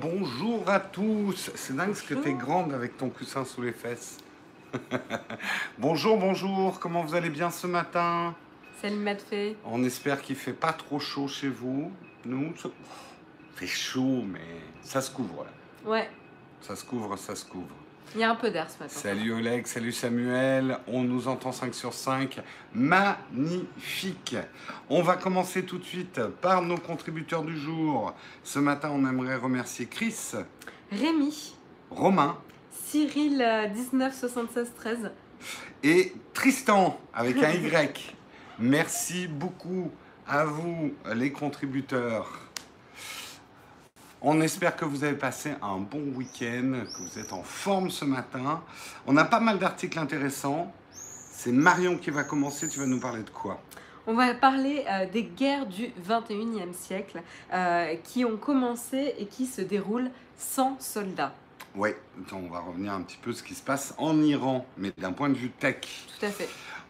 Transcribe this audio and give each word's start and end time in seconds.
Bonjour 0.00 0.70
à 0.70 0.78
tous. 0.78 1.50
C'est 1.56 1.74
dingue 1.74 1.92
ce 1.92 2.04
que 2.04 2.14
t'es 2.14 2.32
grande 2.32 2.72
avec 2.72 2.96
ton 2.96 3.10
coussin 3.10 3.44
sous 3.44 3.62
les 3.62 3.72
fesses. 3.72 4.18
bonjour, 5.78 6.16
bonjour. 6.16 6.78
Comment 6.78 7.02
vous 7.02 7.16
allez 7.16 7.30
bien 7.30 7.50
ce 7.50 7.66
matin? 7.66 8.32
Salut 8.80 8.94
Matfé. 8.94 9.56
On 9.64 9.82
espère 9.82 10.22
qu'il 10.22 10.36
fait 10.36 10.52
pas 10.52 10.72
trop 10.72 11.00
chaud 11.00 11.26
chez 11.26 11.48
vous. 11.48 11.90
Nous, 12.24 12.56
ça 12.58 12.68
fait 13.56 13.66
chaud, 13.66 14.22
mais 14.24 14.62
ça 14.82 15.00
se 15.00 15.10
couvre 15.10 15.42
là. 15.42 15.90
Ouais, 15.90 16.08
Ça 16.60 16.76
se 16.76 16.84
couvre, 16.84 17.16
ça 17.16 17.34
se 17.34 17.44
couvre. 17.44 17.74
Il 18.14 18.20
y 18.20 18.24
a 18.24 18.30
un 18.30 18.34
peu 18.34 18.50
d'air 18.50 18.68
ce 18.70 18.78
matin. 18.82 18.94
Salut 18.94 19.32
Oleg, 19.32 19.66
salut 19.66 19.92
Samuel. 19.92 20.78
On 20.86 21.02
nous 21.02 21.28
entend 21.28 21.52
5 21.52 21.74
sur 21.74 21.92
5. 21.92 22.40
Magnifique. 22.74 24.36
On 24.88 25.02
va 25.02 25.16
commencer 25.16 25.64
tout 25.64 25.78
de 25.78 25.84
suite 25.84 26.20
par 26.40 26.62
nos 26.62 26.78
contributeurs 26.78 27.42
du 27.42 27.56
jour. 27.58 28.14
Ce 28.42 28.58
matin, 28.58 28.90
on 28.92 29.06
aimerait 29.06 29.36
remercier 29.36 29.86
Chris, 29.86 30.32
Rémi, 30.90 31.54
Romain, 31.90 32.38
Cyril 32.86 33.42
euh, 33.42 33.66
19 33.68 34.14
76 34.14 34.72
13. 34.76 35.10
et 35.82 36.14
Tristan 36.32 36.98
avec 37.12 37.36
un 37.42 37.50
Y. 37.52 38.14
Merci 38.58 39.28
beaucoup 39.28 39.90
à 40.26 40.44
vous, 40.44 40.92
les 41.14 41.30
contributeurs. 41.32 42.47
On 44.20 44.40
espère 44.40 44.74
que 44.74 44.84
vous 44.84 45.04
avez 45.04 45.14
passé 45.14 45.52
un 45.62 45.78
bon 45.78 46.12
week-end, 46.16 46.72
que 46.84 47.02
vous 47.02 47.18
êtes 47.20 47.32
en 47.32 47.44
forme 47.44 47.88
ce 47.88 48.04
matin. 48.04 48.62
On 49.06 49.16
a 49.16 49.24
pas 49.24 49.38
mal 49.38 49.60
d'articles 49.60 49.98
intéressants. 49.98 50.72
C'est 50.90 51.52
Marion 51.52 51.96
qui 51.98 52.10
va 52.10 52.24
commencer. 52.24 52.68
Tu 52.68 52.80
vas 52.80 52.86
nous 52.86 52.98
parler 52.98 53.22
de 53.22 53.30
quoi? 53.30 53.60
On 54.08 54.14
va 54.14 54.34
parler 54.34 54.84
euh, 54.90 55.06
des 55.06 55.22
guerres 55.22 55.66
du 55.66 55.92
21e 56.08 56.72
siècle 56.72 57.22
euh, 57.52 57.94
qui 58.02 58.24
ont 58.24 58.36
commencé 58.36 59.14
et 59.18 59.26
qui 59.26 59.46
se 59.46 59.60
déroulent 59.60 60.10
sans 60.36 60.76
soldats. 60.80 61.34
Oui, 61.76 61.90
on 62.32 62.52
va 62.52 62.58
revenir 62.58 62.94
un 62.94 63.02
petit 63.02 63.18
peu 63.22 63.32
ce 63.32 63.44
qui 63.44 63.54
se 63.54 63.62
passe 63.62 63.94
en 63.98 64.20
Iran, 64.20 64.66
mais 64.78 64.92
d'un 64.98 65.12
point 65.12 65.28
de 65.28 65.36
vue 65.36 65.50
tech. 65.50 65.76
Tout 66.18 66.26
à 66.26 66.30
fait. 66.30 66.48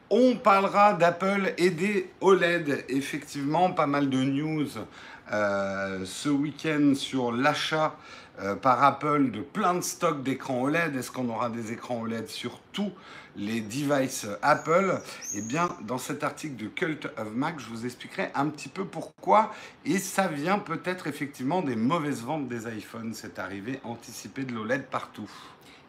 On 0.09 0.37
parlera 0.37 0.95
d'Apple 0.95 1.53
et 1.59 1.69
des 1.69 2.11
OLED. 2.23 2.87
Effectivement, 2.89 3.73
pas 3.73 3.87
mal 3.87 4.09
de 4.09 4.23
news 4.23 4.69
euh, 5.33 6.05
ce 6.05 6.29
week-end 6.29 6.93
sur 6.95 7.33
l'achat 7.33 7.97
euh, 8.41 8.55
par 8.55 8.83
Apple 8.85 9.31
de 9.31 9.41
plein 9.41 9.75
de 9.75 9.81
stocks 9.81 10.23
d'écrans 10.23 10.63
OLED. 10.63 10.97
Est-ce 10.97 11.11
qu'on 11.11 11.29
aura 11.29 11.51
des 11.51 11.73
écrans 11.73 12.01
OLED 12.01 12.29
sur 12.29 12.61
tous 12.73 12.93
les 13.37 13.61
devices 13.61 14.27
Apple? 14.43 15.01
Eh 15.35 15.43
bien, 15.43 15.69
dans 15.83 15.99
cet 15.99 16.23
article 16.23 16.57
de 16.57 16.69
Cult 16.69 17.07
of 17.17 17.33
Mac, 17.33 17.59
je 17.59 17.67
vous 17.67 17.85
expliquerai 17.85 18.31
un 18.35 18.47
petit 18.47 18.69
peu 18.69 18.85
pourquoi. 18.85 19.53
Et 19.85 19.99
ça 19.99 20.29
vient 20.29 20.59
peut-être 20.59 21.09
effectivement 21.09 21.63
des 21.63 21.77
mauvaises 21.77 22.23
ventes 22.23 22.49
des 22.49 22.69
iPhones. 22.69 23.13
C'est 23.13 23.39
arrivé 23.39 23.81
anticipé 23.83 24.45
de 24.45 24.55
l'OLED 24.55 24.87
partout. 24.87 25.29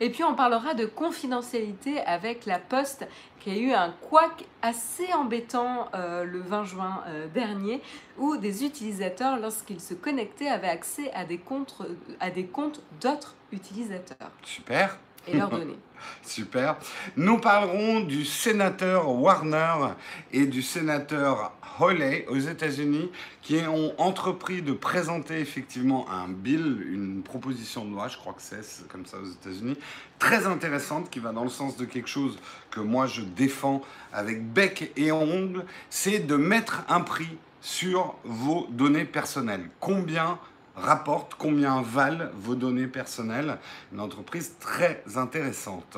Et 0.02 0.10
puis 0.10 0.24
on 0.24 0.34
parlera 0.34 0.74
de 0.74 0.86
confidentialité 0.86 2.00
avec 2.02 2.46
la 2.46 2.60
Poste 2.60 3.08
qui 3.40 3.52
a 3.52 3.58
eu 3.58 3.72
un 3.72 3.92
couac 3.92 4.46
assez 4.62 5.12
embêtant 5.14 5.88
euh, 5.94 6.24
le 6.24 6.40
20 6.40 6.64
juin 6.66 7.04
euh, 7.08 7.28
dernier 7.28 7.82
où 8.18 8.38
des 8.38 8.66
utilisateurs 8.66 9.38
lorsqu'ils 9.38 9.82
se 9.82 9.94
connectaient 9.94 10.48
avaient 10.48 10.68
accès 10.68 11.12
à 11.14 11.26
des 11.26 11.38
comptes, 11.38 11.82
à 12.20 12.30
des 12.32 12.46
comptes 12.46 12.82
d'autres 13.02 13.36
utilisateurs 13.52 14.32
Super. 14.44 14.98
Super. 16.24 16.78
Nous 17.18 17.38
parlerons 17.38 18.02
du 18.02 18.26
sénateur 18.26 19.10
Warner 19.10 19.94
et 20.32 20.46
du 20.46 20.62
sénateur 20.62 21.54
Hawley 21.80 22.26
aux 22.30 22.38
États-Unis 22.38 23.10
qui 23.42 23.58
ont 23.68 23.94
entrepris 24.00 24.62
de 24.62 24.74
présenter 24.74 25.40
effectivement 25.40 26.10
un 26.10 26.28
bill, 26.28 26.86
une 26.92 27.22
proposition 27.24 27.86
de 27.86 27.92
loi, 27.92 28.08
je 28.08 28.18
crois 28.18 28.34
que 28.34 28.42
c'est 28.42 28.88
comme 28.88 29.06
ça 29.06 29.18
aux 29.18 29.26
États-Unis, 29.26 29.78
très 30.20 30.46
intéressante 30.46 31.10
qui 31.10 31.20
va 31.20 31.32
dans 31.32 31.44
le 31.44 31.50
sens 31.50 31.78
de 31.78 31.86
quelque 31.86 32.10
chose 32.10 32.38
que 32.70 32.80
moi 32.80 33.08
je 33.08 33.22
défends 33.22 33.82
avec 34.14 34.46
bec 34.52 34.92
et 34.98 35.12
ongle, 35.12 35.66
c'est 35.90 36.20
de 36.20 36.36
mettre 36.36 36.84
un 36.90 37.02
prix 37.02 37.38
sur 37.62 38.16
vos 38.24 38.68
données 38.70 39.06
personnelles. 39.06 39.70
Combien 39.80 40.40
rapporte, 40.80 41.36
combien 41.38 41.82
valent 41.82 42.30
vos 42.34 42.56
données 42.56 42.88
personnelles 42.88 43.58
Une 43.92 44.00
entreprise 44.00 44.54
très 44.60 45.04
intéressante. 45.16 45.98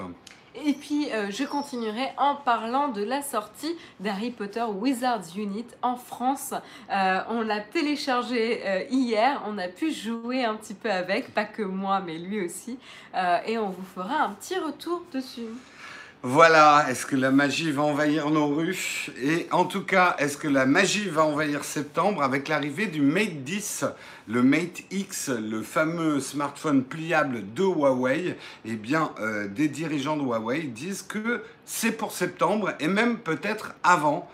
Et 0.53 0.73
puis, 0.73 1.09
euh, 1.11 1.31
je 1.31 1.45
continuerai 1.45 2.09
en 2.17 2.35
parlant 2.35 2.89
de 2.89 3.01
la 3.01 3.21
sortie 3.21 3.73
d'Harry 4.01 4.31
Potter 4.31 4.63
Wizards 4.63 5.37
Unit 5.37 5.65
en 5.81 5.95
France. 5.95 6.53
Euh, 6.91 7.19
on 7.29 7.41
l'a 7.41 7.61
téléchargé 7.61 8.61
euh, 8.65 8.83
hier, 8.89 9.41
on 9.47 9.57
a 9.57 9.69
pu 9.69 9.93
jouer 9.93 10.43
un 10.43 10.55
petit 10.55 10.73
peu 10.73 10.91
avec, 10.91 11.33
pas 11.33 11.45
que 11.45 11.63
moi, 11.63 12.01
mais 12.05 12.17
lui 12.17 12.45
aussi. 12.45 12.77
Et 13.47 13.57
on 13.57 13.69
vous 13.69 13.85
fera 13.95 14.23
un 14.23 14.29
petit 14.31 14.57
retour 14.57 15.03
dessus. 15.13 15.47
Voilà, 16.23 16.85
est-ce 16.87 17.07
que 17.07 17.15
la 17.15 17.31
magie 17.31 17.71
va 17.71 17.81
envahir 17.81 18.29
nos 18.29 18.47
rues 18.47 19.09
Et 19.23 19.47
en 19.49 19.65
tout 19.65 19.83
cas, 19.83 20.15
est-ce 20.19 20.37
que 20.37 20.47
la 20.47 20.67
magie 20.67 21.09
va 21.09 21.25
envahir 21.25 21.63
septembre 21.63 22.21
avec 22.21 22.47
l'arrivée 22.47 22.85
du 22.85 23.01
Mate 23.01 23.43
10, 23.43 23.85
le 24.27 24.43
Mate 24.43 24.83
X, 24.91 25.29
le 25.29 25.63
fameux 25.63 26.19
smartphone 26.19 26.83
pliable 26.83 27.51
de 27.55 27.63
Huawei 27.63 28.37
Eh 28.65 28.75
bien, 28.75 29.13
euh, 29.19 29.47
des 29.47 29.67
dirigeants 29.67 30.15
de 30.15 30.21
Huawei 30.21 30.65
disent 30.67 31.01
que 31.01 31.41
c'est 31.65 31.91
pour 31.91 32.11
septembre 32.11 32.73
et 32.79 32.87
même 32.87 33.17
peut-être 33.17 33.73
avant. 33.81 34.29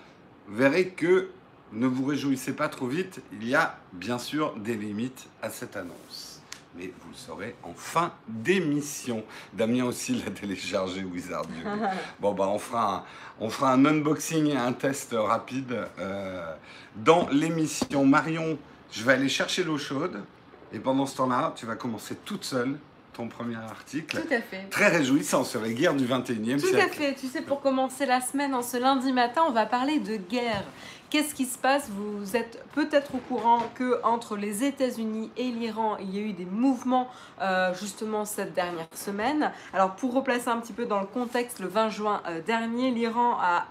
Vous 0.50 0.58
verrez 0.58 0.90
que 0.90 1.30
ne 1.72 1.88
vous 1.88 2.04
réjouissez 2.04 2.52
pas 2.52 2.68
trop 2.68 2.88
vite, 2.88 3.22
il 3.32 3.48
y 3.48 3.56
a 3.56 3.78
bien 3.94 4.20
sûr 4.20 4.54
des 4.58 4.76
limites 4.76 5.30
à 5.42 5.50
cette 5.50 5.78
annonce. 5.78 6.37
Mais 6.78 6.92
vous 7.02 7.10
le 7.10 7.16
saurez 7.16 7.56
en 7.64 7.74
fin 7.74 8.14
d'émission. 8.28 9.24
Damien 9.54 9.86
aussi 9.86 10.22
l'a 10.24 10.32
téléchargé, 10.32 11.04
Wizard. 11.04 11.46
Bon, 12.20 12.34
bah, 12.34 12.48
on 12.48 12.60
fera 12.60 12.98
un, 12.98 13.04
on 13.40 13.50
fera 13.50 13.74
un 13.74 13.86
unboxing 13.86 14.48
et 14.48 14.56
un 14.58 14.74
test 14.74 15.16
rapide 15.18 15.88
euh, 16.00 16.54
dans 16.96 17.28
l'émission. 17.30 18.06
Marion, 18.06 18.58
je 18.92 19.04
vais 19.04 19.14
aller 19.14 19.30
chercher 19.30 19.64
l'eau 19.64 19.78
chaude. 19.78 20.24
Et 20.72 20.80
pendant 20.80 21.06
ce 21.06 21.18
temps-là, 21.18 21.54
tu 21.56 21.66
vas 21.66 21.76
commencer 21.76 22.16
toute 22.26 22.44
seule 22.44 22.78
ton 23.18 23.28
premier 23.28 23.56
article. 23.56 24.22
Tout 24.22 24.34
à 24.34 24.42
fait. 24.42 24.70
Très 24.70 24.90
réjouissant 24.90 25.44
sur 25.44 25.62
les 25.62 25.74
guerres 25.74 25.96
du 25.96 26.06
21e 26.06 26.60
Tout 26.62 26.68
siècle. 26.68 26.80
à 26.80 26.88
fait. 26.88 27.16
Tu 27.16 27.28
sais, 27.28 27.42
pour 27.42 27.62
commencer 27.62 28.06
la 28.06 28.22
semaine, 28.22 28.54
en 28.54 28.62
ce 28.62 28.78
lundi 28.78 29.12
matin, 29.12 29.42
on 29.48 29.52
va 29.52 29.66
parler 29.66 30.00
de 30.00 30.18
guerre. 30.18 30.64
Qu'est-ce 31.10 31.34
qui 31.34 31.46
se 31.46 31.58
passe? 31.58 31.90
Vous 31.90 32.36
êtes 32.36 32.66
peut-être 32.74 33.16
au 33.16 33.20
courant 33.20 33.60
que 33.76 34.04
entre 34.04 34.36
les 34.36 34.66
États-Unis 34.66 35.32
et 35.38 35.46
l'Iran, 35.46 35.96
il 36.02 36.14
y 36.14 36.20
a 36.20 36.22
eu 36.22 36.34
des 36.34 36.44
mouvements 36.44 37.08
euh, 37.42 37.74
justement 37.74 38.26
cette 38.26 38.54
dernière 38.54 38.90
semaine. 38.94 39.54
Alors 39.74 39.96
pour 39.96 40.14
replacer 40.14 40.50
un 40.50 40.58
petit 40.58 40.74
peu 40.74 40.86
dans 40.86 41.00
le 41.00 41.06
contexte, 41.06 41.62
le 41.62 41.70
20 41.70 41.90
juin 41.92 42.22
euh, 42.28 42.42
dernier, 42.42 42.92
l'Iran 42.92 43.38
a, 43.40 43.68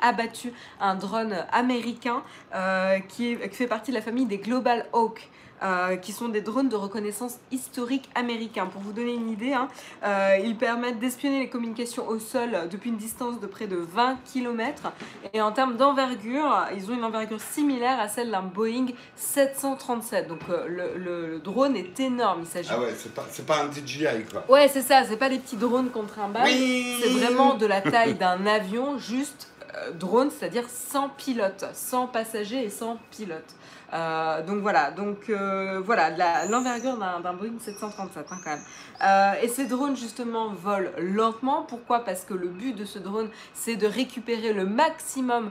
abattu 0.00 0.54
un 0.80 0.94
drone 0.94 1.44
américain 1.52 2.22
euh, 2.54 2.98
qui 3.00 3.36
fait 3.36 3.66
partie 3.66 3.90
de 3.90 3.96
la 3.96 4.02
famille 4.02 4.24
des 4.24 4.38
Global 4.38 4.86
Hawk. 4.94 5.28
Euh, 5.62 5.96
qui 5.96 6.12
sont 6.12 6.28
des 6.28 6.40
drones 6.40 6.68
de 6.68 6.76
reconnaissance 6.76 7.38
historique 7.50 8.08
américains. 8.14 8.66
Pour 8.66 8.80
vous 8.82 8.92
donner 8.92 9.14
une 9.14 9.28
idée, 9.30 9.52
hein, 9.52 9.68
euh, 10.04 10.36
ils 10.44 10.56
permettent 10.56 10.98
d'espionner 10.98 11.40
les 11.40 11.48
communications 11.48 12.06
au 12.08 12.18
sol 12.18 12.50
depuis 12.70 12.90
une 12.90 12.96
distance 12.96 13.40
de 13.40 13.46
près 13.46 13.66
de 13.66 13.76
20 13.76 14.18
km. 14.32 14.92
Et 15.34 15.40
en 15.42 15.52
termes 15.52 15.76
d'envergure, 15.76 16.66
ils 16.76 16.90
ont 16.90 16.94
une 16.94 17.04
envergure 17.04 17.40
similaire 17.40 17.98
à 18.00 18.08
celle 18.08 18.30
d'un 18.30 18.42
Boeing 18.42 18.86
737. 19.16 20.28
Donc 20.28 20.40
euh, 20.50 20.66
le, 20.68 20.98
le- 20.98 21.26
le 21.28 21.38
drone 21.40 21.76
est 21.76 21.98
énorme. 22.00 22.40
Il 22.42 22.46
s'agit. 22.48 22.68
Ah 22.72 22.80
ouais, 22.80 22.94
c'est 23.30 23.44
pas, 23.46 23.62
un 23.62 23.70
DJI 23.72 24.06
quoi. 24.30 24.44
Ouais, 24.48 24.68
c'est 24.68 24.82
ça. 24.82 25.04
C'est 25.04 25.16
pas 25.16 25.28
des 25.28 25.38
petits 25.38 25.56
drones 25.56 25.90
contre 25.90 26.18
un 26.20 26.28
balle. 26.28 26.44
Oui 26.44 26.98
C'est 27.02 27.08
vraiment 27.10 27.54
de 27.54 27.66
la 27.66 27.80
taille 27.80 28.14
d'un 28.14 28.46
avion, 28.46 28.98
juste 28.98 29.52
drone, 29.94 30.30
c'est-à-dire 30.30 30.64
sans 30.68 31.08
pilote, 31.08 31.64
sans 31.72 32.06
passager 32.06 32.64
et 32.64 32.70
sans 32.70 32.98
pilote. 33.10 33.44
Euh, 33.92 34.42
donc 34.42 34.60
voilà, 34.60 34.90
donc 34.90 35.30
euh, 35.30 35.80
voilà 35.84 36.46
l'envergure 36.46 36.96
d'un 36.96 37.32
Boeing 37.32 37.58
737 37.58 38.26
hein, 38.30 38.36
quand 38.44 38.50
même. 38.50 38.60
Euh, 39.02 39.42
et 39.42 39.48
ces 39.48 39.66
drones 39.66 39.96
justement 39.96 40.48
volent 40.48 40.90
lentement. 40.98 41.62
Pourquoi? 41.62 42.00
Parce 42.00 42.24
que 42.24 42.34
le 42.34 42.48
but 42.48 42.74
de 42.74 42.84
ce 42.84 42.98
drone, 42.98 43.28
c'est 43.54 43.76
de 43.76 43.86
récupérer 43.86 44.52
le 44.52 44.66
maximum 44.66 45.50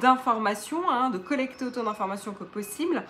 d'informations, 0.00 0.88
hein, 0.90 1.10
de 1.10 1.18
collecter 1.18 1.64
autant 1.64 1.84
d'informations 1.84 2.32
que 2.32 2.44
possible. 2.44 3.02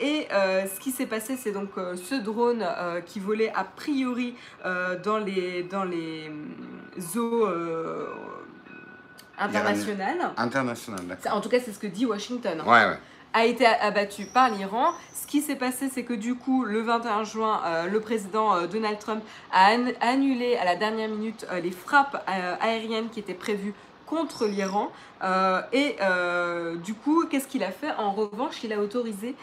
Et 0.00 0.28
ce 0.30 0.80
qui 0.80 0.90
s'est 0.90 1.06
passé, 1.06 1.36
c'est 1.36 1.52
donc 1.52 1.70
ce 1.76 2.14
drone 2.14 2.64
qui 3.06 3.20
volait 3.20 3.52
a 3.54 3.64
priori 3.64 4.34
dans 5.04 5.18
les 5.18 5.64
dans 5.64 5.84
les 5.84 6.30
euh, 7.16 8.06
internationales. 9.38 10.30
International, 10.36 11.00
d'accord. 11.06 11.36
En 11.36 11.40
tout 11.40 11.48
cas, 11.48 11.58
c'est 11.64 11.72
ce 11.72 11.78
que 11.78 11.86
dit 11.86 12.06
Washington 12.06 12.60
Ouais, 12.60 12.66
ouais. 12.66 12.98
A 13.34 13.44
été 13.44 13.66
abattu 13.66 14.24
par 14.26 14.48
l'Iran. 14.48 14.92
Ce 15.12 15.26
qui 15.26 15.40
s'est 15.42 15.56
passé, 15.56 15.90
c'est 15.92 16.04
que 16.04 16.14
du 16.14 16.34
coup, 16.36 16.64
le 16.64 16.80
21 16.80 17.24
juin, 17.24 17.60
euh, 17.66 17.86
le 17.88 18.00
président 18.00 18.54
euh, 18.54 18.66
Donald 18.66 18.98
Trump 18.98 19.22
a 19.52 19.74
an- 19.74 19.92
annulé 20.00 20.56
à 20.56 20.64
la 20.64 20.76
dernière 20.76 21.08
minute 21.08 21.44
euh, 21.50 21.60
les 21.60 21.72
frappes 21.72 22.22
aériennes 22.26 23.10
qui 23.10 23.20
étaient 23.20 23.34
prévues 23.34 23.74
contre 24.06 24.46
l'Iran. 24.46 24.90
et 25.72 25.96
du 26.84 26.94
coup, 26.94 27.24
qu'est-ce 27.28 27.48
qu'il 27.48 27.64
a 27.64 27.72
fait? 27.72 27.90
En 27.98 28.12
revanche, 28.12 28.62
il 28.62 28.72
a 28.72 28.78
autorisé 28.78 29.34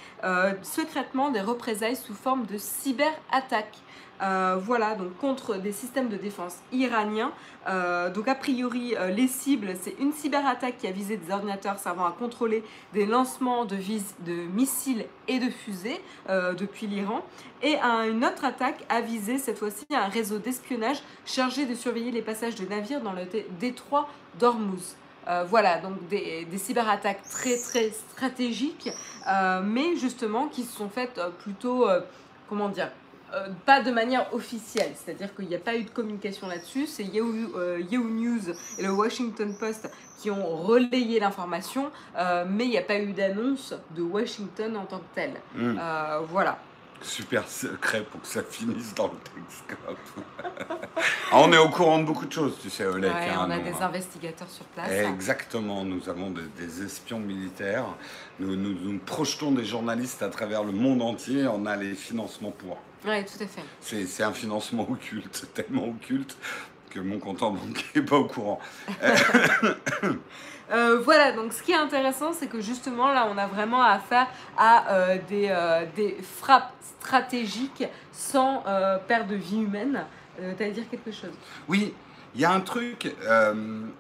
secrètement 0.62 1.30
des 1.32 1.42
représailles 1.42 1.96
sous 1.96 2.14
forme 2.14 2.46
de 2.46 2.58
cyberattaques. 2.60 3.80
Euh, 4.22 4.58
voilà, 4.62 4.94
donc 4.94 5.18
contre 5.18 5.56
des 5.56 5.72
systèmes 5.72 6.10
de 6.10 6.18
défense 6.18 6.58
iraniens. 6.72 7.32
Euh, 7.68 8.12
donc 8.12 8.28
a 8.28 8.36
priori, 8.36 8.96
euh, 8.96 9.08
les 9.08 9.28
cibles, 9.28 9.74
c'est 9.82 9.96
une 10.00 10.14
cyberattaque 10.14 10.78
qui 10.78 10.88
a 10.88 10.92
visé 10.92 11.18
des 11.18 11.32
ordinateurs 11.32 11.80
servant 11.80 12.06
à 12.06 12.12
contrôler 12.12 12.64
des 12.94 13.06
lancements 13.08 13.66
de, 13.66 13.78
de 13.78 14.34
missiles 14.54 15.06
et 15.28 15.40
de 15.40 15.50
fusées 15.50 16.02
depuis 16.30 16.88
l'Iran. 16.88 17.22
Et 17.62 17.78
une 17.78 18.24
autre 18.26 18.46
attaque 18.46 18.84
a 18.90 19.02
visé 19.02 19.38
cette 19.38 19.58
fois-ci 19.58 19.86
un 19.92 20.08
réseau 20.08 20.38
d'espionnage 20.38 21.02
chargé 21.26 21.66
de 21.66 21.74
surveiller 21.74 22.12
les 22.12 22.22
passages 22.22 22.56
de 22.56 22.66
navires 22.66 23.02
dans 23.02 23.14
le 23.14 23.24
détroit 23.60 24.08
d'Ormuz. 24.40 24.96
voilà, 25.48 25.80
donc 25.80 26.08
des, 26.10 26.46
des, 26.46 26.58
cyberattaques 26.58 27.22
très 27.24 27.58
très 27.58 27.92
stratégiques, 27.92 28.90
mais 29.64 29.96
justement 29.96 30.48
qui 30.48 30.64
se 30.64 30.76
sont 30.76 30.90
faites 30.90 31.20
plutôt, 31.40 31.88
comment 32.50 32.70
dire, 32.70 32.92
euh, 33.34 33.48
pas 33.66 33.82
de 33.82 33.92
manière 33.92 34.34
officielle, 34.34 34.92
c'est-à-dire 34.96 35.34
qu'il 35.36 35.48
n'y 35.48 35.56
a 35.56 35.60
pas 35.60 35.76
eu 35.76 35.84
de 35.84 35.90
communication 35.90 36.48
là-dessus. 36.48 36.86
C'est 36.86 37.04
Yahoo, 37.04 37.56
euh, 37.56 37.82
News 37.92 38.50
et 38.78 38.84
le 38.84 38.92
Washington 38.92 39.56
Post 39.58 39.90
qui 40.20 40.30
ont 40.30 40.58
relayé 40.58 41.20
l'information, 41.20 41.92
euh, 42.18 42.46
mais 42.48 42.66
il 42.66 42.70
n'y 42.70 42.78
a 42.78 42.84
pas 42.84 43.00
eu 43.00 43.14
d'annonce 43.14 43.74
de 43.96 44.02
Washington 44.02 44.76
en 44.78 44.86
tant 44.86 45.00
que 45.00 45.16
tel. 45.16 45.32
Hmm. 45.56 45.80
voilà 46.30 46.60
super 47.02 47.48
secret 47.48 48.04
pour 48.04 48.22
que 48.22 48.28
ça 48.28 48.44
finisse 48.44 48.94
dans 48.94 49.08
le 49.08 49.18
Texcope. 49.36 49.98
Ah, 51.32 51.38
on 51.40 51.52
est 51.52 51.58
au 51.58 51.70
courant 51.70 52.00
de 52.00 52.06
beaucoup 52.06 52.26
de 52.26 52.32
choses, 52.32 52.58
tu 52.62 52.70
sais, 52.70 52.86
Oleg. 52.86 53.12
Ouais, 53.12 53.30
on 53.38 53.50
a 53.50 53.60
des 53.60 53.72
hein. 53.72 53.82
investigateurs 53.82 54.50
sur 54.50 54.66
place. 54.66 54.92
Exactement, 54.92 55.84
nous 55.84 56.10
avons 56.10 56.32
des, 56.32 56.84
espions 56.84 57.20
militaires. 57.20 57.86
Nous, 58.40 58.56
nous, 58.56 59.00
projetons 59.00 59.52
des 59.52 59.66
journalistes 59.66 60.22
à 60.22 60.30
travers 60.30 60.64
le 60.64 60.72
monde 60.72 61.02
entier. 61.02 61.48
On 61.48 61.66
a 61.66 61.76
les 61.76 61.96
financements 61.96 62.52
pour. 62.52 62.78
Oui, 63.06 63.26
tout 63.26 63.44
à 63.44 63.48
fait. 63.48 64.06
C'est 64.06 64.24
un 64.24 64.34
financement 64.34 64.88
occulte, 64.90 65.48
tellement 65.54 65.88
occulte 65.88 66.38
que 66.92 67.00
mon 67.00 67.20
compte 67.20 67.42
en 67.42 67.52
banque 67.52 67.86
n'est 67.96 68.02
pas 68.02 68.18
au 68.18 68.26
courant. 68.26 68.60
Euh, 70.72 71.00
voilà, 71.04 71.32
donc 71.32 71.54
ce 71.54 71.62
qui 71.62 71.72
est 71.72 71.78
intéressant, 71.78 72.32
c'est 72.34 72.48
que 72.48 72.62
justement 72.62 73.12
là, 73.12 73.28
on 73.32 73.38
a 73.38 73.48
vraiment 73.48 73.84
affaire 73.84 74.28
à 74.58 74.92
euh, 74.92 75.18
des, 75.28 75.48
euh, 75.50 75.86
des, 75.96 76.18
frappes 76.22 76.74
stratégiques 77.00 77.84
sans 78.12 78.64
perte 79.08 79.28
de 79.28 79.36
vie 79.36 79.62
humaine. 79.62 80.06
tu 80.38 80.64
à 80.64 80.70
dire 80.70 80.84
quelque 80.90 81.12
chose? 81.12 81.32
Oui, 81.68 81.94
il 82.36 82.42
y 82.42 82.46
a 82.46 82.52
un 82.52 82.62
truc, 82.62 83.16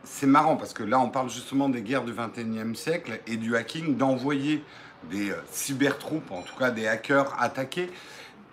c'est 0.04 0.28
marrant 0.28 0.56
parce 0.56 0.72
que 0.74 0.84
là, 0.84 1.00
on 1.00 1.10
parle 1.10 1.30
justement 1.30 1.68
des 1.68 1.82
guerres 1.82 2.04
du 2.04 2.14
21e 2.14 2.76
siècle 2.76 3.20
et 3.26 3.38
du 3.38 3.56
hacking, 3.56 3.98
d'envoyer 3.98 4.64
des 5.10 5.34
cybertroupes, 5.50 6.32
en 6.32 6.44
tout 6.44 6.56
cas 6.56 6.70
des 6.70 6.88
hackers, 6.88 7.36
attaquer 7.42 7.90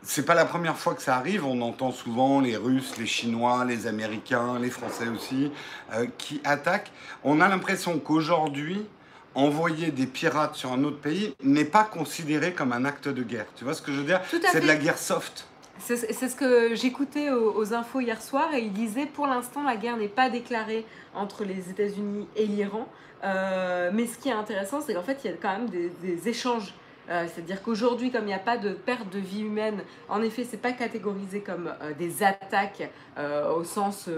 c'est 0.09 0.25
pas 0.25 0.35
la 0.35 0.47
première 0.47 0.79
fois 0.79 0.95
que 0.95 1.03
ça 1.03 1.17
arrive. 1.17 1.45
On 1.45 1.61
entend 1.61 1.93
souvent 1.93 2.41
les 2.41 2.57
Russes, 2.57 2.97
les 2.99 3.07
Chinois, 3.07 3.67
les 3.67 3.87
Américains, 3.87 4.59
les 4.59 4.71
Français 4.71 5.07
aussi, 5.09 5.53
euh, 5.93 6.07
qui 6.17 6.41
attaquent. 6.45 6.91
On 7.25 7.43
a 7.43 7.49
l'impression 7.49 7.99
qu'aujourd'hui, 7.99 8.87
envoyer 9.35 9.91
des 9.91 10.07
pirates 10.07 10.55
sur 10.55 10.73
un 10.73 10.83
autre 10.85 10.99
pays 10.99 11.35
n'est 11.43 11.67
pas 11.67 11.85
considéré 11.85 12.55
comme 12.55 12.73
un 12.73 12.87
acte 12.87 13.07
de 13.07 13.23
guerre. 13.23 13.45
Tu 13.55 13.65
vois 13.65 13.75
ce 13.75 13.83
que 13.83 13.93
je 13.93 13.99
veux 13.99 14.07
dire? 14.07 14.23
C'est 14.31 14.61
de 14.61 14.67
la 14.67 14.77
guerre 14.77 14.97
soft. 14.97 15.47
C'est 15.79 15.97
ce 15.97 16.35
que 16.35 16.75
j'écoutais 16.75 17.31
aux, 17.31 17.75
infos 17.75 18.01
hier 18.01 18.21
soir 18.23 18.55
et 18.55 18.61
il 18.61 18.73
disait 18.73 19.07
pour 19.07 19.27
l'instant 19.27 19.63
la 19.63 19.77
guerre 19.77 19.99
n'est 19.99 20.09
pas 20.09 20.31
déclarée 20.31 20.87
entre 21.15 21.45
les 21.45 21.69
États-Unis 21.69 22.27
et 22.35 22.47
l'Iran. 22.47 22.89
Euh, 23.25 23.91
mais 23.93 24.07
ce 24.07 24.17
qui 24.17 24.31
est 24.31 24.33
intéressant, 24.33 24.81
c'est 24.81 24.95
qu'en 24.95 25.03
fait 25.03 25.19
il 25.23 25.31
y 25.31 25.35
a 25.35 25.37
quand 25.37 25.53
même 25.53 25.69
des 25.69 26.29
échanges 26.29 26.73
euh, 27.11 27.27
c'est-à-dire 27.27 27.63
qu'aujourd'hui, 27.63 28.11
comme 28.11 28.25
il 28.25 28.29
n'y 28.29 28.35
a 28.35 28.39
pas 28.39 28.59
de 28.59 28.71
perte 28.73 29.11
de 29.11 29.19
vie 29.19 29.43
humaine, 29.43 29.83
en 30.09 30.23
effet, 30.23 30.47
c'est 30.49 30.61
pas 30.61 30.73
catégorisé 30.73 31.41
comme 31.41 31.73
euh, 31.83 31.93
des 31.99 32.23
attaques 32.23 32.91
euh, 33.19 33.53
au 33.53 33.65
sens 33.65 34.09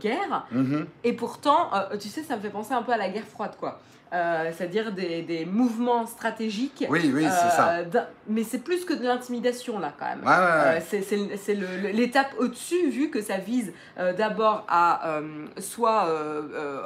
guerre. 0.00 0.46
Mm-hmm. 0.54 0.84
Et 1.04 1.12
pourtant, 1.12 1.70
tu 2.00 2.08
sais, 2.08 2.22
ça 2.22 2.36
me 2.36 2.40
fait 2.40 2.50
penser 2.50 2.72
un 2.72 2.82
peu 2.82 2.92
à 2.92 2.96
la 2.96 3.08
guerre 3.08 3.26
froide, 3.26 3.52
quoi. 3.58 3.80
Euh, 4.12 4.50
c'est-à-dire 4.56 4.92
des, 4.92 5.46
mouvements 5.50 6.06
stratégiques. 6.06 6.84
Oui, 6.88 7.10
oui, 7.14 7.24
c'est 7.24 7.56
ça. 7.56 7.78
Euh, 7.78 7.84
mais 8.26 8.42
c'est 8.42 8.58
plus 8.58 8.84
que 8.84 8.94
de 8.94 9.04
l'intimidation, 9.04 9.78
là, 9.78 9.92
quand 9.98 10.06
même. 10.06 10.24
Euh, 10.26 10.80
c'est 10.88 11.54
l'étape 11.92 12.34
au-dessus, 12.38 12.88
vu 12.90 13.10
que 13.10 13.20
ça 13.20 13.38
vise 13.38 13.72
d'abord 14.16 14.64
à 14.68 15.20
soit 15.58 16.08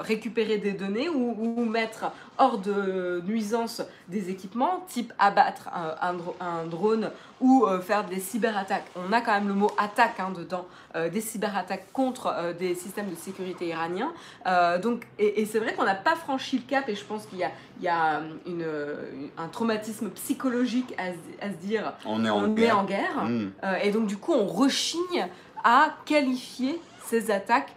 récupérer 0.00 0.58
des 0.58 0.72
données 0.72 1.08
ou, 1.08 1.64
mettre 1.64 2.12
hors 2.38 2.58
de 2.58 3.22
nuisance 3.26 3.82
des 4.08 4.30
équipements, 4.30 4.84
type 4.88 5.12
abattre 5.18 5.68
un 5.72 6.64
drone 6.66 7.10
ou 7.42 7.66
euh, 7.66 7.80
faire 7.80 8.04
des 8.04 8.20
cyberattaques. 8.20 8.86
On 8.96 9.12
a 9.12 9.20
quand 9.20 9.32
même 9.32 9.48
le 9.48 9.54
mot 9.54 9.70
attaque 9.76 10.20
hein, 10.20 10.32
dedans, 10.34 10.66
euh, 10.94 11.10
des 11.10 11.20
cyberattaques 11.20 11.92
contre 11.92 12.28
euh, 12.28 12.52
des 12.52 12.74
systèmes 12.74 13.10
de 13.10 13.16
sécurité 13.16 13.66
iraniens. 13.66 14.12
donc, 14.80 15.06
et, 15.18 15.44
c'est 15.44 15.58
vrai 15.58 15.74
qu'on 15.74 15.84
n'a 15.84 15.96
pas 15.96 16.14
franchi 16.14 16.56
le 16.56 16.62
cap 16.62 16.88
et 16.88 16.94
je 16.94 17.04
pense 17.04 17.26
qu'il 17.26 17.38
y 17.38 17.44
a, 17.44 17.50
il 17.78 17.84
y 17.84 17.88
a 17.88 18.22
une, 18.46 18.64
un 19.36 19.48
traumatisme 19.48 20.08
psychologique 20.10 20.94
à, 20.96 21.44
à, 21.44 21.50
se 21.50 21.56
dire 21.56 21.92
on 22.06 22.24
est 22.24 22.30
en 22.30 22.48
guerre. 22.48 22.78
en 22.78 22.84
guerre. 22.84 23.24
Hmm. 23.24 23.50
et 23.82 23.90
donc 23.90 24.06
du 24.06 24.16
coup 24.16 24.32
on 24.32 24.46
rechigne 24.46 25.26
à 25.64 25.96
qualifier 26.04 26.80
ces 27.04 27.30
attaques 27.30 27.74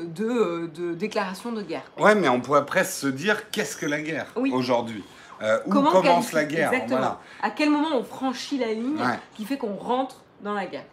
de, 0.00 0.70
de 0.74 0.94
déclaration 0.94 1.52
de 1.52 1.62
guerre. 1.62 1.84
Ouais, 1.98 2.14
mais 2.14 2.28
on 2.28 2.40
pourrait 2.40 2.66
presque 2.66 2.92
se 2.92 3.06
dire 3.06 3.50
qu'est-ce 3.50 3.76
que 3.76 3.86
la 3.86 4.00
guerre 4.00 4.26
aujourd'hui? 4.34 5.04
Euh, 5.42 5.58
où 5.66 5.70
commence 5.70 6.32
la 6.32 6.44
guerre 6.44 6.72
Exactement. 6.72 7.18
À 7.42 7.50
quel 7.50 7.70
moment 7.70 7.96
on 7.96 8.04
franchit 8.04 8.58
la 8.58 8.72
ligne 8.72 9.02
qui 9.34 9.44
fait 9.44 9.56
qu'on 9.56 9.76
rentre 9.76 10.22
dans 10.42 10.54
la 10.54 10.66
guerre? 10.66 10.84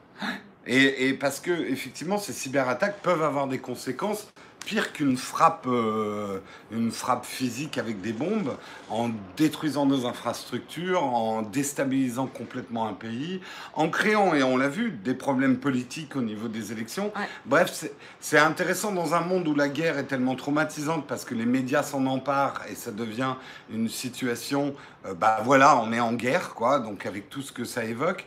Et, 0.67 1.07
et, 1.07 1.13
parce 1.13 1.39
que 1.39 1.51
effectivement, 1.51 2.17
ces 2.17 2.33
cyberattaques 2.33 2.99
peuvent 3.01 3.23
avoir 3.23 3.47
des 3.47 3.57
conséquences 3.57 4.27
pire 4.65 4.93
qu'une 4.93 5.17
frappe, 5.17 5.65
euh, 5.67 6.39
une 6.71 6.91
frappe 6.91 7.25
physique 7.25 7.77
avec 7.77 8.01
des 8.01 8.13
bombes, 8.13 8.55
en 8.89 9.09
détruisant 9.37 9.85
nos 9.85 10.05
infrastructures, 10.05 11.03
en 11.03 11.41
déstabilisant 11.41 12.27
complètement 12.27 12.87
un 12.87 12.93
pays, 12.93 13.41
en 13.73 13.89
créant, 13.89 14.33
et 14.33 14.43
on 14.43 14.57
l'a 14.57 14.69
vu, 14.69 14.91
des 14.91 15.13
problèmes 15.13 15.57
politiques 15.57 16.15
au 16.15 16.21
niveau 16.21 16.47
des 16.47 16.71
élections. 16.71 17.11
Bref, 17.45 17.85
c'est 18.19 18.39
intéressant 18.39 18.91
dans 18.91 19.13
un 19.13 19.21
monde 19.21 19.47
où 19.47 19.55
la 19.55 19.67
guerre 19.67 19.97
est 19.97 20.05
tellement 20.05 20.35
traumatisante 20.35 21.07
parce 21.07 21.25
que 21.25 21.35
les 21.35 21.45
médias 21.45 21.83
s'en 21.83 22.05
emparent 22.05 22.61
et 22.69 22.75
ça 22.75 22.91
devient 22.91 23.35
une 23.69 23.89
situation, 23.89 24.75
euh, 25.05 25.13
bah 25.13 25.41
voilà, 25.43 25.77
on 25.77 25.91
est 25.91 25.99
en 25.99 26.13
guerre, 26.13 26.53
quoi, 26.53 26.79
donc 26.79 27.05
avec 27.05 27.29
tout 27.29 27.41
ce 27.41 27.51
que 27.51 27.65
ça 27.65 27.83
évoque 27.83 28.25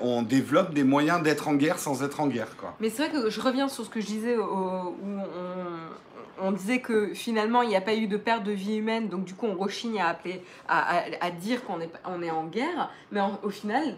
on 0.00 0.22
développe 0.22 0.74
des 0.74 0.84
moyens 0.84 1.22
d'être 1.22 1.48
en 1.48 1.54
guerre 1.54 1.78
sans 1.78 2.02
être 2.02 2.20
en 2.20 2.26
guerre. 2.26 2.56
Quoi. 2.56 2.74
Mais 2.80 2.90
c'est 2.90 3.06
vrai 3.06 3.12
que 3.12 3.30
je 3.30 3.40
reviens 3.40 3.68
sur 3.68 3.84
ce 3.84 3.90
que 3.90 4.00
je 4.00 4.06
disais, 4.06 4.36
où 4.36 4.42
on, 6.40 6.52
disait 6.52 6.80
que 6.80 7.14
finalement 7.14 7.62
il 7.62 7.68
n'y 7.68 7.76
a 7.76 7.80
pas 7.80 7.94
eu 7.94 8.06
de 8.06 8.16
perte 8.16 8.42
de 8.42 8.52
vie 8.52 8.76
humaine, 8.76 9.08
donc 9.08 9.24
du 9.24 9.34
coup 9.34 9.46
on 9.46 9.56
rechigne 9.56 10.00
à, 10.00 10.08
appeler, 10.08 10.42
à, 10.68 11.30
dire 11.30 11.64
qu'on 11.64 11.80
est, 11.80 11.90
on 12.04 12.22
est 12.22 12.30
en 12.30 12.46
guerre, 12.46 12.90
mais 13.12 13.20
au 13.42 13.50
final, 13.50 13.96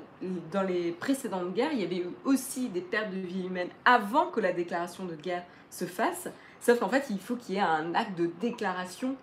dans 0.52 0.62
les 0.62 0.92
précédentes 0.92 1.54
guerres, 1.54 1.72
il 1.72 1.80
y 1.80 1.84
avait 1.84 1.98
eu 1.98 2.10
aussi 2.24 2.68
des 2.68 2.82
pertes 2.82 3.10
de 3.10 3.20
vie 3.20 3.46
humaine 3.46 3.68
avant 3.84 4.26
que 4.26 4.40
la 4.40 4.52
déclaration 4.52 5.04
de 5.06 5.14
guerre 5.14 5.44
se 5.70 5.86
fasse, 5.86 6.28
sauf 6.60 6.78
qu'en 6.78 6.88
fait 6.88 7.06
il 7.10 7.18
faut 7.18 7.36
qu'il 7.36 7.54
y 7.54 7.58
ait 7.58 7.62
un 7.62 7.94
acte 7.94 8.18
de 8.18 8.30
déclaration 8.40 9.16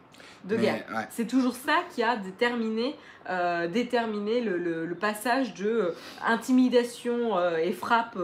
de 0.46 0.58
guerre. 0.58 0.84
C'est 1.12 1.28
toujours 1.28 1.56
ça 1.56 1.84
qui 1.94 2.04
a 2.04 2.18
déterminé, 2.18 2.96
euh, 3.30 3.68
déterminé 3.68 4.42
le, 4.42 4.96
passage 5.00 5.54
de 5.54 5.68
euh, 5.68 5.96
intimidation 6.26 7.38
euh, 7.38 7.58
et 7.58 7.72
frappe 7.72 8.18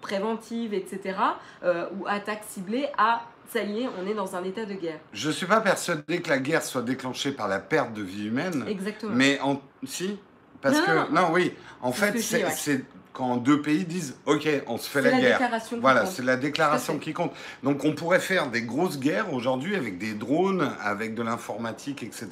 préventive, 0.00 0.74
etc., 0.74 1.16
ou 1.62 2.06
attaque 2.06 2.42
ciblée 2.48 2.88
à 2.96 3.22
ça 3.52 3.62
y 3.64 3.82
est, 3.82 3.88
on 4.00 4.08
est 4.08 4.14
dans 4.14 4.36
un 4.36 4.44
état 4.44 4.64
de 4.64 4.74
guerre. 4.74 5.00
Je 5.12 5.26
ne 5.26 5.32
suis 5.32 5.46
pas 5.46 5.60
persuadé 5.60 6.22
que 6.22 6.28
la 6.28 6.38
guerre 6.38 6.62
soit 6.62 6.82
déclenchée 6.82 7.32
par 7.32 7.48
la 7.48 7.58
perte 7.58 7.92
de 7.92 8.02
vie 8.02 8.28
humaine. 8.28 8.64
Exactement. 8.68 9.12
Mais 9.12 9.40
en... 9.40 9.60
si 9.84 10.20
Parce 10.62 10.80
que, 10.80 11.12
non, 11.12 11.30
oui, 11.32 11.52
en 11.82 11.90
fait, 11.90 12.16
c'est 12.20 12.84
quand 13.12 13.36
deux 13.36 13.60
pays 13.60 13.84
disent 13.84 14.16
OK, 14.26 14.48
on 14.66 14.78
se 14.78 14.88
fait 14.88 15.02
la, 15.02 15.10
la 15.10 15.20
guerre. 15.20 15.40
Voilà, 15.80 16.06
c'est 16.06 16.24
la 16.24 16.36
déclaration 16.36 16.98
qui 16.98 17.12
compte. 17.12 17.32
Donc 17.62 17.84
on 17.84 17.92
pourrait 17.92 18.20
faire 18.20 18.48
des 18.48 18.62
grosses 18.62 18.98
guerres 18.98 19.32
aujourd'hui 19.32 19.76
avec 19.76 19.98
des 19.98 20.14
drones, 20.14 20.72
avec 20.82 21.14
de 21.14 21.22
l'informatique, 21.22 22.02
etc., 22.02 22.28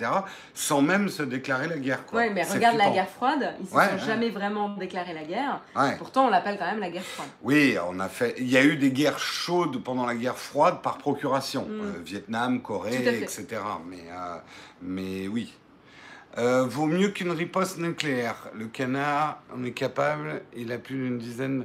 sans 0.54 0.82
même 0.82 1.08
se 1.08 1.22
déclarer 1.22 1.68
la 1.68 1.78
guerre. 1.78 2.04
Oui, 2.12 2.30
mais 2.32 2.44
regarde 2.44 2.76
la 2.76 2.90
guerre 2.90 3.08
froide, 3.08 3.54
ils 3.60 3.64
ne 3.64 3.98
sont 3.98 4.06
jamais 4.06 4.30
vraiment 4.30 4.70
déclaré 4.70 5.12
la 5.14 5.24
guerre. 5.24 5.60
Pourtant, 5.98 6.26
on 6.26 6.30
l'appelle 6.30 6.58
quand 6.58 6.66
même 6.66 6.80
la 6.80 6.90
guerre 6.90 7.02
froide. 7.02 7.28
Oui, 7.42 7.76
on 7.88 7.98
a 8.00 8.08
fait. 8.08 8.34
Il 8.38 8.48
y 8.48 8.56
a 8.56 8.64
eu 8.64 8.76
des 8.76 8.90
guerres 8.90 9.18
chaudes 9.18 9.82
pendant 9.82 10.06
la 10.06 10.14
guerre 10.14 10.38
froide 10.38 10.80
par 10.82 10.98
procuration, 10.98 11.66
mm. 11.66 11.80
euh, 11.80 11.92
Vietnam, 12.04 12.60
Corée, 12.60 13.20
etc. 13.22 13.46
Mais, 13.88 14.04
euh, 14.10 14.36
mais 14.82 15.28
oui, 15.28 15.52
euh, 16.36 16.64
vaut 16.64 16.86
mieux 16.86 17.08
qu'une 17.08 17.30
riposte 17.30 17.78
nucléaire. 17.78 18.48
Le 18.54 18.66
canard, 18.66 19.42
on 19.56 19.64
est 19.64 19.72
capable, 19.72 20.42
il 20.56 20.70
a 20.72 20.78
plus 20.78 20.96
d'une 20.96 21.18
dizaine. 21.18 21.64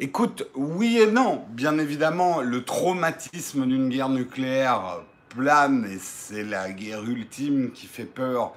Écoute, 0.00 0.48
oui 0.54 0.98
et 0.98 1.10
non. 1.10 1.44
Bien 1.50 1.78
évidemment, 1.78 2.40
le 2.40 2.64
traumatisme 2.64 3.66
d'une 3.66 3.88
guerre 3.88 4.08
nucléaire 4.08 5.02
plane 5.28 5.86
et 5.90 5.98
c'est 5.98 6.44
la 6.44 6.70
guerre 6.70 7.04
ultime 7.04 7.72
qui 7.72 7.86
fait 7.86 8.04
peur 8.04 8.54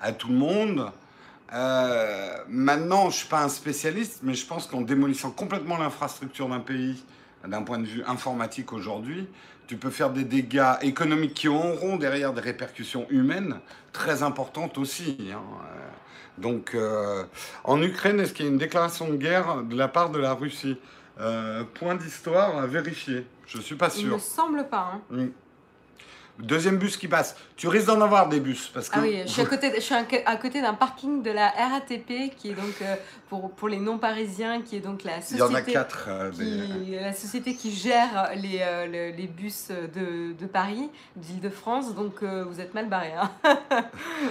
à 0.00 0.12
tout 0.12 0.28
le 0.28 0.34
monde. 0.34 0.92
Euh, 1.52 2.36
maintenant, 2.48 3.02
je 3.02 3.06
ne 3.06 3.12
suis 3.12 3.28
pas 3.28 3.42
un 3.42 3.48
spécialiste, 3.48 4.20
mais 4.22 4.34
je 4.34 4.46
pense 4.46 4.66
qu'en 4.66 4.82
démolissant 4.82 5.30
complètement 5.30 5.78
l'infrastructure 5.78 6.48
d'un 6.48 6.60
pays, 6.60 7.02
d'un 7.46 7.62
point 7.62 7.78
de 7.78 7.86
vue 7.86 8.02
informatique 8.06 8.72
aujourd'hui, 8.72 9.28
tu 9.68 9.76
peux 9.76 9.90
faire 9.90 10.10
des 10.10 10.24
dégâts 10.24 10.74
économiques 10.82 11.34
qui 11.34 11.48
auront 11.48 11.96
derrière 11.96 12.32
des 12.32 12.40
répercussions 12.40 13.06
humaines 13.10 13.60
très 13.92 14.24
importantes 14.24 14.78
aussi. 14.78 15.16
Hein. 15.32 15.40
Euh, 15.62 15.88
donc, 16.38 16.74
euh, 16.74 17.22
en 17.64 17.80
Ukraine, 17.82 18.18
est-ce 18.18 18.32
qu'il 18.32 18.46
y 18.46 18.48
a 18.48 18.50
une 18.50 18.58
déclaration 18.58 19.08
de 19.08 19.16
guerre 19.16 19.62
de 19.62 19.76
la 19.76 19.88
part 19.88 20.10
de 20.10 20.18
la 20.18 20.34
Russie? 20.34 20.76
Point 21.74 21.96
d'histoire 21.96 22.56
à 22.58 22.66
vérifier. 22.68 23.26
Je 23.46 23.58
ne 23.58 23.62
suis 23.62 23.74
pas 23.74 23.90
sûr. 23.90 24.08
Il 24.08 24.14
ne 24.14 24.18
semble 24.18 24.68
pas. 24.68 24.92
Hein. 24.94 25.00
Mm. 25.10 25.26
Deuxième 26.38 26.76
bus 26.76 26.96
qui 26.96 27.08
passe. 27.08 27.36
Tu 27.56 27.66
risques 27.66 27.88
d'en 27.88 28.00
avoir 28.00 28.28
des 28.28 28.38
bus. 28.38 28.70
Parce 28.72 28.88
que 28.88 28.98
ah 28.98 29.02
oui, 29.02 29.22
je 29.26 29.30
suis 29.30 29.42
à 29.42 29.46
côté, 29.46 29.72
je 29.74 29.80
suis 29.80 29.94
à 29.94 30.36
côté 30.36 30.62
d'un 30.62 30.74
parking 30.74 31.20
de 31.22 31.32
la 31.32 31.48
RATP, 31.48 32.34
qui 32.36 32.50
est 32.50 32.54
donc, 32.54 32.80
euh, 32.80 32.94
pour, 33.28 33.50
pour 33.50 33.68
les 33.68 33.78
non-parisiens, 33.78 34.62
qui 34.62 34.76
est 34.76 34.80
donc 34.80 35.02
la 35.02 35.20
société... 35.20 35.34
Il 35.36 35.40
y 35.40 35.42
en 35.42 35.54
a 35.54 35.62
quatre. 35.62 36.06
Euh, 36.08 36.30
qui, 36.30 36.94
La 36.94 37.12
société 37.12 37.54
qui 37.54 37.72
gère 37.72 38.30
les, 38.36 38.60
euh, 38.60 39.12
les 39.16 39.26
bus 39.26 39.68
de, 39.70 40.32
de 40.32 40.46
Paris, 40.46 40.88
d'Île-de-France, 41.16 41.94
donc 41.96 42.22
vous 42.22 42.60
êtes 42.60 42.72
mal 42.72 42.88
barré. 42.88 43.12
Hein 43.14 43.30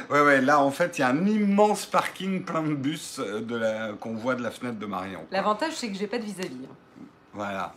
ouais, 0.10 0.22
ouais, 0.22 0.42
là 0.42 0.62
en 0.62 0.72
fait, 0.72 0.98
il 0.98 1.02
y 1.02 1.04
a 1.04 1.10
un 1.10 1.26
immense 1.26 1.86
parking 1.86 2.46
plein 2.46 2.64
de 2.64 2.74
bus 2.74 3.20
de 3.20 3.56
la, 3.56 3.92
qu'on 4.00 4.14
voit 4.14 4.36
de 4.36 4.44
la 4.44 4.52
fenêtre 4.52 4.80
de 4.80 4.86
Marion. 4.86 5.26
L'avantage, 5.32 5.74
c'est 5.76 5.90
que 5.90 5.98
j'ai 5.98 6.08
pas 6.08 6.20
de 6.20 6.24
vis-à-vis. 6.24 6.56
-vis, 6.56 6.66
hein. 6.66 7.04
Voilà. 7.34 7.74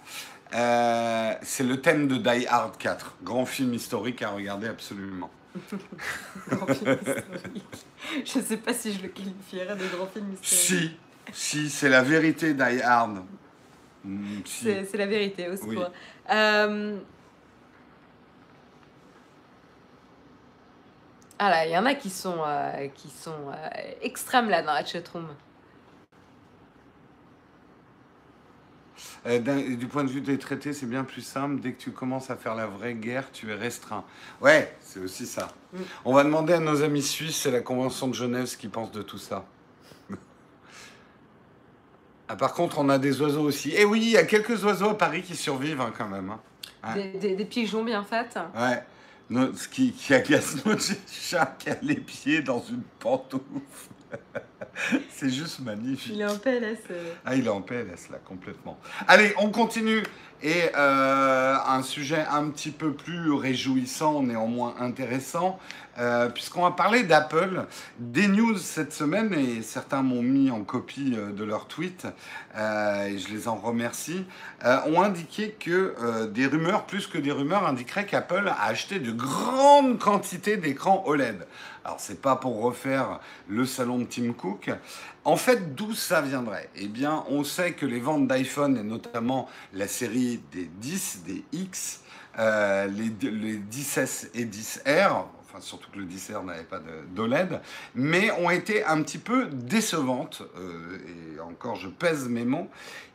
Euh, 0.54 1.34
c'est 1.42 1.62
le 1.62 1.80
thème 1.80 2.08
de 2.08 2.16
Die 2.16 2.46
Hard 2.48 2.76
4, 2.76 3.16
grand 3.22 3.46
film 3.46 3.72
historique 3.74 4.22
à 4.22 4.30
regarder 4.30 4.68
absolument. 4.68 5.30
grand 6.48 6.66
film 6.66 6.98
historique. 7.00 7.64
Je 8.24 8.38
ne 8.38 8.44
sais 8.44 8.56
pas 8.56 8.72
si 8.72 8.92
je 8.92 9.02
le 9.02 9.08
qualifierais 9.08 9.76
de 9.76 9.86
grand 9.96 10.06
film 10.06 10.32
historique. 10.32 10.98
Si, 11.32 11.62
si, 11.62 11.70
c'est 11.70 11.88
la 11.88 12.02
vérité 12.02 12.54
Die 12.54 12.82
Hard. 12.82 13.24
Mm, 14.04 14.40
c'est 14.44 14.96
la 14.96 15.06
vérité, 15.06 15.48
au 15.48 15.56
secours. 15.56 15.90
Euh, 16.30 16.98
ah 21.38 21.50
là, 21.50 21.66
il 21.66 21.72
y 21.72 21.78
en 21.78 21.86
a 21.86 21.94
qui 21.94 22.10
sont, 22.10 22.42
euh, 22.44 22.88
qui 22.88 23.08
sont 23.08 23.52
extrêmes 24.02 24.50
là 24.50 24.62
dans 24.62 24.72
la 24.72 24.84
chatroom. 24.84 25.28
Euh, 29.26 29.76
du 29.76 29.86
point 29.86 30.04
de 30.04 30.08
vue 30.08 30.20
des 30.20 30.38
traités, 30.38 30.72
c'est 30.72 30.86
bien 30.86 31.04
plus 31.04 31.22
simple. 31.22 31.60
Dès 31.60 31.72
que 31.72 31.80
tu 31.80 31.90
commences 31.90 32.30
à 32.30 32.36
faire 32.36 32.54
la 32.54 32.66
vraie 32.66 32.94
guerre, 32.94 33.30
tu 33.32 33.50
es 33.50 33.54
restreint. 33.54 34.04
Ouais, 34.40 34.74
c'est 34.80 35.00
aussi 35.00 35.26
ça. 35.26 35.48
Mm. 35.72 35.78
On 36.06 36.14
va 36.14 36.24
demander 36.24 36.54
à 36.54 36.60
nos 36.60 36.82
amis 36.82 37.02
suisses, 37.02 37.36
c'est 37.36 37.50
la 37.50 37.60
Convention 37.60 38.08
de 38.08 38.14
Genève, 38.14 38.46
ce 38.46 38.56
qu'ils 38.56 38.70
pensent 38.70 38.92
de 38.92 39.02
tout 39.02 39.18
ça. 39.18 39.44
ah, 42.28 42.36
par 42.36 42.54
contre, 42.54 42.78
on 42.78 42.88
a 42.88 42.98
des 42.98 43.20
oiseaux 43.20 43.42
aussi. 43.42 43.70
Et 43.70 43.80
eh 43.82 43.84
oui, 43.84 44.00
il 44.02 44.10
y 44.10 44.16
a 44.16 44.24
quelques 44.24 44.64
oiseaux 44.64 44.90
à 44.90 44.98
Paris 44.98 45.22
qui 45.22 45.36
survivent 45.36 45.80
hein, 45.80 45.92
quand 45.96 46.08
même. 46.08 46.30
Hein. 46.30 46.40
Des, 46.94 47.44
pigeons 47.44 47.84
bien 47.84 48.02
faits. 48.02 48.38
Ouais. 48.56 48.82
ce 49.54 49.68
qui, 49.68 49.92
qui 49.92 50.14
agace 50.14 50.64
notre 50.64 50.82
chat 51.06 51.56
qui 51.58 51.68
a 51.68 51.76
les 51.82 51.96
pieds 51.96 52.40
dans 52.40 52.62
une 52.62 52.82
pantoufle. 52.98 53.44
C'est 55.10 55.30
juste 55.30 55.60
magnifique. 55.60 56.12
Il 56.14 56.20
est 56.20 56.26
en 56.26 56.38
PLS. 56.38 56.78
Euh. 56.90 57.14
Ah, 57.24 57.36
il 57.36 57.46
est 57.46 57.50
en 57.50 57.60
PLS 57.60 58.10
là, 58.10 58.18
complètement. 58.24 58.78
Allez, 59.08 59.32
on 59.38 59.50
continue. 59.50 60.02
Et 60.42 60.70
euh, 60.74 61.56
un 61.66 61.82
sujet 61.82 62.24
un 62.30 62.48
petit 62.48 62.70
peu 62.70 62.94
plus 62.94 63.30
réjouissant, 63.34 64.22
néanmoins 64.22 64.74
intéressant, 64.80 65.58
euh, 65.98 66.30
puisqu'on 66.30 66.62
va 66.62 66.70
parler 66.70 67.02
d'Apple. 67.02 67.66
Des 67.98 68.26
news 68.26 68.56
cette 68.56 68.94
semaine, 68.94 69.34
et 69.34 69.60
certains 69.60 70.00
m'ont 70.00 70.22
mis 70.22 70.50
en 70.50 70.62
copie 70.62 71.10
de 71.10 71.44
leur 71.44 71.66
tweet, 71.66 72.06
et 72.56 73.18
je 73.18 73.28
les 73.28 73.48
en 73.48 73.56
remercie, 73.56 74.24
ont 74.64 75.02
indiqué 75.02 75.50
que 75.60 76.24
des 76.28 76.46
rumeurs, 76.46 76.86
plus 76.86 77.06
que 77.06 77.18
des 77.18 77.32
rumeurs, 77.32 77.66
indiqueraient 77.66 78.06
qu'Apple 78.06 78.48
a 78.48 78.64
acheté 78.64 78.98
de 78.98 79.12
grandes 79.12 79.98
quantités 79.98 80.56
d'écrans 80.56 81.02
OLED. 81.06 81.46
Alors, 81.84 81.98
c'est 81.98 82.20
pas 82.20 82.36
pour 82.36 82.60
refaire 82.60 83.20
le 83.48 83.64
salon 83.64 83.98
de 83.98 84.04
Tim 84.04 84.32
Cook. 84.32 84.70
En 85.24 85.36
fait, 85.36 85.74
d'où 85.74 85.94
ça 85.94 86.20
viendrait? 86.20 86.68
Eh 86.76 86.88
bien, 86.88 87.24
on 87.28 87.42
sait 87.42 87.72
que 87.72 87.86
les 87.86 88.00
ventes 88.00 88.26
d'iPhone, 88.26 88.76
et 88.76 88.82
notamment 88.82 89.48
la 89.72 89.88
série 89.88 90.40
des 90.52 90.66
10, 90.66 91.22
des 91.26 91.44
X, 91.52 92.02
euh, 92.38 92.86
les, 92.86 93.30
les 93.30 93.58
10S 93.58 94.28
et 94.34 94.44
10R, 94.44 95.24
enfin 95.44 95.60
surtout 95.60 95.90
que 95.90 95.98
le 95.98 96.04
10R 96.04 96.44
n'avait 96.44 96.62
pas 96.62 96.80
d'OLED, 97.14 97.60
mais 97.94 98.30
ont 98.32 98.50
été 98.50 98.84
un 98.84 99.02
petit 99.02 99.18
peu 99.18 99.46
décevantes, 99.46 100.42
euh, 100.56 100.98
et 101.36 101.40
encore 101.40 101.76
je 101.76 101.88
pèse 101.88 102.28
mes 102.28 102.44
mots, 102.44 102.68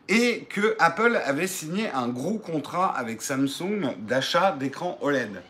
et 0.09 0.45
que 0.49 0.75
Apple 0.79 1.19
avait 1.23 1.47
signé 1.47 1.89
un 1.91 2.07
gros 2.09 2.37
contrat 2.37 2.87
avec 2.95 3.21
Samsung 3.21 3.95
d'achat 3.99 4.51
d'écran 4.51 4.97
OLED. 5.01 5.41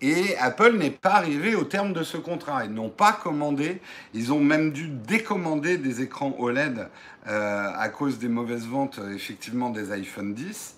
Et 0.00 0.36
Apple 0.38 0.76
n'est 0.76 0.90
pas 0.90 1.14
arrivé 1.14 1.54
au 1.54 1.64
terme 1.64 1.92
de 1.92 2.04
ce 2.04 2.16
contrat. 2.16 2.64
Ils 2.64 2.72
n'ont 2.72 2.88
pas 2.88 3.12
commandé, 3.12 3.80
ils 4.14 4.32
ont 4.32 4.40
même 4.40 4.72
dû 4.72 4.88
décommander 4.88 5.76
des 5.76 6.02
écrans 6.02 6.34
OLED 6.38 6.88
euh, 7.26 7.70
à 7.74 7.88
cause 7.88 8.18
des 8.18 8.28
mauvaises 8.28 8.66
ventes 8.66 9.00
effectivement 9.12 9.70
des 9.70 9.90
iPhone 9.90 10.34
10. 10.34 10.76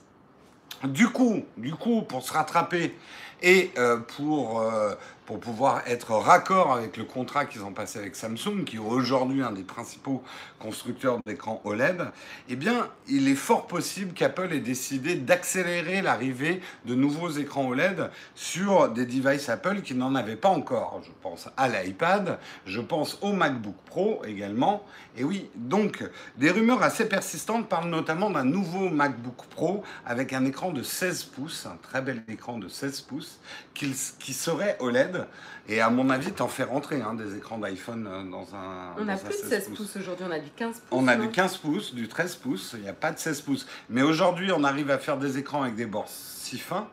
Du 0.84 1.08
coup, 1.08 1.42
du 1.58 1.74
coup, 1.74 2.00
pour 2.02 2.22
se 2.22 2.32
rattraper 2.32 2.94
et 3.42 3.70
euh, 3.76 3.98
pour 3.98 4.60
euh, 4.60 4.94
pour 5.30 5.38
pouvoir 5.38 5.82
être 5.86 6.10
raccord 6.10 6.72
avec 6.72 6.96
le 6.96 7.04
contrat 7.04 7.44
qu'ils 7.44 7.62
ont 7.62 7.70
passé 7.70 8.00
avec 8.00 8.16
Samsung, 8.16 8.64
qui 8.66 8.74
est 8.74 8.80
aujourd'hui 8.80 9.42
un 9.42 9.52
des 9.52 9.62
principaux 9.62 10.24
constructeurs 10.58 11.20
d'écrans 11.24 11.60
OLED, 11.62 12.02
eh 12.48 12.56
bien, 12.56 12.88
il 13.06 13.28
est 13.28 13.36
fort 13.36 13.68
possible 13.68 14.12
qu'Apple 14.12 14.52
ait 14.52 14.58
décidé 14.58 15.14
d'accélérer 15.14 16.02
l'arrivée 16.02 16.60
de 16.84 16.96
nouveaux 16.96 17.30
écrans 17.30 17.68
OLED 17.68 18.10
sur 18.34 18.88
des 18.88 19.06
devices 19.06 19.48
Apple 19.48 19.82
qui 19.82 19.94
n'en 19.94 20.16
avaient 20.16 20.34
pas 20.34 20.48
encore. 20.48 21.00
Je 21.04 21.12
pense 21.22 21.48
à 21.56 21.68
l'iPad, 21.68 22.40
je 22.66 22.80
pense 22.80 23.16
au 23.22 23.32
MacBook 23.32 23.76
Pro 23.86 24.24
également. 24.26 24.84
Et 25.16 25.24
oui, 25.24 25.50
donc, 25.54 26.04
des 26.36 26.50
rumeurs 26.50 26.82
assez 26.82 27.08
persistantes 27.08 27.68
parlent 27.68 27.90
notamment 27.90 28.30
d'un 28.30 28.44
nouveau 28.44 28.88
MacBook 28.90 29.46
Pro 29.50 29.82
avec 30.06 30.32
un 30.32 30.44
écran 30.44 30.70
de 30.70 30.82
16 30.82 31.24
pouces, 31.24 31.66
un 31.66 31.76
très 31.82 32.00
bel 32.00 32.22
écran 32.28 32.58
de 32.58 32.68
16 32.68 33.00
pouces, 33.02 33.40
qui, 33.74 33.92
qui 34.18 34.32
serait 34.32 34.76
OLED 34.80 35.26
et 35.70 35.80
à 35.80 35.88
mon 35.88 36.10
avis, 36.10 36.32
t'en 36.32 36.48
fais 36.48 36.64
rentrer 36.64 37.00
hein, 37.00 37.14
des 37.14 37.36
écrans 37.36 37.56
d'iPhone 37.56 38.08
euh, 38.10 38.24
dans 38.24 38.56
un. 38.56 38.94
On 38.98 39.06
a 39.08 39.16
plus 39.16 39.40
de 39.40 39.48
16 39.48 39.70
pouces, 39.76 39.96
aujourd'hui, 39.96 40.26
on 40.28 40.32
a 40.32 40.40
du 40.40 40.50
15 40.50 40.80
pouces. 40.80 40.88
On 40.90 41.06
a 41.06 41.14
du 41.14 41.28
15 41.28 41.56
pouces, 41.58 41.94
du 41.94 42.08
13 42.08 42.36
pouces, 42.36 42.72
il 42.74 42.82
n'y 42.82 42.88
a 42.88 42.92
pas 42.92 43.12
de 43.12 43.18
16 43.20 43.42
pouces. 43.42 43.66
Mais 43.88 44.02
aujourd'hui, 44.02 44.50
on 44.50 44.64
arrive 44.64 44.90
à 44.90 44.98
faire 44.98 45.16
des 45.16 45.38
écrans 45.38 45.62
avec 45.62 45.76
des 45.76 45.86
bords 45.86 46.08
si 46.08 46.58
fins 46.58 46.88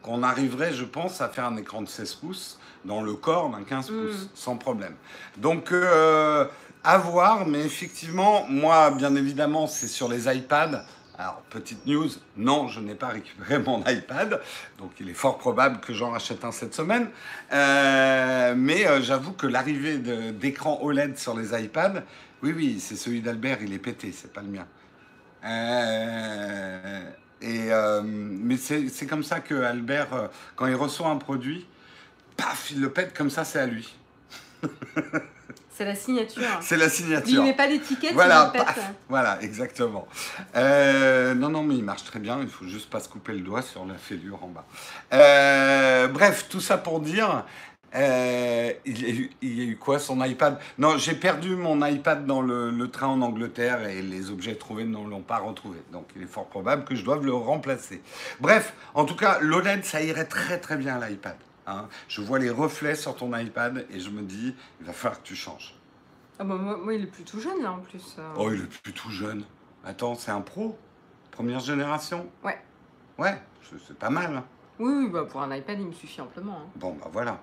qu'on 0.00 0.22
arriverait, 0.22 0.72
je 0.72 0.84
pense, 0.84 1.20
à 1.20 1.28
faire 1.28 1.44
un 1.44 1.56
écran 1.56 1.82
de 1.82 1.88
16 1.88 2.14
pouces 2.14 2.58
dans 2.86 3.02
le 3.02 3.12
corps 3.12 3.50
d'un 3.50 3.62
15 3.62 3.90
mm. 3.90 3.94
pouces, 3.94 4.28
sans 4.34 4.56
problème. 4.56 4.94
Donc, 5.36 5.70
euh, 5.72 6.46
à 6.84 6.98
voir, 6.98 7.46
mais 7.46 7.64
effectivement, 7.64 8.46
moi, 8.48 8.90
bien 8.90 9.16
évidemment, 9.16 9.66
c'est 9.66 9.88
sur 9.88 10.08
les 10.08 10.32
iPads. 10.32 10.84
Alors, 11.16 11.42
petite 11.48 11.86
news, 11.86 12.08
non, 12.36 12.68
je 12.68 12.80
n'ai 12.80 12.94
pas 12.94 13.08
récupéré 13.08 13.58
mon 13.58 13.82
iPad, 13.86 14.40
donc 14.78 14.90
il 15.00 15.08
est 15.08 15.14
fort 15.14 15.38
probable 15.38 15.80
que 15.80 15.94
j'en 15.94 16.10
rachète 16.10 16.44
un 16.44 16.52
cette 16.52 16.74
semaine. 16.74 17.08
Euh, 17.52 18.54
mais 18.56 18.86
euh, 18.86 19.00
j'avoue 19.00 19.32
que 19.32 19.46
l'arrivée 19.46 19.98
d'écran 20.32 20.80
OLED 20.82 21.16
sur 21.16 21.36
les 21.36 21.58
iPads, 21.58 22.02
oui, 22.42 22.52
oui, 22.54 22.80
c'est 22.80 22.96
celui 22.96 23.22
d'Albert, 23.22 23.58
il 23.62 23.72
est 23.72 23.78
pété, 23.78 24.12
c'est 24.12 24.32
pas 24.32 24.42
le 24.42 24.48
mien. 24.48 24.66
Euh, 25.46 27.10
et, 27.40 27.70
mais 28.04 28.56
c'est 28.56 29.06
comme 29.06 29.22
ça 29.22 29.40
que 29.40 29.54
Albert, 29.54 30.30
quand 30.56 30.66
il 30.66 30.74
reçoit 30.74 31.08
un 31.08 31.16
produit, 31.16 31.66
paf, 32.36 32.70
il 32.72 32.80
le 32.80 32.90
pète 32.90 33.16
comme 33.16 33.30
ça, 33.30 33.44
c'est 33.44 33.60
à 33.60 33.66
lui. 33.66 33.94
C'est 35.76 35.84
la 35.84 35.96
signature. 35.96 36.42
C'est 36.60 36.76
la 36.76 36.88
signature. 36.88 37.40
Il 37.40 37.42
met 37.42 37.52
pas 37.52 37.66
d'étiquette, 37.66 38.12
voilà, 38.12 38.52
il 38.54 38.62
Voilà, 39.08 39.42
exactement. 39.42 40.06
Euh, 40.54 41.34
non, 41.34 41.48
non, 41.48 41.64
mais 41.64 41.74
il 41.74 41.82
marche 41.82 42.04
très 42.04 42.20
bien. 42.20 42.38
Il 42.40 42.48
faut 42.48 42.66
juste 42.66 42.88
pas 42.88 43.00
se 43.00 43.08
couper 43.08 43.32
le 43.32 43.40
doigt 43.40 43.62
sur 43.62 43.84
la 43.84 43.94
fêlure 43.94 44.38
en 44.42 44.48
bas. 44.48 44.64
Euh, 45.12 46.06
bref, 46.06 46.46
tout 46.48 46.60
ça 46.60 46.78
pour 46.78 47.00
dire. 47.00 47.44
Euh, 47.96 48.72
il, 48.84 49.02
y 49.02 49.06
a 49.06 49.14
eu, 49.14 49.30
il, 49.40 49.58
y 49.58 49.60
a 49.62 49.64
eu, 49.64 49.76
quoi 49.76 49.98
son 49.98 50.24
iPad? 50.24 50.58
Non, 50.78 50.96
j'ai 50.98 51.14
perdu 51.14 51.54
mon 51.54 51.84
iPad 51.84 52.26
dans 52.26 52.42
le, 52.42 52.70
le, 52.70 52.90
train 52.90 53.06
en 53.06 53.22
Angleterre 53.22 53.88
et 53.88 54.02
les 54.02 54.30
objets 54.30 54.56
trouvés 54.56 54.84
ne 54.84 54.96
l'ont 54.96 55.22
pas 55.22 55.38
retrouvé. 55.38 55.78
Donc 55.92 56.06
il 56.16 56.22
est 56.22 56.26
fort 56.26 56.46
probable 56.46 56.84
que 56.84 56.96
je 56.96 57.04
doive 57.04 57.24
le 57.24 57.34
remplacer. 57.34 58.02
Bref, 58.40 58.74
en 58.94 59.04
tout 59.04 59.14
cas, 59.14 59.38
l'OLED, 59.40 59.84
ça 59.84 60.02
irait 60.02 60.26
très 60.26 60.58
très 60.58 60.76
bien 60.76 60.98
l'iPad. 60.98 61.36
Hein. 61.66 61.88
Je 62.08 62.20
vois 62.20 62.38
les 62.38 62.50
reflets 62.50 62.94
sur 62.94 63.16
ton 63.16 63.36
iPad 63.36 63.86
et 63.90 64.00
je 64.00 64.10
me 64.10 64.22
dis, 64.22 64.54
il 64.80 64.86
va 64.86 64.92
falloir 64.92 65.20
que 65.22 65.26
tu 65.26 65.34
changes. 65.36 65.74
Ah 66.38 66.44
bah 66.44 66.56
moi, 66.56 66.94
il 66.94 67.04
est 67.04 67.06
plutôt 67.06 67.38
jeune 67.38 67.62
là 67.62 67.72
en 67.72 67.78
plus. 67.80 68.16
Euh. 68.18 68.32
Oh, 68.36 68.50
il 68.52 68.62
est 68.62 68.80
plutôt 68.82 69.08
jeune. 69.10 69.44
Attends, 69.84 70.14
c'est 70.14 70.30
un 70.32 70.40
pro? 70.40 70.76
Première 71.30 71.60
génération? 71.60 72.28
Ouais. 72.42 72.58
Ouais, 73.18 73.40
c'est 73.86 73.96
pas 73.98 74.10
mal. 74.10 74.36
Hein. 74.36 74.44
Oui, 74.80 74.92
oui, 75.04 75.08
bah 75.08 75.24
pour 75.24 75.40
un 75.42 75.54
iPad, 75.54 75.78
il 75.80 75.86
me 75.86 75.92
suffit 75.92 76.20
amplement. 76.20 76.58
hein. 76.64 76.70
Bon, 76.76 76.92
bah 77.00 77.08
voilà. 77.12 77.40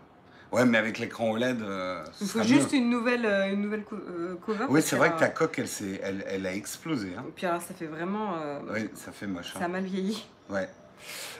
Ouais, 0.51 0.65
mais 0.65 0.77
avec 0.77 0.99
l'écran 0.99 1.31
OLED, 1.31 1.61
euh, 1.61 2.03
Il 2.19 2.27
faut 2.27 2.43
juste 2.43 2.73
mieux. 2.73 2.79
une 2.79 2.89
nouvelle, 2.89 3.25
euh, 3.25 3.53
une 3.53 3.61
nouvelle 3.61 3.85
co- 3.85 3.95
euh, 3.95 4.35
cover. 4.45 4.65
Oui, 4.67 4.81
c'est 4.81 4.97
vrai 4.97 5.09
que 5.11 5.15
que, 5.15 5.19
ta 5.19 5.29
coque, 5.29 5.59
elle, 5.59 5.67
elle, 6.03 6.25
elle 6.27 6.45
a 6.45 6.53
explosé. 6.53 7.13
Hein. 7.17 7.23
euh, 7.25 7.31
Puis 7.33 7.45
alors, 7.45 7.61
ça 7.61 7.73
fait 7.73 7.85
vraiment. 7.85 8.35
euh, 8.35 8.59
Oui, 8.69 8.89
ça 8.93 9.13
fait 9.13 9.27
moche. 9.27 9.53
Ça 9.53 9.63
a 9.63 9.67
mal 9.69 9.85
vieilli. 9.85 10.25
Ouais. 10.49 10.69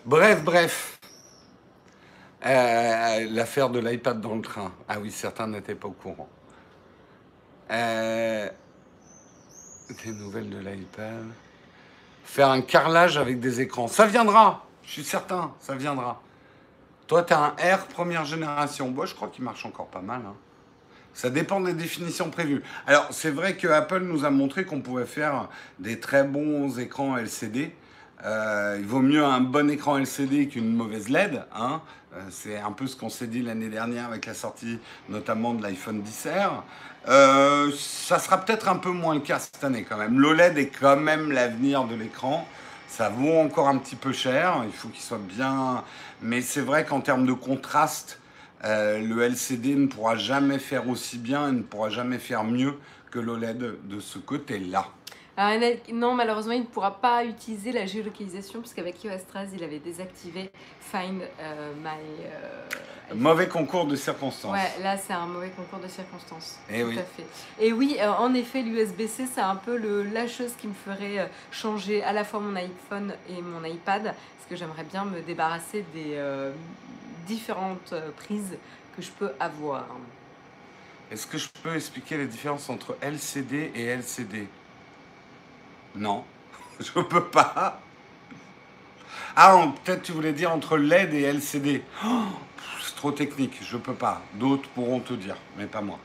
Bref, 0.05 0.41
bref. 0.45 0.97
Euh, 2.45 3.27
L'affaire 3.31 3.69
de 3.69 3.79
l'iPad 3.79 4.19
dans 4.19 4.35
le 4.35 4.41
train. 4.41 4.71
Ah 4.89 4.99
oui, 4.99 5.11
certains 5.11 5.47
n'étaient 5.47 5.75
pas 5.75 5.87
au 5.87 5.91
courant. 5.91 6.29
Euh, 7.71 8.49
des 10.03 10.11
nouvelles 10.11 10.49
de 10.49 10.57
l'iPad. 10.57 11.25
Faire 12.23 12.49
un 12.49 12.61
carrelage 12.61 13.17
avec 13.17 13.39
des 13.39 13.61
écrans. 13.61 13.87
Ça 13.87 14.05
viendra, 14.05 14.65
je 14.83 14.91
suis 14.91 15.03
certain, 15.03 15.53
ça 15.59 15.75
viendra. 15.75 16.21
Toi, 17.07 17.23
tu 17.23 17.33
as 17.33 17.39
un 17.39 17.75
R 17.75 17.87
première 17.87 18.25
génération. 18.25 18.89
Moi, 18.89 19.05
je 19.05 19.13
crois 19.13 19.27
qu'il 19.27 19.43
marche 19.43 19.65
encore 19.65 19.87
pas 19.87 20.01
mal. 20.01 20.21
hein. 20.25 20.35
Ça 21.13 21.29
dépend 21.29 21.59
des 21.59 21.73
définitions 21.73 22.29
prévues. 22.29 22.63
Alors, 22.87 23.07
c'est 23.11 23.31
vrai 23.31 23.57
que 23.57 23.67
Apple 23.67 23.99
nous 23.99 24.23
a 24.23 24.29
montré 24.29 24.63
qu'on 24.63 24.79
pouvait 24.81 25.05
faire 25.05 25.49
des 25.77 25.99
très 25.99 26.23
bons 26.23 26.79
écrans 26.79 27.17
LCD. 27.17 27.75
Euh, 28.23 28.77
il 28.79 28.85
vaut 28.85 29.01
mieux 29.01 29.23
un 29.25 29.41
bon 29.41 29.69
écran 29.69 29.97
LCD 29.97 30.47
qu'une 30.47 30.73
mauvaise 30.73 31.09
LED. 31.09 31.43
Hein. 31.53 31.81
Euh, 32.13 32.19
c'est 32.29 32.57
un 32.57 32.73
peu 32.73 32.87
ce 32.87 32.95
qu'on 32.95 33.09
s'est 33.09 33.27
dit 33.27 33.41
l'année 33.41 33.69
dernière 33.69 34.07
avec 34.07 34.25
la 34.25 34.33
sortie 34.33 34.79
notamment 35.07 35.53
de 35.53 35.63
l'iPhone 35.63 36.01
10R. 36.01 36.63
Euh, 37.07 37.71
ça 37.77 38.19
sera 38.19 38.37
peut-être 38.43 38.67
un 38.67 38.75
peu 38.75 38.91
moins 38.91 39.15
le 39.15 39.21
cas 39.21 39.39
cette 39.39 39.63
année 39.63 39.85
quand 39.87 39.97
même. 39.97 40.19
L'OLED 40.19 40.57
est 40.57 40.67
quand 40.67 40.97
même 40.97 41.31
l'avenir 41.31 41.85
de 41.85 41.95
l'écran. 41.95 42.45
Ça 42.89 43.09
vaut 43.09 43.37
encore 43.37 43.69
un 43.69 43.77
petit 43.77 43.95
peu 43.95 44.11
cher. 44.11 44.61
Il 44.65 44.73
faut 44.73 44.89
qu'il 44.89 45.01
soit 45.01 45.17
bien. 45.17 45.83
Mais 46.21 46.41
c'est 46.41 46.61
vrai 46.61 46.85
qu'en 46.85 46.99
termes 46.99 47.25
de 47.25 47.33
contraste, 47.33 48.19
euh, 48.65 48.99
le 48.99 49.23
LCD 49.23 49.75
ne 49.75 49.87
pourra 49.87 50.17
jamais 50.17 50.59
faire 50.59 50.89
aussi 50.89 51.17
bien 51.17 51.47
et 51.47 51.51
ne 51.53 51.61
pourra 51.61 51.89
jamais 51.89 52.19
faire 52.19 52.43
mieux 52.43 52.77
que 53.09 53.19
l'OLED 53.19 53.77
de 53.87 53.99
ce 53.99 54.19
côté-là. 54.19 54.87
A- 55.37 55.57
non, 55.93 56.13
malheureusement, 56.13 56.51
il 56.53 56.61
ne 56.61 56.65
pourra 56.65 56.99
pas 56.99 57.23
utiliser 57.25 57.71
la 57.71 57.85
géolocalisation 57.85 58.59
puisqu'avec 58.59 59.03
iOS 59.03 59.11
13, 59.29 59.51
il 59.55 59.63
avait 59.63 59.79
désactivé 59.79 60.51
Find 60.79 61.21
euh, 61.39 61.73
My. 61.81 61.89
euh. 62.25 63.15
Mauvais 63.15 63.47
concours 63.47 63.85
de 63.85 63.95
circonstances. 63.95 64.53
Ouais, 64.53 64.83
là 64.83 64.97
c'est 64.97 65.13
un 65.13 65.25
mauvais 65.25 65.49
concours 65.49 65.79
de 65.79 65.87
circonstances. 65.87 66.59
Eh 66.69 66.81
Tout 66.81 66.87
oui. 66.89 66.99
à 66.99 67.03
fait. 67.03 67.25
Et 67.59 67.73
oui, 67.73 67.97
euh, 67.99 68.09
en 68.11 68.33
effet, 68.33 68.61
l'USB-C, 68.61 69.25
c'est 69.33 69.41
un 69.41 69.55
peu 69.55 69.77
le, 69.77 70.03
la 70.03 70.27
chose 70.27 70.53
qui 70.59 70.67
me 70.67 70.73
ferait 70.73 71.19
euh, 71.19 71.25
changer 71.51 72.03
à 72.03 72.13
la 72.13 72.23
fois 72.23 72.39
mon 72.39 72.55
iPhone 72.55 73.13
et 73.29 73.41
mon 73.41 73.63
iPad, 73.65 74.03
parce 74.03 74.15
que 74.49 74.55
j'aimerais 74.55 74.83
bien 74.85 75.03
me 75.05 75.21
débarrasser 75.21 75.83
des 75.93 76.13
euh, 76.15 76.51
différentes 77.27 77.91
euh, 77.93 78.11
prises 78.15 78.57
que 78.95 79.01
je 79.01 79.11
peux 79.11 79.31
avoir. 79.39 79.85
Est-ce 81.11 81.27
que 81.27 81.37
je 81.37 81.47
peux 81.63 81.75
expliquer 81.75 82.17
la 82.17 82.25
différence 82.25 82.69
entre 82.69 82.95
LCD 83.01 83.71
et 83.75 83.85
LCD 83.85 84.47
Non, 85.95 86.23
je 86.79 86.91
peux 86.99 87.23
pas. 87.23 87.79
Ah, 89.35 89.65
peut-être 89.83 90.03
tu 90.03 90.11
voulais 90.11 90.33
dire 90.33 90.51
entre 90.51 90.77
LED 90.77 91.13
et 91.13 91.21
LCD. 91.21 91.83
Oh, 92.05 92.23
c'est 92.81 92.95
trop 92.95 93.11
technique, 93.11 93.57
je 93.61 93.77
peux 93.77 93.93
pas. 93.93 94.21
D'autres 94.33 94.67
pourront 94.69 94.99
te 94.99 95.13
dire, 95.13 95.37
mais 95.57 95.65
pas 95.65 95.81
moi. 95.81 95.99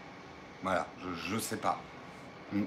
Voilà, 0.63 0.87
je, 1.03 1.35
je 1.35 1.39
sais 1.39 1.57
pas. 1.57 1.81
Hmm. 2.53 2.65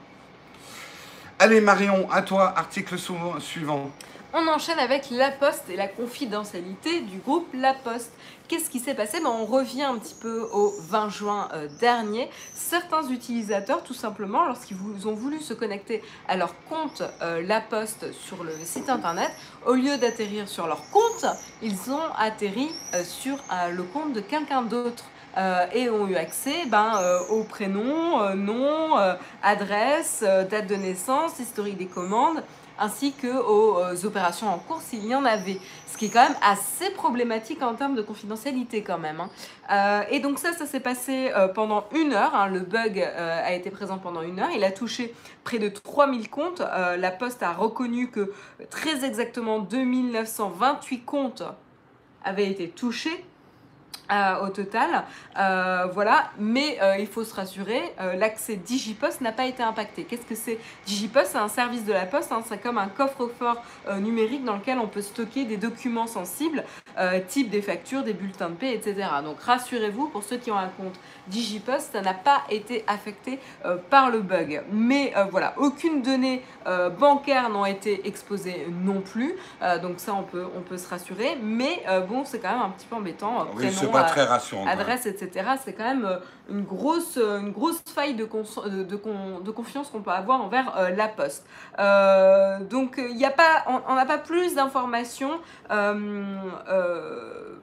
Allez 1.40 1.62
Marion, 1.62 2.10
à 2.12 2.22
toi, 2.22 2.54
article 2.58 2.98
suivant. 2.98 3.92
On 4.32 4.48
enchaîne 4.48 4.78
avec 4.78 5.10
La 5.10 5.32
Poste 5.32 5.72
et 5.72 5.76
la 5.76 5.88
confidentialité 5.88 7.02
du 7.02 7.18
groupe 7.18 7.48
La 7.52 7.74
Poste. 7.74 8.12
Qu'est-ce 8.48 8.70
qui 8.70 8.78
s'est 8.80 8.94
passé? 8.94 9.20
Ben, 9.22 9.30
On 9.30 9.46
revient 9.46 9.82
un 9.82 9.98
petit 9.98 10.14
peu 10.14 10.48
au 10.54 10.72
20 10.82 11.10
juin 11.10 11.50
euh, 11.54 11.68
dernier. 11.80 12.30
Certains 12.54 13.10
utilisateurs, 13.10 13.82
tout 13.82 13.96
simplement, 13.96 14.46
lorsqu'ils 14.46 15.08
ont 15.08 15.16
voulu 15.16 15.40
se 15.40 15.56
connecter 15.56 16.04
à 16.28 16.38
leur 16.38 16.54
compte 16.66 17.02
euh, 17.24 17.42
La 17.42 17.60
Poste 17.60 18.12
sur 18.14 18.44
le 18.44 18.52
site 18.64 18.88
internet, 18.88 19.32
au 19.66 19.74
lieu 19.74 19.98
d'atterrir 19.98 20.48
sur 20.48 20.68
leur 20.68 20.88
compte, 20.92 21.26
ils 21.64 21.92
ont 21.92 22.14
atterri 22.16 22.70
euh, 22.94 23.04
sur 23.04 23.38
le 23.72 23.82
compte 23.82 24.14
de 24.14 24.22
quelqu'un 24.22 24.62
d'autre. 24.62 25.06
et 25.74 25.90
ont 25.90 26.08
eu 26.08 26.16
accès 26.16 26.66
ben, 26.68 27.00
au 27.30 27.44
prénom, 27.44 28.36
nom, 28.36 28.98
adresse, 29.42 30.22
date 30.22 30.68
de 30.68 30.76
naissance, 30.76 31.40
historique 31.40 31.78
des 31.78 31.86
commandes, 31.86 32.44
ainsi 32.80 33.14
que 33.14 33.28
aux 33.28 33.78
euh, 33.80 33.96
opérations 34.06 34.48
en 34.48 34.58
cours 34.58 34.82
s'il 34.82 35.06
y 35.06 35.14
en 35.14 35.26
avait. 35.26 35.60
Ce 35.88 35.98
qui 35.98 36.06
est 36.06 36.10
quand 36.10 36.24
même 36.24 36.38
assez 36.42 36.90
problématique 36.92 37.62
en 37.62 37.76
termes 37.76 37.96
de 37.96 38.02
confidentialité 38.02 38.84
quand 38.84 38.98
même. 38.98 39.20
hein. 39.20 39.30
Euh, 39.72 40.04
et 40.10 40.20
donc 40.20 40.40
ça, 40.40 40.54
ça 40.54 40.66
s'est 40.66 40.80
passé 40.80 41.32
euh, 41.36 41.48
pendant 41.48 41.86
une 41.94 42.14
heure. 42.14 42.34
hein. 42.36 42.48
Le 42.48 42.62
bug 42.62 43.00
a 43.00 43.54
été 43.54 43.70
présent 43.70 43.98
pendant 43.98 44.22
une 44.22 44.40
heure. 44.40 44.50
Il 44.56 44.64
a 44.64 44.72
touché 44.72 45.14
près 45.44 45.60
de 45.60 45.70
3000 45.70 46.30
comptes. 46.30 46.62
La 46.62 47.12
Poste 47.12 47.44
a 47.44 47.52
reconnu 47.54 48.10
que 48.10 48.32
très 48.70 49.04
exactement 49.06 49.60
2928 49.60 51.06
comptes 51.06 51.44
avaient 52.24 52.50
été 52.50 52.70
touchés. 52.70 53.26
Euh, 54.12 54.46
au 54.46 54.50
total, 54.50 55.04
Euh, 55.38 55.88
voilà, 55.94 56.32
mais 56.38 56.78
euh, 56.82 56.98
il 57.00 57.08
faut 57.08 57.24
se 57.24 57.34
rassurer, 57.34 57.82
euh, 58.02 58.16
l'accès 58.16 58.56
Digipost 58.58 59.22
n'a 59.22 59.32
pas 59.32 59.46
été 59.46 59.64
impacté. 59.64 60.04
Qu'est-ce 60.04 60.26
que 60.26 60.36
c'est? 60.36 60.60
Digipost, 60.86 61.28
c'est 61.32 61.38
un 61.38 61.48
service 61.48 61.86
de 61.86 61.94
la 61.94 62.06
poste, 62.06 62.32
hein, 62.34 62.42
c'est 62.46 62.62
comme 62.62 62.78
un 62.78 62.88
coffre-fort 62.90 63.58
euh, 63.88 64.00
numérique 64.00 64.44
dans 64.44 64.56
lequel 64.56 64.80
on 64.80 64.88
peut 64.88 65.02
stocker 65.02 65.46
des 65.46 65.56
documents 65.58 66.08
sensibles, 66.08 66.66
euh, 66.98 67.20
type 67.26 67.50
des 67.50 67.62
factures, 67.62 68.04
des 68.04 68.14
bulletins 68.14 68.50
de 68.50 68.56
paie, 68.56 68.74
etc. 68.74 69.08
Donc 69.24 69.40
rassurez-vous, 69.42 70.08
pour 70.10 70.24
ceux 70.24 70.38
qui 70.38 70.52
ont 70.52 70.58
un 70.58 70.68
compte 70.68 71.00
Digipost, 71.28 71.92
ça 71.94 72.02
n'a 72.02 72.14
pas 72.14 72.42
été 72.50 72.84
affecté 72.88 73.40
euh, 73.66 73.78
par 73.90 74.10
le 74.10 74.20
bug. 74.22 74.62
Mais 74.72 75.14
euh, 75.16 75.26
voilà, 75.32 75.54
aucune 75.58 76.02
donnée 76.02 76.44
euh, 76.68 76.90
bancaire 76.90 77.50
n'ont 77.50 77.66
été 77.66 78.08
exposées 78.08 78.68
non 78.84 79.02
plus, 79.02 79.36
Euh, 79.62 79.78
donc 79.80 80.00
ça 80.00 80.14
on 80.14 80.24
peut, 80.24 80.46
on 80.58 80.62
peut 80.62 80.78
se 80.78 80.88
rassurer. 80.90 81.38
Mais 81.42 81.84
euh, 81.88 82.00
bon, 82.02 82.26
c'est 82.26 82.40
quand 82.40 82.52
même 82.52 82.62
un 82.62 82.70
petit 82.70 82.88
peu 82.88 82.96
embêtant. 82.96 83.42
euh, 83.42 83.46
prénom, 83.56 83.92
pas 84.02 84.06
euh, 84.08 84.10
très 84.12 84.24
rassurant. 84.26 84.66
adresse, 84.68 85.06
etc. 85.06 85.50
C'est 85.64 85.74
quand 85.74 85.84
même 85.84 86.06
euh, 86.06 86.18
une 86.50 86.64
grosse, 86.64 87.18
euh, 87.18 87.40
une 87.40 87.52
grosse 87.52 87.82
faille 87.94 88.16
de, 88.16 88.26
cons- 88.26 88.44
de, 88.66 88.84
de 88.84 88.96
con- 88.96 89.40
de 89.40 89.52
confiance 89.52 89.90
qu'on 89.90 90.02
peut 90.02 90.12
avoir 90.12 90.42
envers 90.42 90.76
euh, 90.78 90.90
la 90.92 91.08
Poste. 91.08 91.46
Euh, 91.80 92.60
donc, 92.60 92.96
il 92.98 93.18
y 93.18 93.26
a 93.26 93.32
pas, 93.32 93.66
on 93.88 93.96
n'a 93.96 94.06
pas 94.06 94.18
plus 94.18 94.56
d'informations. 94.56 95.40
euh, 95.72 96.36
euh, 96.70 97.56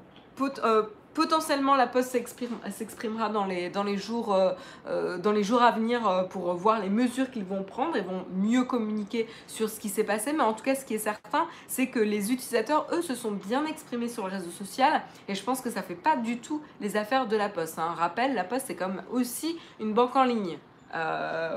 euh, 0.65 0.83
potentiellement, 1.17 1.75
la 1.77 1.87
Poste 1.87 2.11
s'exprime- 2.13 2.59
s'exprimera 2.71 3.31
dans 3.31 3.47
les, 3.47 3.71
dans, 3.71 3.83
les 3.83 3.97
jours, 3.97 4.35
euh, 4.35 4.53
euh, 4.87 5.17
dans 5.17 5.33
les 5.33 5.43
jours 5.43 5.63
à 5.63 5.71
venir 5.73 6.07
euh, 6.07 6.25
pour 6.25 6.53
voir 6.55 6.79
les 6.79 6.91
mesures 6.91 7.31
qu'ils 7.31 7.45
vont 7.47 7.63
prendre 7.65 7.97
et 7.97 8.03
vont 8.03 8.27
mieux 8.35 8.65
communiquer 8.65 9.27
sur 9.47 9.71
ce 9.71 9.81
qui 9.81 9.89
s'est 9.89 10.05
passé. 10.05 10.35
Mais 10.35 10.43
en 10.43 10.53
tout 10.53 10.63
cas, 10.63 10.75
ce 10.75 10.85
qui 10.85 10.95
est 10.95 10.99
certain, 10.99 11.47
c'est 11.69 11.87
que 11.87 11.99
les 11.99 12.33
utilisateurs, 12.33 12.87
eux, 12.93 13.01
se 13.01 13.15
sont 13.15 13.33
bien 13.33 13.65
exprimés 13.65 14.09
sur 14.11 14.27
le 14.27 14.33
réseau 14.33 14.51
social 14.51 15.03
et 15.27 15.35
je 15.35 15.43
pense 15.43 15.63
que 15.63 15.71
ça 15.71 15.83
fait 15.83 15.95
pas 15.95 16.17
du 16.17 16.39
tout 16.39 16.61
les 16.83 16.97
affaires 16.99 17.27
de 17.27 17.37
la 17.37 17.49
Poste. 17.49 17.79
hein. 17.79 17.95
Rappel, 17.97 18.35
la 18.35 18.45
Poste 18.45 18.67
c'est 18.67 18.77
comme 18.77 19.01
aussi 19.11 19.59
une 19.81 19.95
banque 19.95 20.15
en 20.17 20.25
ligne. 20.25 20.59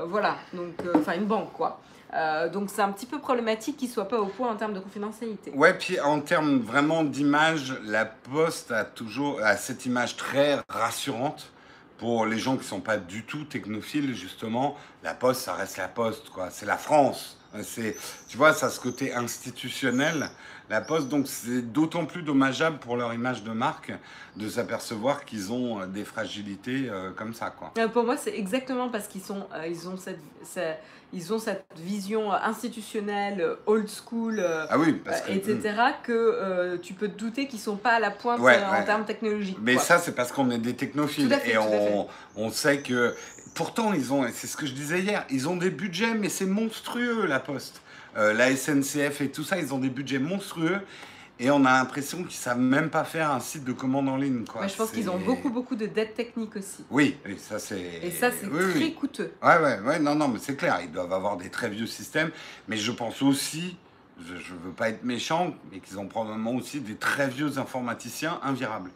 Voilà, 0.08 0.36
donc 0.52 0.74
enfin 0.96 1.14
une 1.14 1.24
banque 1.26 1.52
quoi. 1.52 1.80
Euh, 2.12 2.48
donc 2.48 2.70
c'est 2.70 2.82
un 2.82 2.90
petit 2.90 3.06
peu 3.06 3.18
problématique 3.18 3.76
qu'ils 3.76 3.88
soient 3.88 4.08
pas 4.08 4.18
au 4.18 4.26
point 4.26 4.50
en 4.50 4.56
termes 4.56 4.74
de 4.74 4.80
confidentialité. 4.80 5.52
Ouais, 5.54 5.74
puis 5.74 6.00
en 6.00 6.20
termes 6.20 6.58
vraiment 6.58 7.04
d'image, 7.04 7.74
la 7.84 8.04
Poste 8.04 8.72
a 8.72 8.84
toujours 8.84 9.40
cette 9.56 9.86
image 9.86 10.16
très 10.16 10.58
rassurante 10.68 11.50
pour 11.98 12.26
les 12.26 12.38
gens 12.38 12.56
qui 12.56 12.64
sont 12.64 12.80
pas 12.80 12.96
du 12.96 13.24
tout 13.24 13.44
technophiles. 13.44 14.14
Justement, 14.14 14.76
la 15.04 15.14
Poste, 15.14 15.42
ça 15.42 15.54
reste 15.54 15.76
la 15.76 15.88
Poste, 15.88 16.30
quoi. 16.30 16.48
C'est 16.50 16.66
la 16.66 16.78
France. 16.78 17.36
C'est, 17.62 17.96
tu 18.28 18.36
vois, 18.36 18.54
ça 18.54 18.66
a 18.66 18.70
ce 18.70 18.80
côté 18.80 19.12
institutionnel. 19.12 20.30
La 20.70 20.80
Poste, 20.80 21.08
donc, 21.08 21.26
c'est 21.26 21.62
d'autant 21.72 22.06
plus 22.06 22.22
dommageable 22.22 22.78
pour 22.78 22.96
leur 22.96 23.12
image 23.12 23.42
de 23.42 23.50
marque 23.50 23.92
de 24.36 24.48
s'apercevoir 24.48 25.24
qu'ils 25.24 25.52
ont 25.52 25.80
euh, 25.82 25.86
des 25.86 26.04
fragilités 26.04 26.88
euh, 26.88 27.10
comme 27.10 27.34
ça, 27.34 27.50
quoi. 27.50 27.72
Euh, 27.76 27.88
pour 27.88 28.04
moi, 28.04 28.16
c'est 28.16 28.38
exactement 28.38 28.88
parce 28.88 29.08
qu'ils 29.08 29.20
sont, 29.22 29.46
euh, 29.52 29.66
ils 29.66 29.88
ont 29.88 29.96
cette, 29.96 30.20
ce- 30.44 30.74
ils 31.12 31.32
ont 31.34 31.40
cette 31.40 31.64
vision 31.76 32.32
institutionnelle, 32.32 33.44
old 33.66 33.88
school, 33.88 34.38
euh, 34.38 34.66
Ah 34.70 34.78
oui, 34.78 34.92
parce 35.04 35.22
que. 35.22 35.32
etc. 35.32 35.58
que 36.04 36.12
euh, 36.12 36.76
tu 36.80 36.94
peux 36.94 37.08
te 37.08 37.18
douter 37.18 37.48
qu'ils 37.48 37.58
sont 37.58 37.74
pas 37.76 37.94
à 37.94 37.98
la 37.98 38.12
pointe 38.12 38.38
Ouais, 38.40 38.56
en 38.64 38.70
ouais. 38.70 38.84
termes 38.84 39.04
technologiques. 39.04 39.58
Mais 39.60 39.74
quoi. 39.74 39.82
ça, 39.82 39.98
c'est 39.98 40.12
parce 40.14 40.30
qu'on 40.30 40.50
est 40.52 40.58
des 40.58 40.74
technophiles 40.76 41.28
fait, 41.34 41.50
et 41.54 41.58
on, 41.58 42.06
on 42.36 42.50
sait 42.50 42.80
que. 42.80 43.12
Pourtant, 43.56 43.92
ils 43.92 44.12
ont, 44.12 44.24
c'est 44.32 44.46
ce 44.46 44.56
que 44.56 44.64
je 44.64 44.72
disais 44.72 45.00
hier, 45.00 45.26
ils 45.28 45.48
ont 45.48 45.56
des 45.56 45.70
budgets, 45.70 46.14
mais 46.14 46.28
c'est 46.28 46.46
monstrueux, 46.46 47.26
la 47.26 47.40
Poste. 47.40 47.82
Euh, 48.16 48.32
la 48.32 48.54
SNCF 48.54 49.20
et 49.20 49.30
tout 49.30 49.44
ça, 49.44 49.58
ils 49.58 49.72
ont 49.72 49.78
des 49.78 49.90
budgets 49.90 50.18
monstrueux 50.18 50.80
et 51.38 51.50
on 51.50 51.64
a 51.64 51.72
l'impression 51.72 52.22
qu'ils 52.22 52.38
savent 52.38 52.58
même 52.60 52.90
pas 52.90 53.04
faire 53.04 53.30
un 53.30 53.40
site 53.40 53.64
de 53.64 53.72
commande 53.72 54.08
en 54.08 54.16
ligne. 54.16 54.44
Quoi. 54.44 54.62
Mais 54.62 54.68
je 54.68 54.76
pense 54.76 54.90
qu'ils 54.90 55.08
ont 55.08 55.18
beaucoup, 55.18 55.48
beaucoup 55.48 55.74
de 55.74 55.86
dettes 55.86 56.14
techniques 56.14 56.56
aussi. 56.56 56.84
Oui, 56.90 57.16
oui, 57.24 57.38
ça 57.38 57.58
c'est. 57.58 57.80
Et 58.02 58.10
ça, 58.10 58.30
c'est 58.30 58.46
oui, 58.46 58.70
très 58.70 58.78
oui. 58.78 58.94
coûteux. 58.94 59.32
Ouais, 59.42 59.58
ouais, 59.58 59.80
ouais, 59.80 59.98
non, 59.98 60.14
non, 60.14 60.28
mais 60.28 60.38
c'est 60.38 60.56
clair, 60.56 60.78
ils 60.82 60.92
doivent 60.92 61.12
avoir 61.12 61.36
des 61.38 61.48
très 61.48 61.70
vieux 61.70 61.86
systèmes, 61.86 62.30
mais 62.68 62.76
je 62.76 62.92
pense 62.92 63.22
aussi, 63.22 63.76
je 64.26 64.34
ne 64.34 64.58
veux 64.58 64.72
pas 64.76 64.90
être 64.90 65.02
méchant, 65.02 65.54
mais 65.72 65.80
qu'ils 65.80 65.98
ont 65.98 66.06
probablement 66.06 66.54
aussi 66.54 66.80
des 66.80 66.96
très 66.96 67.28
vieux 67.28 67.58
informaticiens 67.58 68.38
invirables. 68.42 68.90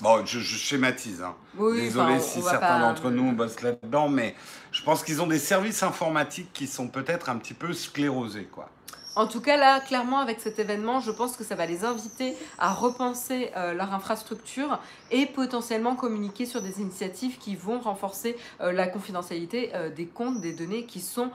Bon, 0.00 0.24
je, 0.26 0.40
schématise. 0.40 1.22
Hein. 1.22 1.34
Désolé 1.58 2.20
si 2.20 2.42
certains 2.42 2.80
d'entre 2.80 3.10
nous 3.10 3.32
bossent 3.32 3.62
là-dedans, 3.62 4.08
mais 4.08 4.34
je 4.72 4.82
pense 4.82 5.02
qu'ils 5.02 5.22
ont 5.22 5.26
des 5.26 5.38
services 5.38 5.82
informatiques 5.82 6.52
qui 6.52 6.66
sont 6.66 6.88
peut-être 6.88 7.28
un 7.28 7.36
petit 7.36 7.54
peu 7.54 7.72
sclérosés, 7.72 8.48
quoi. 8.52 8.68
En 9.16 9.26
tout 9.26 9.40
cas, 9.40 9.56
là, 9.56 9.80
clairement, 9.80 10.18
avec 10.18 10.40
cet 10.40 10.58
événement, 10.58 11.00
je 11.00 11.10
pense 11.10 11.38
que 11.38 11.44
ça 11.44 11.54
va 11.54 11.64
les 11.64 11.84
inviter 11.84 12.36
à 12.58 12.74
repenser 12.74 13.50
euh, 13.56 13.72
leur 13.72 13.94
infrastructure 13.94 14.78
et 15.10 15.24
potentiellement 15.24 15.96
communiquer 15.96 16.44
sur 16.44 16.60
des 16.60 16.82
initiatives 16.82 17.38
qui 17.38 17.56
vont 17.56 17.80
renforcer 17.80 18.36
euh, 18.60 18.72
la 18.72 18.86
confidentialité 18.86 19.70
euh, 19.74 19.88
des 19.88 20.04
comptes, 20.04 20.42
des 20.42 20.52
données 20.52 20.84
qui 20.84 21.00
sont 21.00 21.30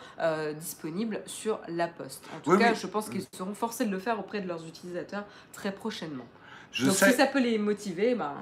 disponibles 0.60 1.22
sur 1.26 1.60
la 1.68 1.88
poste. 1.88 2.24
En 2.38 2.40
tout 2.42 2.58
cas, 2.58 2.76
je 2.76 2.86
pense 2.86 3.10
qu'ils 3.10 3.26
seront 3.34 3.56
forcés 3.56 3.86
de 3.86 3.92
le 3.92 3.98
faire 3.98 4.20
auprès 4.20 4.42
de 4.42 4.48
leurs 4.48 4.64
utilisateurs 4.68 5.24
très 5.52 5.72
prochainement. 5.72 6.26
Donc 6.80 6.94
si 6.94 7.12
ça 7.14 7.28
peut 7.28 7.42
les 7.42 7.58
motiver, 7.58 8.16
ben... 8.16 8.34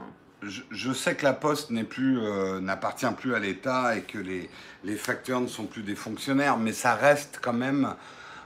Je, 0.41 0.93
sais 0.93 1.15
que 1.15 1.25
la 1.25 1.33
Poste 1.33 1.69
n'est 1.69 1.83
plus, 1.83 2.17
n'appartient 2.61 3.11
plus 3.17 3.35
à 3.35 3.39
l'État 3.39 3.97
et 3.97 4.03
que 4.03 4.17
les, 4.17 4.49
les 4.85 4.95
facteurs 4.95 5.41
ne 5.41 5.47
sont 5.47 5.65
plus 5.65 5.81
des 5.81 5.95
fonctionnaires, 5.95 6.55
mais 6.57 6.71
ça 6.71 6.95
reste 6.95 7.39
quand 7.41 7.51
même 7.51 7.93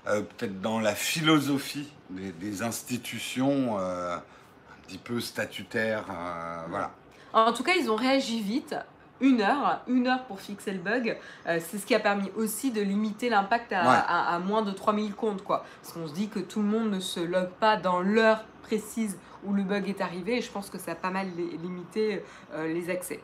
euh, 0.08 0.22
peut-être 0.22 0.60
dans 0.60 0.80
la 0.80 0.96
philosophie 0.96 1.90
des, 2.10 2.62
institutions 2.62 3.78
euh, 3.80 4.18
un 4.18 4.82
petit 4.86 4.98
peu 4.98 5.22
statutaires. 5.22 6.06
Euh, 6.10 6.64
voilà. 6.68 6.92
En 7.32 7.54
tout 7.54 7.64
cas, 7.64 7.74
ils 7.80 7.90
ont 7.90 7.96
réagi 7.96 8.42
vite. 8.42 8.76
Une 9.22 9.40
heure, 9.40 9.82
une 9.88 10.08
heure 10.08 10.26
pour 10.26 10.42
fixer 10.42 10.74
le 10.74 10.80
bug, 10.80 11.18
c'est 11.46 11.78
ce 11.78 11.86
qui 11.86 11.96
a 11.96 12.00
permis 12.00 12.30
aussi 12.36 12.72
de 12.72 12.82
limiter 12.82 13.30
l'impact 13.30 13.72
à, 13.72 14.38
moins 14.40 14.64
de 14.64 14.72
3000 14.72 15.14
comptes. 15.14 15.44
Quoi. 15.44 15.66
Parce 15.82 15.94
qu'on 15.94 16.10
se 16.10 16.14
dit 16.14 16.28
que 16.28 16.40
tout 16.40 16.62
le 16.62 16.68
monde 16.68 16.92
ne 16.92 17.00
se 17.00 17.22
log 17.22 17.48
pas 17.52 17.78
dans 17.78 18.02
l'heure 18.02 18.44
précise 18.64 19.18
où 19.46 19.54
le 19.54 19.64
bug 19.64 19.90
est 19.90 20.02
arrivé, 20.02 20.38
et 20.38 20.42
je 20.42 20.52
pense 20.52 20.70
que 20.70 20.78
ça 20.78 20.92
a 20.92 20.96
pas 20.96 21.10
mal 21.10 21.28
limité 21.62 22.24
les 22.58 22.90
accès. 22.90 23.20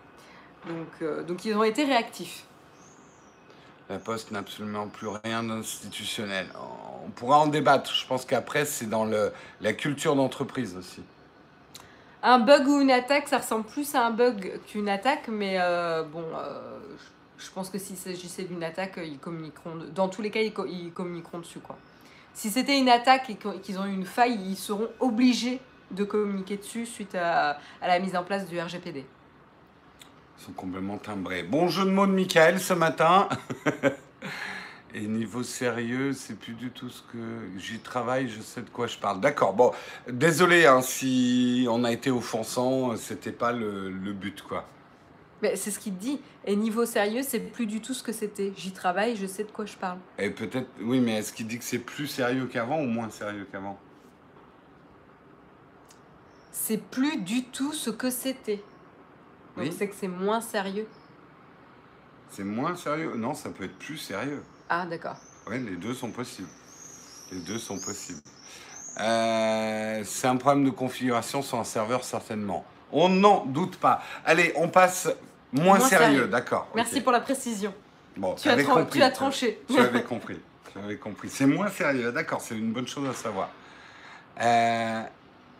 Donc, 0.68 1.26
donc 1.26 1.46
ils 1.46 1.56
ont 1.56 1.64
été 1.64 1.84
réactifs. 1.84 2.44
La 3.90 3.98
Poste 3.98 4.30
n'a 4.30 4.40
absolument 4.40 4.88
plus 4.88 5.08
rien 5.24 5.42
d'institutionnel. 5.42 6.48
On 7.06 7.10
pourra 7.10 7.40
en 7.40 7.48
débattre. 7.48 7.92
Je 7.92 8.06
pense 8.06 8.24
qu'après, 8.24 8.66
c'est 8.66 8.86
dans 8.86 9.04
le, 9.04 9.34
la 9.62 9.74
culture 9.74 10.16
d'entreprise 10.16 10.78
aussi. 10.78 11.02
Un 12.22 12.38
bug 12.38 12.68
ou 12.68 12.82
une 12.82 12.92
attaque, 12.92 13.28
ça 13.28 13.40
ressemble 13.40 13.66
plus 13.66 13.96
à 13.96 14.06
un 14.06 14.12
bug 14.12 14.60
qu'une 14.68 14.90
attaque, 14.90 15.28
mais 15.28 15.56
euh, 15.60 16.04
bon, 16.04 16.24
euh, 16.36 16.78
je 17.40 17.50
pense 17.50 17.72
que 17.72 17.80
s'il 17.80 17.98
s'agissait 17.98 18.44
d'une 18.44 18.64
attaque, 18.64 19.00
ils 19.04 19.18
communiqueront. 19.18 19.80
Dans 19.96 20.08
tous 20.08 20.22
les 20.22 20.30
cas, 20.30 20.42
ils, 20.42 20.92
communiqueront 20.94 21.40
dessus. 21.40 21.60
Quoi. 21.60 21.78
Si 22.36 22.52
c'était 22.52 22.78
une 22.78 22.90
attaque 22.90 23.32
et 23.32 23.38
qu'ils 23.64 23.80
ont 23.80 23.86
eu 23.86 23.94
une 23.94 24.06
faille, 24.06 24.38
ils 24.46 24.58
seront 24.58 24.90
obligés 25.00 25.62
de 25.92 26.04
communiquer 26.04 26.58
dessus 26.58 26.86
suite 26.86 27.16
à 27.16 27.60
la 27.82 28.00
mise 28.00 28.16
en 28.16 28.24
place 28.24 28.48
du 28.48 28.60
RGPD. 28.60 29.06
Ils 30.40 30.46
sont 30.46 30.54
complètement 30.54 30.98
timbrés. 30.98 31.44
Bon 31.44 31.68
jeu 31.68 31.84
de 31.84 31.90
mots 31.90 32.08
de 32.08 32.14
Michael 32.14 32.60
ce 32.60 32.74
matin. 32.74 33.28
Et 34.94 35.02
niveau 35.02 35.44
sérieux, 35.44 36.14
c'est 36.14 36.40
plus 36.40 36.54
du 36.54 36.72
tout 36.72 36.90
ce 36.90 37.02
que 37.04 37.18
j'y 37.58 37.80
travaille, 37.80 38.28
je 38.28 38.42
sais 38.42 38.62
de 38.62 38.70
quoi 38.70 38.88
je 38.88 38.98
parle. 38.98 39.20
D'accord, 39.20 39.54
bon, 39.54 39.72
désolé 40.10 40.66
hein, 40.66 40.82
si 40.82 41.68
on 41.70 41.84
a 41.84 41.92
été 41.92 42.10
offensant, 42.10 42.96
c'était 42.96 43.34
pas 43.34 43.52
le, 43.52 43.92
but 44.14 44.42
quoi. 44.42 44.66
Mais 45.42 45.56
c'est 45.56 45.72
ce 45.72 45.80
qu'il 45.80 45.96
dit. 45.98 46.20
Et 46.46 46.56
niveau 46.56 46.86
sérieux, 46.86 47.22
c'est 47.22 47.40
plus 47.40 47.66
du 47.66 47.82
tout 47.82 47.94
ce 47.94 48.02
que 48.02 48.12
c'était. 48.12 48.52
J'y 48.56 48.72
travaille, 48.72 49.16
je 49.16 49.28
sais 49.28 49.44
de 49.44 49.52
quoi 49.52 49.66
je 49.66 49.76
parle. 49.76 50.00
Et 50.18 50.30
peut-être, 50.32 50.70
oui, 50.82 51.02
mais 51.02 51.18
est-ce 51.18 51.34
qu'il 51.34 51.48
dit 51.48 51.60
que 51.60 51.66
c'est 51.66 51.80
plus 51.80 52.08
sérieux 52.08 52.48
qu'avant 52.48 52.80
ou 52.80 52.88
moins 52.88 53.10
sérieux 53.10 53.48
qu'avant? 53.52 53.78
C'est 56.62 56.78
plus 56.78 57.18
du 57.18 57.46
tout 57.46 57.74
ce 57.74 57.90
que 57.90 58.10
c'était. 58.10 58.62
Donc 59.58 59.68
c'est 59.76 59.88
que 59.88 59.96
c'est 60.00 60.08
moins 60.08 60.40
sérieux. 60.40 60.88
C'est 62.30 62.44
moins 62.44 62.76
sérieux 62.76 63.14
Non, 63.16 63.34
ça 63.34 63.50
peut 63.50 63.64
être 63.64 63.78
plus 63.80 63.98
sérieux. 63.98 64.44
Ah, 64.70 64.86
d'accord. 64.86 65.16
Oui, 65.50 65.60
les 65.60 65.78
deux 65.78 65.96
sont 65.96 66.12
possibles. 66.12 66.50
Les 67.32 67.40
deux 67.40 67.58
sont 67.58 67.80
possibles. 67.80 68.22
Euh, 69.00 70.04
c'est 70.06 70.28
un 70.28 70.36
problème 70.36 70.66
de 70.66 70.70
configuration 70.70 71.42
sur 71.42 71.58
un 71.58 71.64
serveur, 71.64 72.04
certainement. 72.04 72.64
On 72.92 73.10
n'en 73.10 73.46
doute 73.46 73.78
pas. 73.78 74.04
Allez, 74.24 74.54
on 74.56 74.68
passe 74.68 75.10
moins, 75.52 75.80
sérieux, 75.80 76.28
d'accord. 76.28 76.68
Merci 76.76 77.02
pour 77.02 77.12
la 77.12 77.22
précision. 77.22 77.74
Bon, 78.16 78.36
tu, 78.36 78.48
as, 78.50 78.64
compris, 78.64 79.00
tu 79.00 79.02
as 79.02 79.12
tranché. 79.12 79.62
Tu 79.68 79.80
avais 79.80 80.04
compris. 80.04 80.40
Tu 80.72 80.78
avais 80.78 80.98
compris. 80.98 81.30
C'est 81.30 81.48
moins 81.48 81.70
sérieux, 81.70 82.12
d'accord, 82.12 82.42
c'est 82.42 82.58
une 82.58 82.74
bonne 82.74 82.88
chose 82.88 83.10
à 83.10 83.14
savoir. 83.14 83.50
Euh, 84.42 85.04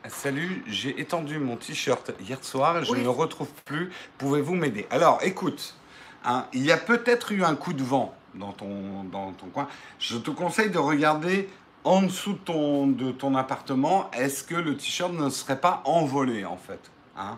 Salut, 0.08 0.64
j'ai 0.66 1.00
étendu 1.02 1.40
mon 1.40 1.58
t-shirt 1.58 2.14
hier 2.22 2.42
soir, 2.42 2.84
je 2.86 2.94
ne 2.94 3.04
le 3.04 3.10
retrouve 3.10 3.52
plus. 3.66 3.92
Pouvez-vous 4.18 4.56
m'aider? 4.56 4.88
Alors, 4.92 5.20
écoute, 5.24 5.76
hein, 6.24 6.46
il 6.54 6.66
y 6.66 6.72
a 6.72 6.78
peut-être 6.78 7.34
eu 7.34 7.44
un 7.44 7.56
coup 7.56 7.74
de 7.74 7.84
vent 7.84 8.16
dans 8.34 8.54
ton, 8.54 9.04
dans 9.04 9.34
ton 9.34 9.48
coin. 9.48 9.68
Je 10.00 10.18
te 10.18 10.32
conseille 10.32 10.70
de 10.70 10.78
regarder 10.78 11.50
en 11.84 12.04
dessous 12.04 12.34
de 12.34 12.38
ton, 12.38 12.88
de 12.88 13.12
ton 13.12 13.36
appartement. 13.36 14.10
Est-ce 14.12 14.44
que 14.44 14.56
le 14.56 14.78
t-shirt 14.78 15.12
ne 15.12 15.30
serait 15.30 15.60
pas 15.60 15.82
envolé 15.86 16.46
en 16.46 16.58
fait 16.58 16.80
hein? 17.18 17.38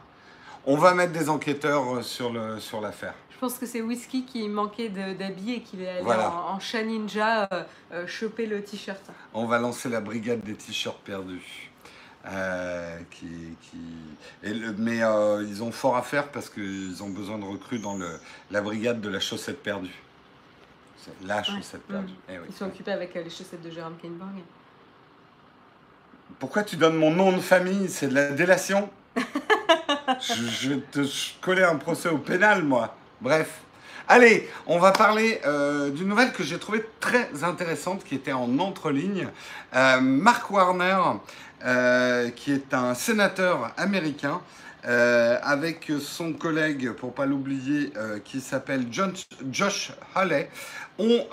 On 0.68 0.78
va 0.78 0.94
mettre 0.94 1.14
des 1.14 1.30
enquêteurs 1.30 1.96
euh, 1.96 2.02
sur 2.04 2.32
l'affaire. 2.32 3.16
Sur 3.16 3.32
je 3.32 3.38
pense 3.40 3.58
que 3.58 3.66
c'est 3.66 3.82
Whisky 3.82 4.24
qui 4.24 4.48
manquait 4.48 4.90
d'habits 4.90 5.54
et 5.54 5.62
qu'il 5.62 5.82
est 5.82 5.90
allé 5.90 6.04
en, 6.04 6.60
chat 6.60 6.84
ninja 6.84 7.50
euh, 7.52 7.64
euh, 7.92 8.06
choper 8.06 8.46
le 8.46 8.64
t-shirt. 8.64 9.02
On 9.34 9.48
va 9.48 9.58
lancer 9.58 9.90
la 9.90 10.00
brigade 10.00 10.42
des 10.42 10.54
t-shirts 10.54 11.02
perdus. 11.04 11.71
Euh, 12.28 13.00
qui, 13.10 13.58
qui... 13.62 14.54
mais 14.78 15.02
euh, 15.02 15.44
ils 15.48 15.64
ont 15.64 15.72
fort 15.72 15.98
à 15.98 16.04
faire 16.04 16.28
parce 16.28 16.50
qu'ils 16.50 17.02
ont 17.02 17.10
besoin 17.10 17.40
de 17.40 17.46
recrues 17.46 17.80
dans 17.80 17.98
le, 17.98 18.20
la 18.52 18.62
brigade 18.62 19.02
de 19.02 19.10
la 19.10 19.20
chaussette 19.20 19.64
perdue. 19.64 20.04
La 21.24 21.42
chaussette 21.42 21.82
perdue. 21.88 22.14
Eh 22.30 22.34
ils 22.48 22.54
sont 22.54 22.66
occupés 22.66 22.92
avec 22.92 23.16
euh, 23.16 23.24
les 23.24 23.30
chaussettes 23.32 23.64
de 23.64 23.72
Jérôme 23.72 23.98
Kainborg. 24.00 24.36
Pourquoi 26.38 26.62
tu 26.62 26.76
donnes 26.76 26.96
mon 26.96 27.10
nom 27.10 27.32
de 27.32 27.40
famille? 27.40 27.90
C'est 27.90 28.08
de 28.08 28.14
la 28.14 28.32
délation 28.32 28.90
je, 30.20 30.70
vais 30.70 30.82
te 30.92 31.06
coller 31.42 31.64
un 31.64 31.76
procès 31.76 32.10
au 32.10 32.20
pénal, 32.20 32.64
moi. 32.64 32.96
Bref. 33.20 33.62
Allez, 34.08 34.50
on 34.68 34.78
va 34.78 34.92
parler 34.92 35.42
d'une 35.94 36.08
nouvelle 36.08 36.32
que 36.34 36.44
j'ai 36.44 36.60
trouvée 36.60 36.86
très 37.00 37.44
intéressante 37.44 38.04
qui 38.04 38.16
était 38.16 38.34
en 38.34 38.60
entreligne. 38.60 39.28
Mark 39.74 40.50
Warner 40.50 40.98
euh, 41.04 41.14
qui 42.36 42.52
est 42.52 42.74
un 42.74 42.94
sénateur 42.96 43.72
américain, 43.78 44.42
euh, 44.88 45.38
avec 45.44 45.92
son 46.00 46.34
collègue, 46.34 46.92
pour 46.94 47.14
pas 47.14 47.28
l'oublier, 47.28 47.94
euh, 47.98 48.18
qui 48.18 48.42
s'appelle 48.42 48.88
Josh 48.92 49.92
Halley, 50.16 50.50
ont... 50.98 51.28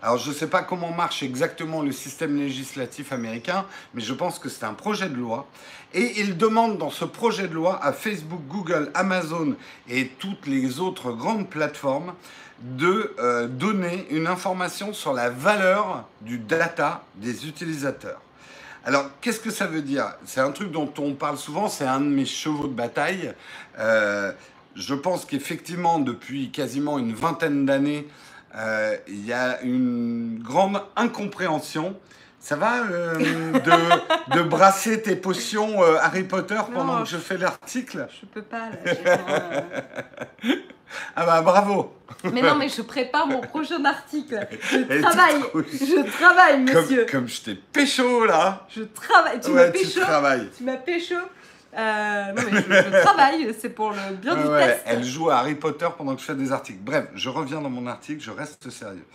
alors 0.00 0.18
je 0.18 0.30
ne 0.30 0.34
sais 0.34 0.46
pas 0.46 0.62
comment 0.62 0.92
marche 0.92 1.24
exactement 1.24 1.82
le 1.82 1.90
système 1.90 2.36
législatif 2.36 3.12
américain, 3.12 3.66
mais 3.92 4.02
je 4.02 4.14
pense 4.14 4.38
que 4.38 4.48
c'est 4.48 4.64
un 4.64 4.74
projet 4.74 5.08
de 5.08 5.16
loi. 5.16 5.48
Et 5.92 6.20
ils 6.20 6.36
demandent 6.36 6.78
dans 6.78 6.90
ce 6.90 7.04
projet 7.04 7.48
de 7.48 7.54
loi 7.54 7.84
à 7.84 7.92
Facebook, 7.92 8.42
Google, 8.46 8.92
Amazon 8.94 9.56
et 9.88 10.06
toutes 10.06 10.46
les 10.46 10.78
autres 10.78 11.10
grandes 11.10 11.50
plateformes 11.50 12.14
de 12.60 13.14
euh, 13.18 13.46
donner 13.46 14.06
une 14.10 14.26
information 14.26 14.92
sur 14.92 15.12
la 15.12 15.30
valeur 15.30 16.06
du 16.20 16.38
data 16.38 17.04
des 17.16 17.46
utilisateurs. 17.46 18.20
Alors, 18.84 19.10
qu'est-ce 19.20 19.40
que 19.40 19.50
ça 19.50 19.66
veut 19.66 19.82
dire? 19.82 20.14
C'est 20.24 20.40
un 20.40 20.50
truc 20.52 20.70
dont 20.70 20.92
on 20.98 21.14
parle 21.14 21.36
souvent, 21.36 21.68
c'est 21.68 21.86
un 21.86 22.00
de 22.00 22.06
mes 22.06 22.24
chevaux 22.24 22.66
de 22.66 22.72
bataille. 22.72 23.34
Euh, 23.78 24.32
je 24.74 24.94
pense 24.94 25.24
qu'effectivement, 25.24 25.98
depuis 25.98 26.50
quasiment 26.50 26.98
une 26.98 27.14
vingtaine 27.14 27.66
d'années, 27.66 28.08
euh, 28.56 28.96
il 29.06 29.24
y 29.24 29.32
a 29.32 29.60
une 29.62 30.40
grande 30.42 30.82
incompréhension 30.96 31.96
ça 32.42 32.56
va 32.56 32.80
de, 32.84 34.34
de, 34.34 34.42
brasser 34.42 35.02
tes 35.02 35.14
potions 35.14 35.82
Harry 36.00 36.24
Potter 36.24 36.58
pendant 36.72 37.02
que 37.02 37.08
je 37.10 37.18
fais 37.18 37.36
l'article? 37.36 38.08
Je 38.18 38.24
peux 38.24 38.40
pas. 38.40 38.70
Là, 39.04 39.64
ah 41.16 41.26
bah 41.26 41.42
bravo 41.42 41.94
Mais 42.32 42.42
non, 42.42 42.54
mais 42.56 42.68
je 42.68 42.82
prépare 42.82 43.26
mon 43.26 43.40
prochain 43.40 43.84
article. 43.84 44.46
Je 44.62 45.00
travaille. 45.00 45.40
Je 45.54 46.10
travaille, 46.10 46.60
monsieur. 46.60 47.06
Comme, 47.10 47.28
je 47.28 47.40
t'ai 47.40 47.54
pécho 47.54 48.24
là. 48.24 48.66
Je 48.68 48.82
travaille. 48.82 49.40
Tu 49.40 49.50
m'as 49.50 49.68
pécho. 49.68 50.00
Tu 50.56 50.64
m'as 50.64 50.76
pécho. 50.76 51.16
Euh, 51.76 52.32
non, 52.32 52.42
mais 52.50 52.62
je, 52.62 53.00
travaille, 53.02 53.54
c'est 53.58 53.68
pour 53.68 53.90
le 53.90 54.16
bien 54.16 54.34
du 54.34 54.42
test. 54.42 54.82
Elle 54.86 55.04
joue 55.04 55.30
à 55.30 55.36
Harry 55.36 55.54
Potter 55.54 55.86
pendant 55.96 56.14
que 56.16 56.20
je 56.20 56.26
fais 56.26 56.34
des 56.34 56.50
articles. 56.50 56.80
Bref, 56.82 57.06
je 57.14 57.28
reviens 57.28 57.60
dans 57.60 57.70
mon 57.70 57.86
article, 57.86 58.20
je 58.20 58.32
reste 58.32 58.70
sérieux. 58.70 59.06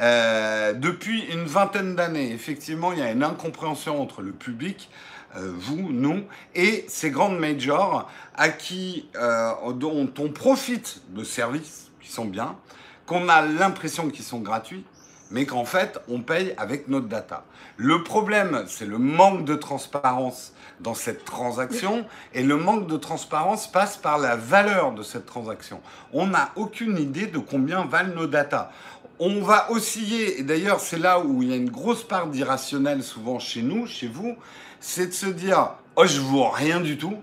Euh, 0.00 0.72
depuis 0.72 1.20
une 1.32 1.44
vingtaine 1.44 1.94
d'années, 1.94 2.32
effectivement, 2.32 2.92
il 2.92 2.98
y 2.98 3.02
a 3.02 3.12
une 3.12 3.22
incompréhension 3.22 4.02
entre 4.02 4.22
le 4.22 4.32
public, 4.32 4.90
euh, 5.36 5.52
vous, 5.54 5.90
nous, 5.90 6.24
et 6.54 6.84
ces 6.88 7.10
grandes 7.10 7.38
majors 7.38 8.10
à 8.34 8.48
qui, 8.48 9.08
euh, 9.16 9.72
dont 9.72 10.10
on 10.18 10.28
profite 10.28 11.02
de 11.10 11.22
services 11.22 11.90
qui 12.00 12.10
sont 12.10 12.24
bien, 12.24 12.56
qu'on 13.06 13.28
a 13.28 13.42
l'impression 13.42 14.08
qu'ils 14.10 14.24
sont 14.24 14.40
gratuits, 14.40 14.84
mais 15.30 15.46
qu'en 15.46 15.64
fait, 15.64 16.00
on 16.08 16.20
paye 16.20 16.54
avec 16.56 16.88
notre 16.88 17.06
data. 17.06 17.44
Le 17.76 18.02
problème, 18.02 18.64
c'est 18.66 18.86
le 18.86 18.98
manque 18.98 19.44
de 19.44 19.54
transparence 19.54 20.52
dans 20.80 20.94
cette 20.94 21.24
transaction, 21.24 22.04
et 22.34 22.42
le 22.42 22.56
manque 22.56 22.86
de 22.86 22.96
transparence 22.96 23.70
passe 23.70 23.96
par 23.96 24.18
la 24.18 24.34
valeur 24.36 24.92
de 24.92 25.02
cette 25.02 25.26
transaction. 25.26 25.80
On 26.12 26.26
n'a 26.26 26.50
aucune 26.56 26.98
idée 26.98 27.26
de 27.26 27.38
combien 27.38 27.84
valent 27.84 28.14
nos 28.14 28.26
data. 28.26 28.72
On 29.18 29.42
va 29.42 29.70
osciller, 29.70 30.40
et 30.40 30.42
d'ailleurs 30.42 30.80
c'est 30.80 30.98
là 30.98 31.20
où 31.20 31.42
il 31.42 31.50
y 31.50 31.52
a 31.52 31.56
une 31.56 31.70
grosse 31.70 32.02
part 32.02 32.26
d'irrationnel 32.26 33.02
souvent 33.02 33.38
chez 33.38 33.62
nous, 33.62 33.86
chez 33.86 34.08
vous, 34.08 34.36
c'est 34.80 35.08
de 35.08 35.12
se 35.12 35.26
dire, 35.26 35.74
oh 35.96 36.06
je 36.06 36.20
vaux 36.20 36.48
rien 36.48 36.80
du 36.80 36.96
tout, 36.96 37.16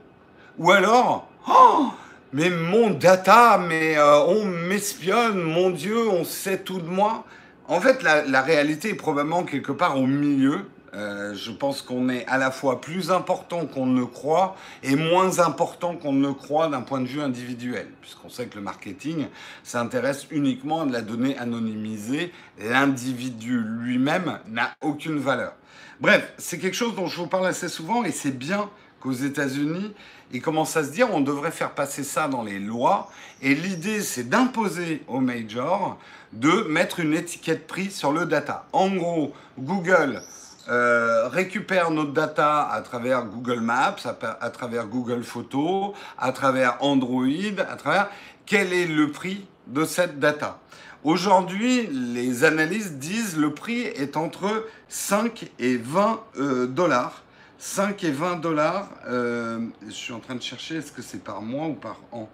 ou 0.60 0.72
alors, 0.72 1.28
oh, 1.50 1.88
mais 2.34 2.50
mon 2.50 2.91
data, 2.91 3.58
mais 3.58 3.98
euh, 3.98 4.20
on 4.26 4.46
m'espionne, 4.46 5.41
mon 5.41 5.70
Dieu, 5.70 6.08
on 6.10 6.24
sait 6.24 6.60
tout 6.60 6.80
de 6.80 6.89
moi. 6.89 7.26
En 7.67 7.82
fait, 7.82 8.02
la, 8.04 8.41
réalité 8.41 8.89
est 8.89 8.96
probablement 8.96 9.43
quelque 9.43 9.72
part 9.72 9.98
au 10.00 10.06
milieu. 10.06 10.65
Euh, 10.93 11.34
je 11.36 11.52
pense 11.52 11.82
qu'on 11.82 12.10
est 12.10 12.26
à 12.28 12.38
la 12.38 12.50
fois 12.50 12.80
plus 12.80 13.12
important 13.12 13.65
qu'on 13.65 13.86
ne 13.86 14.04
croit 14.04 14.56
et 14.84 14.96
moins 14.96 15.39
important 15.39 15.96
qu'on 15.96 16.13
ne 16.13 16.32
croit 16.32 16.70
d'un 16.70 16.82
point 16.82 17.02
de 17.02 17.08
vue 17.08 17.22
individuel, 17.22 17.88
puisqu'on 18.02 18.30
sait 18.30 18.48
que 18.48 18.56
le 18.56 18.62
marketing 18.62 19.28
s'intéresse 19.63 20.28
uniquement 20.32 20.82
à 20.82 20.86
de 20.86 20.93
la 20.93 21.02
donnée 21.02 21.38
anonymisée. 21.38 22.32
L'individu 22.60 23.60
lui-même 23.60 24.39
n'a 24.48 24.72
aucune 24.82 25.20
valeur. 25.20 25.54
Bref, 25.99 26.31
c'est 26.38 26.60
quelque 26.60 26.75
chose 26.75 26.95
dont 26.95 27.07
je 27.07 27.17
vous 27.17 27.27
parle 27.27 27.47
assez 27.47 27.69
souvent 27.69 28.03
et 28.03 28.12
c'est 28.12 28.38
bien 28.38 28.69
qu'aux 28.99 29.13
États-Unis, 29.13 29.93
il 30.31 30.41
commence 30.41 30.77
à 30.77 30.83
se 30.83 30.91
dire 30.91 31.07
on 31.12 31.21
devrait 31.21 31.51
faire 31.51 31.71
passer 31.71 32.03
ça 32.03 32.27
dans 32.27 32.43
les 32.43 32.60
lois. 32.60 33.10
Et 33.41 33.55
l'idée, 33.55 34.01
c'est 34.01 34.29
d'imposer 34.29 35.03
aux 35.07 35.19
majors 35.19 35.97
de 36.33 36.67
mettre 36.69 36.99
une 36.99 37.13
étiquette 37.13 37.65
prix 37.65 37.89
sur 37.89 38.12
le 38.12 38.25
data. 38.25 38.67
En 38.73 38.89
gros, 38.89 39.33
Google 39.57 40.21
euh, 40.69 41.29
récupère 41.29 41.89
notre 41.89 42.12
data 42.12 42.69
à 42.69 42.81
travers 42.81 43.25
Google 43.25 43.62
Maps, 43.62 43.95
à, 44.05 44.49
travers 44.49 44.86
Google 44.86 45.23
Photos, 45.23 45.93
à 46.17 46.31
travers 46.31 46.77
Android, 46.81 47.25
à 47.57 47.75
travers 47.75 48.10
quel 48.45 48.71
est 48.71 48.86
le 48.86 49.12
prix 49.12 49.47
de 49.65 49.83
cette 49.83 50.19
data? 50.19 50.60
Aujourd'hui, 51.03 51.88
les 51.88 52.43
analystes 52.43 52.95
disent 52.95 53.38
le 53.38 53.53
prix 53.53 53.81
est 53.81 54.17
entre 54.17 54.67
5 54.89 55.51
et 55.60 55.77
20 55.77 56.21
euh, 56.39 56.67
dollars 56.67 57.23
5 57.60 58.03
et 58.03 58.12
20 58.12 58.38
dollars. 58.38 58.89
Euh, 59.07 59.60
je 59.86 59.91
suis 59.91 60.13
en 60.13 60.19
train 60.19 60.36
de 60.36 60.41
chercher, 60.41 60.75
est-ce 60.75 60.91
que 60.91 61.01
c'est 61.01 61.23
par 61.23 61.41
mois 61.41 61.67
ou 61.67 61.73
par 61.73 61.99
an? 62.12 62.29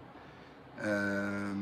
Euh, 0.84 1.54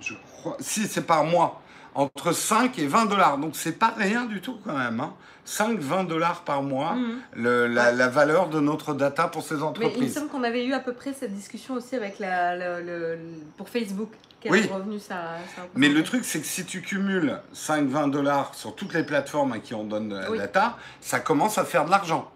Je 0.00 0.14
crois. 0.32 0.56
Si, 0.60 0.86
c'est 0.86 1.06
par 1.06 1.24
mois. 1.24 1.62
Entre 1.94 2.32
5 2.32 2.78
et 2.78 2.86
20 2.86 3.06
dollars. 3.06 3.38
Donc, 3.38 3.56
c'est 3.56 3.78
pas 3.78 3.92
rien 3.96 4.24
du 4.24 4.40
tout 4.40 4.58
quand 4.64 4.76
même. 4.76 5.02
5, 5.44 5.70
hein. 5.70 5.76
20 5.78 6.04
dollars 6.04 6.42
par 6.42 6.62
mois, 6.62 6.94
mhm. 6.94 7.20
la, 7.34 8.08
valeur 8.08 8.48
de 8.48 8.60
notre 8.60 8.94
data 8.94 9.26
pour 9.28 9.42
ces 9.42 9.62
entreprises. 9.62 9.98
Mais 9.98 10.06
il 10.06 10.08
me 10.08 10.14
semble 10.14 10.28
qu'on 10.28 10.44
avait 10.44 10.64
eu 10.64 10.72
à 10.72 10.80
peu 10.80 10.92
près 10.92 11.12
cette 11.12 11.34
discussion 11.34 11.74
aussi 11.74 11.96
avec 11.96 12.18
la, 12.18 12.80
le, 12.80 13.18
pour 13.56 13.68
Facebook. 13.68 14.10
Quel 14.40 14.52
oui. 14.52 14.66
revenu 14.72 14.98
ça, 14.98 15.36
Mais 15.74 15.88
le 15.88 16.02
truc, 16.02 16.24
c'est 16.24 16.40
que 16.40 16.46
si 16.46 16.64
tu 16.64 16.80
cumules 16.80 17.38
5-20 17.54 18.10
dollars 18.10 18.54
sur 18.54 18.74
toutes 18.74 18.94
les 18.94 19.02
plateformes 19.02 19.52
à 19.52 19.58
qui 19.58 19.74
on 19.74 19.84
donne 19.84 20.14
la 20.14 20.36
data, 20.36 20.78
ça 21.00 21.20
commence 21.20 21.58
à 21.58 21.64
faire 21.64 21.84
de 21.84 21.90
l'argent. 21.90 22.30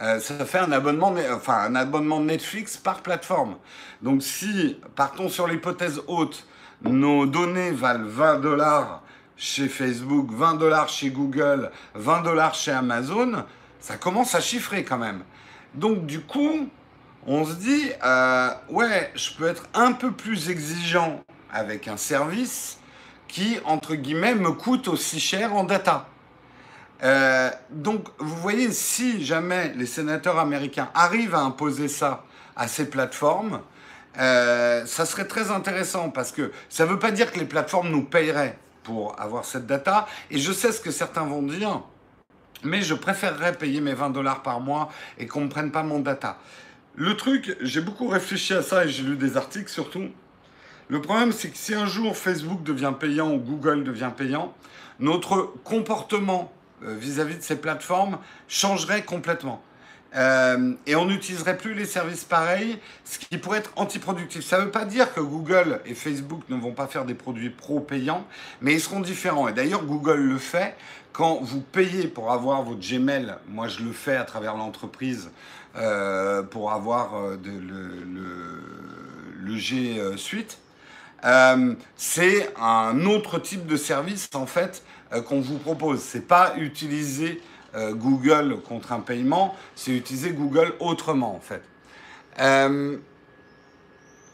Euh, 0.00 0.18
ça 0.18 0.44
fait 0.46 0.58
un 0.58 0.72
abonnement, 0.72 1.14
enfin, 1.32 1.58
un 1.58 1.74
abonnement 1.74 2.20
Netflix 2.20 2.78
par 2.78 3.02
plateforme. 3.02 3.56
Donc 4.00 4.22
si, 4.22 4.78
partons 4.96 5.28
sur 5.28 5.46
l'hypothèse 5.46 6.00
haute, 6.06 6.46
nos 6.82 7.26
données 7.26 7.70
valent 7.70 8.06
20 8.06 8.40
dollars 8.40 9.02
chez 9.36 9.68
Facebook, 9.68 10.30
20 10.32 10.54
dollars 10.54 10.88
chez 10.88 11.10
Google, 11.10 11.70
20 11.94 12.22
dollars 12.22 12.54
chez 12.54 12.72
Amazon, 12.72 13.44
ça 13.78 13.96
commence 13.96 14.34
à 14.34 14.40
chiffrer 14.40 14.84
quand 14.84 14.98
même. 14.98 15.22
Donc 15.74 16.06
du 16.06 16.20
coup, 16.20 16.68
on 17.26 17.44
se 17.44 17.54
dit, 17.54 17.90
euh, 18.04 18.48
ouais, 18.70 19.12
je 19.14 19.32
peux 19.34 19.46
être 19.46 19.68
un 19.74 19.92
peu 19.92 20.10
plus 20.10 20.50
exigeant 20.50 21.20
avec 21.52 21.88
un 21.88 21.96
service 21.96 22.78
qui, 23.28 23.58
entre 23.64 23.94
guillemets, 23.94 24.34
me 24.34 24.52
coûte 24.52 24.88
aussi 24.88 25.20
cher 25.20 25.54
en 25.54 25.64
data. 25.64 26.08
Euh, 27.02 27.50
donc, 27.70 28.06
vous 28.18 28.36
voyez, 28.36 28.70
si 28.72 29.24
jamais 29.24 29.72
les 29.74 29.86
sénateurs 29.86 30.38
américains 30.38 30.90
arrivent 30.94 31.34
à 31.34 31.40
imposer 31.40 31.88
ça 31.88 32.24
à 32.54 32.68
ces 32.68 32.88
plateformes, 32.88 33.60
euh, 34.18 34.84
ça 34.86 35.06
serait 35.06 35.26
très 35.26 35.50
intéressant 35.50 36.10
parce 36.10 36.32
que 36.32 36.52
ça 36.68 36.84
ne 36.84 36.90
veut 36.90 36.98
pas 36.98 37.10
dire 37.10 37.32
que 37.32 37.38
les 37.38 37.46
plateformes 37.46 37.88
nous 37.88 38.04
payeraient 38.04 38.58
pour 38.82 39.18
avoir 39.20 39.44
cette 39.44 39.66
data. 39.66 40.06
Et 40.30 40.38
je 40.38 40.52
sais 40.52 40.70
ce 40.70 40.80
que 40.80 40.90
certains 40.90 41.24
vont 41.24 41.42
dire, 41.42 41.82
mais 42.62 42.82
je 42.82 42.94
préférerais 42.94 43.54
payer 43.54 43.80
mes 43.80 43.94
20 43.94 44.10
dollars 44.10 44.42
par 44.42 44.60
mois 44.60 44.90
et 45.18 45.26
qu'on 45.26 45.42
ne 45.42 45.48
prenne 45.48 45.72
pas 45.72 45.82
mon 45.82 46.00
data. 46.00 46.38
Le 46.94 47.16
truc, 47.16 47.56
j'ai 47.62 47.80
beaucoup 47.80 48.08
réfléchi 48.08 48.52
à 48.52 48.62
ça 48.62 48.84
et 48.84 48.88
j'ai 48.88 49.02
lu 49.02 49.16
des 49.16 49.36
articles 49.36 49.70
surtout. 49.70 50.10
Le 50.92 51.00
problème, 51.00 51.32
c'est 51.32 51.48
que 51.48 51.56
si 51.56 51.72
un 51.72 51.86
jour 51.86 52.18
Facebook 52.18 52.62
devient 52.64 52.92
payant 53.00 53.32
ou 53.32 53.38
Google 53.38 53.82
devient 53.82 54.10
payant, 54.14 54.52
notre 55.00 55.50
comportement 55.64 56.52
euh, 56.84 56.94
vis-à-vis 56.94 57.38
de 57.38 57.42
ces 57.42 57.56
plateformes 57.56 58.18
changerait 58.46 59.02
complètement. 59.02 59.62
Euh, 60.14 60.74
et 60.86 60.94
on 60.94 61.06
n'utiliserait 61.06 61.56
plus 61.56 61.72
les 61.72 61.86
services 61.86 62.24
pareils, 62.24 62.78
ce 63.06 63.18
qui 63.18 63.38
pourrait 63.38 63.60
être 63.60 63.72
antiproductif. 63.76 64.44
Ça 64.44 64.58
ne 64.58 64.64
veut 64.64 64.70
pas 64.70 64.84
dire 64.84 65.14
que 65.14 65.20
Google 65.20 65.80
et 65.86 65.94
Facebook 65.94 66.42
ne 66.50 66.56
vont 66.56 66.72
pas 66.72 66.86
faire 66.86 67.06
des 67.06 67.14
produits 67.14 67.48
pro-payants, 67.48 68.26
mais 68.60 68.74
ils 68.74 68.80
seront 68.80 69.00
différents. 69.00 69.48
Et 69.48 69.54
d'ailleurs, 69.54 69.86
Google 69.86 70.20
le 70.20 70.36
fait. 70.36 70.76
Quand 71.14 71.38
vous 71.40 71.62
payez 71.62 72.06
pour 72.06 72.32
avoir 72.32 72.64
votre 72.64 72.80
Gmail, 72.80 73.34
moi 73.48 73.66
je 73.66 73.82
le 73.82 73.92
fais 73.92 74.16
à 74.16 74.24
travers 74.24 74.58
l'entreprise 74.58 75.30
euh, 75.74 76.42
pour 76.42 76.70
avoir 76.70 77.14
le, 77.42 79.56
G 79.56 79.98
Suite, 80.16 80.58
c'est 81.96 82.52
un 82.60 83.06
autre 83.06 83.38
type 83.38 83.66
de 83.66 83.76
service 83.76 84.28
en 84.34 84.46
fait 84.46 84.82
euh, 85.12 85.22
qu'on 85.22 85.40
vous 85.40 85.58
propose. 85.58 86.00
C'est 86.00 86.26
pas 86.26 86.54
utiliser 86.56 87.40
euh, 87.74 87.92
Google 87.94 88.60
contre 88.60 88.92
un 88.92 89.00
paiement, 89.00 89.54
c'est 89.74 89.92
utiliser 89.92 90.30
Google 90.30 90.74
autrement 90.80 91.34
en 91.34 91.40
fait. 91.40 91.62
Euh, 92.40 92.96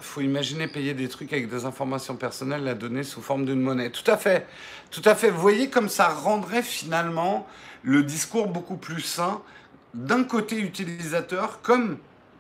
faut 0.01 0.21
imaginer 0.21 0.69
payer 0.69 0.95
des 0.95 1.09
trucs 1.09 1.33
avec 1.33 1.51
des 1.51 1.65
informations 1.65 2.17
personnelles, 2.17 2.63
la 2.63 2.75
donner 2.75 3.03
sous 3.03 3.21
forme 3.21 3.45
d'une 3.45 3.61
monnaie. 3.61 3.91
Tout 3.91 4.09
à 4.09 4.17
fait, 4.17 4.47
tout 4.91 5.03
à 5.05 5.15
fait. 5.15 5.31
Vous 5.31 5.41
voyez 5.41 5.69
comme 5.69 5.89
ça 5.89 6.09
rendrait 6.09 6.63
finalement 6.63 7.47
le 7.83 8.03
discours 8.03 8.49
beaucoup 8.49 8.77
plus 8.77 9.01
sain 9.01 9.43
d'un 9.95 10.25
côté 10.25 10.59
utilisateur 10.59 11.61
comme 11.63 11.99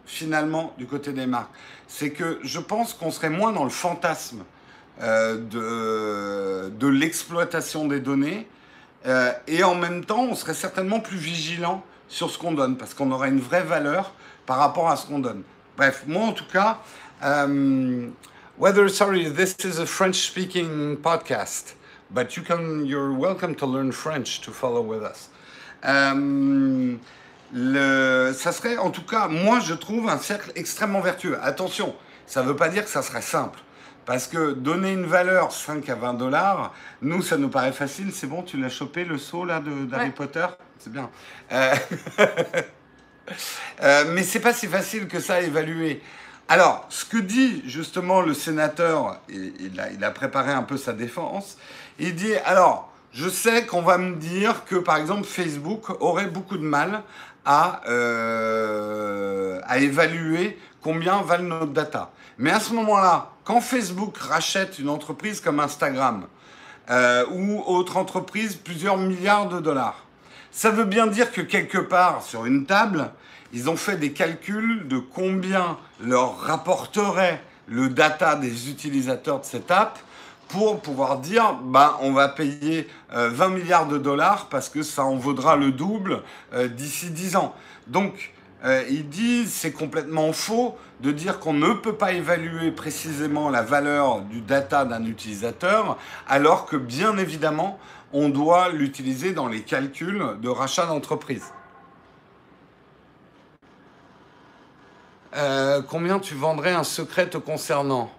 finalement 0.08 0.74
du 0.78 0.86
côté 0.86 1.12
des 1.12 1.26
marques. 1.26 1.50
C'est 1.86 2.10
que 2.10 2.40
je 2.42 2.58
pense 2.58 2.94
qu'on 2.94 3.12
serait 3.12 3.30
moins 3.30 3.52
dans 3.52 3.64
le 3.64 3.70
fantasme 3.70 4.42
euh, 5.00 5.36
de, 5.36 6.70
de 6.70 6.86
l'exploitation 6.88 7.86
des 7.86 8.00
données. 8.00 8.48
Euh, 9.06 9.30
et 9.46 9.62
en 9.62 9.76
même 9.76 10.04
temps, 10.04 10.24
on 10.24 10.34
serait 10.34 10.54
certainement 10.54 10.98
plus 10.98 11.18
vigilant 11.18 11.84
sur 12.08 12.30
ce 12.30 12.38
qu'on 12.38 12.52
donne, 12.52 12.76
parce 12.76 12.94
qu'on 12.94 13.12
aurait 13.12 13.28
une 13.28 13.38
vraie 13.38 13.62
valeur 13.62 14.12
par 14.46 14.58
rapport 14.58 14.88
à 14.88 14.96
ce 14.96 15.06
qu'on 15.06 15.18
donne. 15.20 15.42
Bref, 15.76 16.04
moi 16.06 16.24
en 16.24 16.32
tout 16.32 16.46
cas, 16.50 16.78
um, 17.22 18.12
whether 18.58 18.88
sorry, 18.88 19.30
this 19.30 19.54
is 19.62 19.78
a 19.78 19.86
French-speaking 19.86 20.96
podcast, 20.96 21.76
but 22.10 22.34
you 22.36 22.42
can, 22.42 22.84
you're 22.86 23.12
welcome 23.12 23.54
to 23.54 23.66
learn 23.66 23.92
French 23.92 24.40
to 24.40 24.50
follow 24.50 24.80
with 24.80 25.02
us. 25.02 25.28
Le, 27.52 28.32
ça 28.36 28.52
serait 28.52 28.76
en 28.76 28.90
tout 28.90 29.04
cas, 29.04 29.28
moi 29.28 29.60
je 29.60 29.74
trouve 29.74 30.08
un 30.08 30.18
cercle 30.18 30.52
extrêmement 30.54 31.00
vertueux. 31.00 31.38
Attention, 31.42 31.94
ça 32.26 32.42
ne 32.42 32.48
veut 32.48 32.56
pas 32.56 32.68
dire 32.68 32.84
que 32.84 32.90
ça 32.90 33.02
serait 33.02 33.22
simple. 33.22 33.58
Parce 34.04 34.26
que 34.26 34.52
donner 34.52 34.92
une 34.92 35.04
valeur 35.04 35.52
5 35.52 35.86
à 35.90 35.94
20 35.94 36.14
dollars, 36.14 36.72
nous, 37.02 37.20
ça 37.20 37.36
nous 37.36 37.50
paraît 37.50 37.72
facile. 37.72 38.10
C'est 38.10 38.26
bon, 38.26 38.42
tu 38.42 38.56
l'as 38.56 38.70
chopé, 38.70 39.04
le 39.04 39.18
saut 39.18 39.44
là 39.44 39.60
d'Harry 39.60 40.12
Potter? 40.12 40.46
C'est 40.78 40.90
bien. 40.90 41.10
Euh... 41.52 41.74
euh, 43.82 44.04
mais 44.14 44.22
c'est 44.22 44.40
pas 44.40 44.54
si 44.54 44.66
facile 44.66 45.08
que 45.08 45.20
ça 45.20 45.34
à 45.34 45.40
évaluer. 45.40 46.00
Alors, 46.48 46.86
ce 46.88 47.04
que 47.04 47.18
dit 47.18 47.62
justement 47.66 48.22
le 48.22 48.32
sénateur, 48.32 49.20
il, 49.28 49.78
a, 49.78 49.90
il 49.90 50.02
a 50.02 50.10
préparé 50.10 50.52
un 50.52 50.62
peu 50.62 50.78
sa 50.78 50.94
défense, 50.94 51.58
il 51.98 52.14
dit, 52.14 52.34
alors, 52.46 52.90
je 53.12 53.28
sais 53.28 53.66
qu'on 53.66 53.82
va 53.82 53.98
me 53.98 54.16
dire 54.16 54.64
que, 54.64 54.76
par 54.76 54.96
exemple, 54.96 55.24
Facebook 55.24 55.90
aurait 56.00 56.28
beaucoup 56.28 56.56
de 56.56 56.62
mal 56.62 57.02
à, 57.48 57.80
euh, 57.88 59.58
à 59.64 59.78
évaluer 59.78 60.58
combien 60.82 61.22
valent 61.22 61.60
nos 61.60 61.66
data. 61.66 62.10
Mais 62.36 62.50
à 62.50 62.60
ce 62.60 62.74
moment-là, 62.74 63.30
quand 63.44 63.62
Facebook 63.62 64.18
rachète 64.18 64.78
une 64.78 64.90
entreprise 64.90 65.40
comme 65.40 65.58
Instagram 65.58 66.26
euh, 66.90 67.24
ou 67.32 67.62
autre 67.66 67.96
entreprise, 67.96 68.54
plusieurs 68.54 68.98
milliards 68.98 69.48
de 69.48 69.60
dollars, 69.60 70.04
ça 70.52 70.70
veut 70.70 70.84
bien 70.84 71.06
dire 71.06 71.32
que 71.32 71.40
quelque 71.40 71.78
part 71.78 72.22
sur 72.22 72.44
une 72.44 72.66
table, 72.66 73.10
ils 73.54 73.70
ont 73.70 73.76
fait 73.76 73.96
des 73.96 74.12
calculs 74.12 74.86
de 74.86 74.98
combien 74.98 75.78
leur 76.02 76.38
rapporterait 76.40 77.42
le 77.66 77.88
data 77.88 78.36
des 78.36 78.68
utilisateurs 78.68 79.40
de 79.40 79.46
cette 79.46 79.70
app 79.70 79.98
pour 80.48 80.80
pouvoir 80.80 81.18
dire 81.18 81.54
ben, 81.62 81.96
on 82.00 82.12
va 82.12 82.28
payer 82.28 82.88
20 83.10 83.16
euh, 83.16 83.48
milliards 83.48 83.86
de 83.86 83.98
dollars 83.98 84.48
parce 84.48 84.68
que 84.68 84.82
ça 84.82 85.04
en 85.04 85.16
vaudra 85.16 85.56
le 85.56 85.70
double 85.70 86.22
euh, 86.54 86.68
d'ici 86.68 87.10
10 87.10 87.36
ans. 87.36 87.54
Donc, 87.86 88.32
euh, 88.64 88.82
il 88.90 89.08
dit 89.08 89.46
c'est 89.46 89.72
complètement 89.72 90.32
faux 90.32 90.76
de 91.00 91.12
dire 91.12 91.38
qu'on 91.38 91.52
ne 91.52 91.72
peut 91.74 91.94
pas 91.94 92.12
évaluer 92.12 92.72
précisément 92.72 93.50
la 93.50 93.62
valeur 93.62 94.22
du 94.22 94.40
data 94.40 94.84
d'un 94.84 95.04
utilisateur, 95.04 95.96
alors 96.26 96.66
que 96.66 96.76
bien 96.76 97.16
évidemment, 97.18 97.78
on 98.12 98.28
doit 98.28 98.70
l'utiliser 98.70 99.32
dans 99.32 99.46
les 99.46 99.62
calculs 99.62 100.24
de 100.40 100.48
rachat 100.48 100.86
d'entreprise. 100.86 101.44
combien 105.88 106.18
tu 106.18 106.34
vendrais 106.34 106.72
un 106.72 106.82
secret 106.82 107.30
te 107.30 107.38
concernant? 107.38 108.10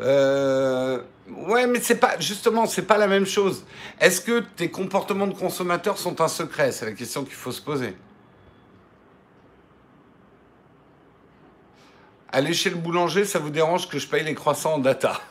Euh, 0.00 1.00
ouais, 1.28 1.66
mais 1.66 1.80
c'est 1.80 1.98
pas 1.98 2.18
justement, 2.18 2.66
c'est 2.66 2.86
pas 2.86 2.98
la 2.98 3.06
même 3.06 3.26
chose. 3.26 3.64
Est-ce 4.00 4.20
que 4.20 4.40
tes 4.40 4.70
comportements 4.70 5.26
de 5.26 5.34
consommateur 5.34 5.98
sont 5.98 6.20
un 6.20 6.28
secret? 6.28 6.72
C'est 6.72 6.86
la 6.86 6.92
question 6.92 7.24
qu'il 7.24 7.34
faut 7.34 7.52
se 7.52 7.62
poser. 7.62 7.96
Aller 12.32 12.52
chez 12.52 12.70
le 12.70 12.76
boulanger, 12.76 13.24
ça 13.24 13.38
vous 13.38 13.50
dérange 13.50 13.88
que 13.88 13.98
je 13.98 14.08
paye 14.08 14.24
les 14.24 14.34
croissants 14.34 14.74
en 14.74 14.78
data? 14.78 15.20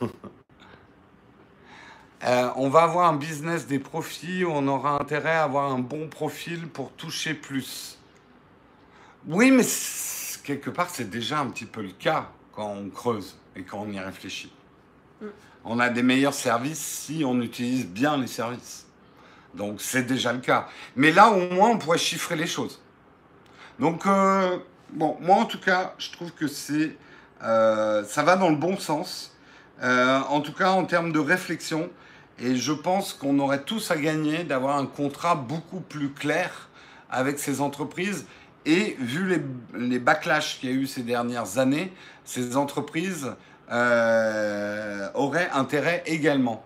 Euh, 2.26 2.48
On 2.56 2.70
va 2.70 2.84
avoir 2.84 3.06
un 3.06 3.16
business 3.16 3.66
des 3.66 3.78
profits 3.78 4.44
où 4.44 4.50
on 4.50 4.66
aura 4.66 4.98
intérêt 4.98 5.32
à 5.34 5.42
avoir 5.42 5.70
un 5.70 5.78
bon 5.78 6.08
profil 6.08 6.68
pour 6.68 6.90
toucher 6.92 7.34
plus. 7.34 7.98
Oui, 9.26 9.50
mais 9.50 9.64
quelque 10.42 10.70
part, 10.70 10.88
c'est 10.88 11.10
déjà 11.10 11.40
un 11.40 11.50
petit 11.50 11.66
peu 11.66 11.82
le 11.82 11.90
cas 11.90 12.30
quand 12.52 12.70
on 12.70 12.88
creuse 12.88 13.36
et 13.56 13.62
quand 13.62 13.84
on 13.86 13.90
y 13.90 13.98
réfléchit. 13.98 14.52
Mm. 15.20 15.26
On 15.64 15.78
a 15.78 15.88
des 15.88 16.02
meilleurs 16.02 16.34
services 16.34 16.78
si 16.78 17.24
on 17.24 17.40
utilise 17.40 17.86
bien 17.86 18.16
les 18.16 18.26
services. 18.26 18.86
Donc 19.54 19.80
c'est 19.80 20.02
déjà 20.02 20.32
le 20.32 20.40
cas. 20.40 20.68
Mais 20.96 21.12
là, 21.12 21.30
au 21.30 21.48
moins, 21.54 21.70
on 21.70 21.78
pourrait 21.78 21.98
chiffrer 21.98 22.36
les 22.36 22.46
choses. 22.46 22.80
Donc, 23.78 24.06
euh, 24.06 24.58
bon, 24.92 25.16
moi 25.20 25.36
en 25.36 25.44
tout 25.46 25.60
cas, 25.60 25.94
je 25.98 26.10
trouve 26.12 26.32
que 26.32 26.46
c'est, 26.46 26.96
euh, 27.42 28.04
ça 28.04 28.22
va 28.22 28.36
dans 28.36 28.50
le 28.50 28.56
bon 28.56 28.76
sens. 28.76 29.34
Euh, 29.82 30.20
en 30.28 30.40
tout 30.40 30.52
cas, 30.52 30.70
en 30.70 30.84
termes 30.84 31.12
de 31.12 31.18
réflexion. 31.18 31.90
Et 32.38 32.56
je 32.56 32.72
pense 32.72 33.12
qu'on 33.12 33.38
aurait 33.38 33.62
tous 33.62 33.90
à 33.90 33.96
gagner 33.96 34.44
d'avoir 34.44 34.76
un 34.76 34.86
contrat 34.86 35.36
beaucoup 35.36 35.80
plus 35.80 36.10
clair 36.10 36.68
avec 37.10 37.38
ces 37.38 37.60
entreprises. 37.60 38.26
Et 38.66 38.96
vu 38.98 39.26
les, 39.28 39.42
les 39.78 39.98
backlash 39.98 40.58
qu'il 40.58 40.70
y 40.70 40.72
a 40.72 40.76
eu 40.76 40.86
ces 40.86 41.02
dernières 41.02 41.58
années, 41.58 41.92
ces 42.24 42.56
entreprises 42.56 43.34
euh, 43.70 45.08
auraient 45.14 45.50
intérêt 45.52 46.02
également. 46.06 46.64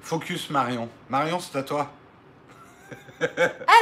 Focus 0.00 0.50
Marion. 0.50 0.88
Marion, 1.08 1.38
c'est 1.38 1.56
à 1.56 1.62
toi. 1.62 1.90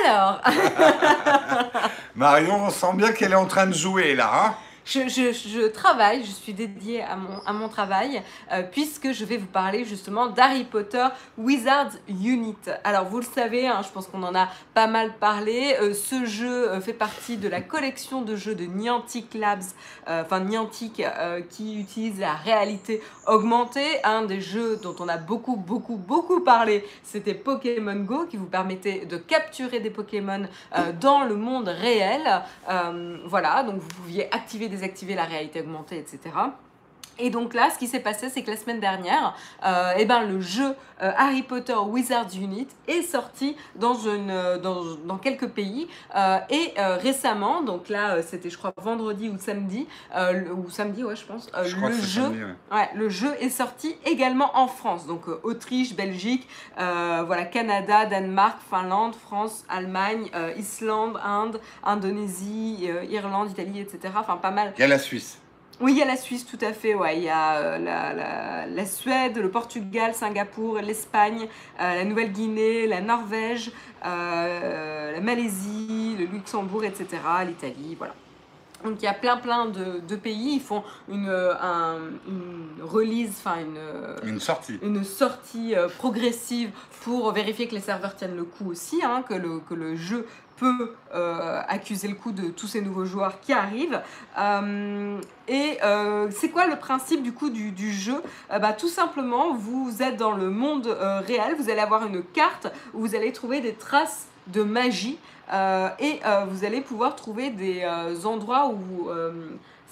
Alors. 0.04 0.42
Marion, 2.14 2.64
on 2.64 2.70
sent 2.70 2.94
bien 2.94 3.12
qu'elle 3.12 3.32
est 3.32 3.36
en 3.36 3.46
train 3.46 3.66
de 3.66 3.72
jouer 3.72 4.14
là. 4.14 4.30
Hein 4.34 4.54
je, 4.88 5.66
travaille, 5.68 6.24
je 6.24 6.30
suis 6.30 6.54
dédiée 6.54 7.02
à 7.02 7.52
mon, 7.52 7.68
travail, 7.68 8.22
euh, 8.52 8.62
puisque 8.62 9.12
je 9.12 9.24
vais 9.24 9.36
vous 9.36 9.46
parler 9.46 9.84
justement 9.84 10.28
d'Harry 10.28 10.64
Potter 10.64 11.06
Wizards 11.36 11.92
Unit. 12.08 12.56
Alors, 12.84 13.04
vous 13.04 13.18
le 13.18 13.26
savez, 13.26 13.66
hein, 13.66 13.82
je 13.84 13.90
pense 13.90 14.06
qu'on 14.06 14.22
en 14.22 14.34
a 14.34 14.48
pas 14.72 14.86
mal 14.86 15.12
parlé. 15.18 15.76
Euh, 15.80 15.92
ce 15.92 16.24
jeu 16.24 16.70
euh, 16.70 16.80
fait 16.80 16.94
partie 16.94 17.36
de 17.36 17.48
la 17.48 17.60
collection 17.60 18.22
de 18.22 18.34
jeux 18.36 18.54
de 18.54 18.64
Niantic 18.64 19.34
Labs, 19.34 19.62
enfin 20.06 20.40
Niantic, 20.40 21.02
qui 21.50 21.78
utilise 21.78 22.18
la 22.18 22.34
réalité 22.34 23.02
augmentée. 23.26 24.02
Un 24.04 24.22
des 24.22 24.40
jeux 24.40 24.78
dont 24.82 24.94
on 25.00 25.08
a 25.08 25.18
beaucoup, 25.18 25.56
beaucoup, 25.56 25.96
beaucoup 25.96 26.40
parlé, 26.40 26.84
c'était 27.02 27.34
Pokémon 27.34 27.96
Go, 27.96 28.26
qui 28.26 28.36
vous 28.36 28.46
permettait 28.46 29.04
de 29.04 29.16
capturer 29.16 29.80
des 29.80 29.90
Pokémon 29.90 30.48
dans 31.00 31.24
le 31.24 31.34
monde 31.34 31.68
réel. 31.68 32.22
voilà, 33.26 33.62
donc 33.64 33.80
vous 33.80 33.88
pouviez 33.88 34.32
activer 34.34 34.68
des 34.68 34.77
désactiver 34.78 35.14
la 35.14 35.24
réalité 35.24 35.60
augmentée, 35.60 35.98
etc. 35.98 36.18
Et 37.18 37.30
donc 37.30 37.54
là, 37.54 37.70
ce 37.70 37.78
qui 37.78 37.86
s'est 37.86 38.00
passé, 38.00 38.28
c'est 38.28 38.42
que 38.42 38.50
la 38.50 38.56
semaine 38.56 38.80
dernière, 38.80 39.34
euh, 39.64 39.92
eh 39.96 40.04
ben, 40.04 40.22
le 40.22 40.40
jeu 40.40 40.74
euh, 41.02 41.12
Harry 41.16 41.42
Potter 41.42 41.74
Wizards 41.74 42.34
Unit 42.34 42.68
est 42.86 43.02
sorti 43.02 43.56
dans, 43.76 43.94
une, 43.94 44.30
euh, 44.30 44.58
dans, 44.58 45.18
quelques 45.18 45.48
pays. 45.48 45.88
et 46.50 46.74
récemment, 46.78 47.62
donc 47.62 47.88
là, 47.88 48.22
c'était 48.22 48.50
je 48.50 48.58
crois 48.58 48.72
vendredi 48.76 49.28
ou 49.28 49.38
samedi, 49.38 49.86
ou 50.56 50.70
samedi, 50.70 51.02
ouais, 51.02 51.16
je 51.16 51.24
pense, 51.24 51.50
le, 51.56 51.92
jeu, 51.92 52.54
ouais. 52.72 52.88
le 52.94 53.08
jeu 53.08 53.34
est 53.40 53.50
sorti 53.50 53.96
également 54.04 54.50
en 54.56 54.68
France. 54.68 55.06
Donc 55.06 55.26
Autriche, 55.42 55.94
Belgique, 55.94 56.46
voilà, 56.76 57.44
Canada, 57.44 58.06
Danemark, 58.06 58.58
Finlande, 58.70 59.14
France, 59.14 59.64
Allemagne, 59.68 60.30
Islande, 60.56 61.18
Inde, 61.24 61.60
Indonésie, 61.84 62.88
Irlande, 63.10 63.50
Italie, 63.50 63.80
etc. 63.80 64.14
Enfin, 64.16 64.36
pas 64.36 64.50
mal. 64.50 64.72
Il 64.76 64.80
y 64.80 64.84
a 64.84 64.88
la 64.88 64.98
Suisse. 64.98 65.38
Oui, 65.80 65.92
il 65.92 65.98
y 65.98 66.02
a 66.02 66.06
la 66.06 66.16
Suisse, 66.16 66.44
tout 66.44 66.58
à 66.60 66.72
fait. 66.72 66.94
Ouais. 66.94 67.18
Il 67.18 67.22
y 67.22 67.28
a 67.28 67.56
euh, 67.56 67.78
la, 67.78 68.66
la, 68.66 68.86
Suède, 68.86 69.38
le 69.38 69.48
Portugal, 69.48 70.12
Singapour, 70.12 70.78
l'Espagne, 70.78 71.46
euh, 71.80 71.94
la 71.94 72.04
Nouvelle-Guinée, 72.04 72.88
la 72.88 73.00
Norvège, 73.00 73.70
euh, 74.04 75.12
la 75.12 75.20
Malaisie, 75.20 76.16
le 76.18 76.24
Luxembourg, 76.26 76.84
etc., 76.84 77.06
l'Italie, 77.46 77.94
voilà. 77.96 78.14
Donc 78.84 79.02
il 79.02 79.06
y 79.06 79.08
a 79.08 79.14
plein 79.14 79.38
plein 79.38 79.66
de, 79.66 79.98
de 80.06 80.14
pays, 80.14 80.54
ils 80.54 80.60
font 80.60 80.84
une, 81.08 81.28
un, 81.28 81.96
une 82.28 82.80
release, 82.80 83.34
enfin 83.38 83.56
une, 83.60 84.28
une 84.28 84.38
sortie, 84.38 84.78
une 84.82 85.02
sortie 85.02 85.74
progressive 85.98 86.70
pour 87.02 87.32
vérifier 87.32 87.66
que 87.66 87.74
les 87.74 87.80
serveurs 87.80 88.14
tiennent 88.14 88.36
le 88.36 88.44
coup 88.44 88.70
aussi, 88.70 89.00
hein, 89.02 89.24
que, 89.28 89.34
le, 89.34 89.58
que 89.58 89.74
le 89.74 89.96
jeu 89.96 90.28
peut 90.58 90.94
euh, 91.14 91.60
accuser 91.68 92.08
le 92.08 92.14
coup 92.14 92.32
de 92.32 92.48
tous 92.48 92.66
ces 92.66 92.80
nouveaux 92.80 93.04
joueurs 93.04 93.40
qui 93.40 93.52
arrivent. 93.52 94.00
Euh, 94.38 95.20
et 95.46 95.78
euh, 95.82 96.28
c'est 96.30 96.50
quoi 96.50 96.66
le 96.66 96.76
principe 96.76 97.22
du 97.22 97.32
coup 97.32 97.50
du, 97.50 97.70
du 97.70 97.92
jeu? 97.92 98.22
Bah, 98.50 98.72
Tout 98.72 98.88
simplement, 98.88 99.54
vous 99.54 100.02
êtes 100.02 100.16
dans 100.16 100.32
le 100.32 100.50
monde 100.50 100.86
réel, 101.26 101.54
vous 101.58 101.70
allez 101.70 101.80
avoir 101.80 102.06
une 102.06 102.22
carte 102.22 102.68
où 102.94 103.00
vous 103.00 103.14
allez 103.14 103.32
trouver 103.32 103.60
des 103.60 103.74
traces 103.74 104.26
de 104.48 104.62
magie 104.62 105.18
et 105.98 106.20
vous 106.50 106.64
allez 106.64 106.80
pouvoir 106.80 107.16
trouver 107.16 107.50
des 107.50 107.86
endroits 108.24 108.68
où 108.68 109.08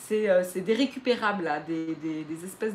c'est 0.08 0.60
des 0.60 0.74
récupérables, 0.74 1.44
là, 1.44 1.60
des, 1.60 1.96
des, 2.02 2.44
espèces 2.44 2.74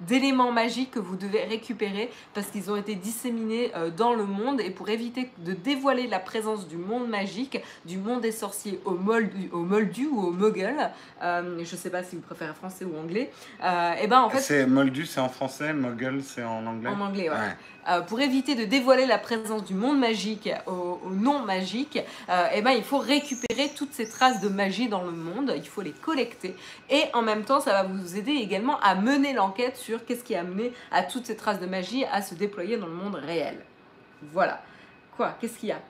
d'éléments 0.00 0.52
magiques 0.52 0.92
que 0.92 0.98
vous 0.98 1.16
devez 1.16 1.44
récupérer 1.44 2.10
parce 2.34 2.48
qu'ils 2.48 2.70
ont 2.70 2.76
été 2.76 2.94
disséminés 2.94 3.72
euh, 3.74 3.90
dans 3.90 4.14
le 4.14 4.24
monde 4.24 4.60
et 4.60 4.70
pour 4.70 4.88
éviter 4.88 5.30
de 5.38 5.52
dévoiler 5.52 6.06
la 6.06 6.18
présence 6.18 6.68
du 6.68 6.76
monde 6.76 7.08
magique, 7.08 7.58
du 7.84 7.98
monde 7.98 8.20
des 8.20 8.32
sorciers 8.32 8.80
au 8.84 8.92
moldu, 8.92 9.48
au 9.52 9.62
moldu 9.62 10.06
ou 10.06 10.20
au 10.20 10.30
muggle, 10.30 10.90
euh, 11.22 11.56
je 11.56 11.72
ne 11.72 11.78
sais 11.78 11.90
pas 11.90 12.02
si 12.02 12.16
vous 12.16 12.22
préférez 12.22 12.54
français 12.54 12.84
ou 12.84 12.96
anglais, 12.98 13.30
et 13.62 14.02
eh 14.02 14.06
ben 14.06 14.20
en 14.20 14.30
fait... 14.30 14.40
C'est 14.40 14.66
moldu, 14.66 15.06
c'est 15.06 15.20
en 15.20 15.28
français, 15.28 15.72
muggle, 15.72 16.22
c'est 16.22 16.44
en 16.44 16.66
anglais 16.66 16.90
En 16.90 17.00
anglais, 17.00 17.30
ouais. 17.30 17.36
Euh, 17.36 17.81
pour 18.06 18.20
éviter 18.20 18.54
de 18.54 18.64
dévoiler 18.64 19.06
la 19.06 19.18
présence 19.18 19.64
du 19.64 19.74
monde 19.74 19.98
magique 19.98 20.48
au, 20.66 21.00
non 21.10 21.40
magique, 21.40 21.98
euh, 22.28 22.48
eh 22.54 22.62
ben, 22.62 22.70
il 22.72 22.84
faut 22.84 22.98
récupérer 22.98 23.70
toutes 23.76 23.92
ces 23.92 24.08
traces 24.08 24.40
de 24.40 24.48
magie 24.48 24.88
dans 24.88 25.02
le 25.02 25.10
monde, 25.10 25.52
il 25.56 25.66
faut 25.66 25.82
les 25.82 25.92
collecter. 25.92 26.54
Et 26.90 27.04
en 27.12 27.22
même 27.22 27.44
temps, 27.44 27.60
ça 27.60 27.72
va 27.72 27.82
vous 27.84 28.16
aider 28.16 28.32
également 28.32 28.78
à 28.80 28.94
mener 28.94 29.32
l'enquête 29.32 29.76
sur 29.76 30.04
qu'est-ce 30.04 30.24
qui 30.24 30.34
a 30.34 30.40
amené 30.40 30.72
à 30.90 31.02
toutes 31.02 31.26
ces 31.26 31.36
traces 31.36 31.60
de 31.60 31.66
magie 31.66 32.04
à 32.10 32.22
se 32.22 32.34
déployer 32.34 32.76
dans 32.76 32.86
le 32.86 32.94
monde 32.94 33.16
réel. 33.16 33.58
Voilà. 34.32 34.62
Quoi? 35.16 35.36
Qu'est-ce 35.40 35.58
qu'il 35.58 35.70
y 35.70 35.72
a? 35.72 35.80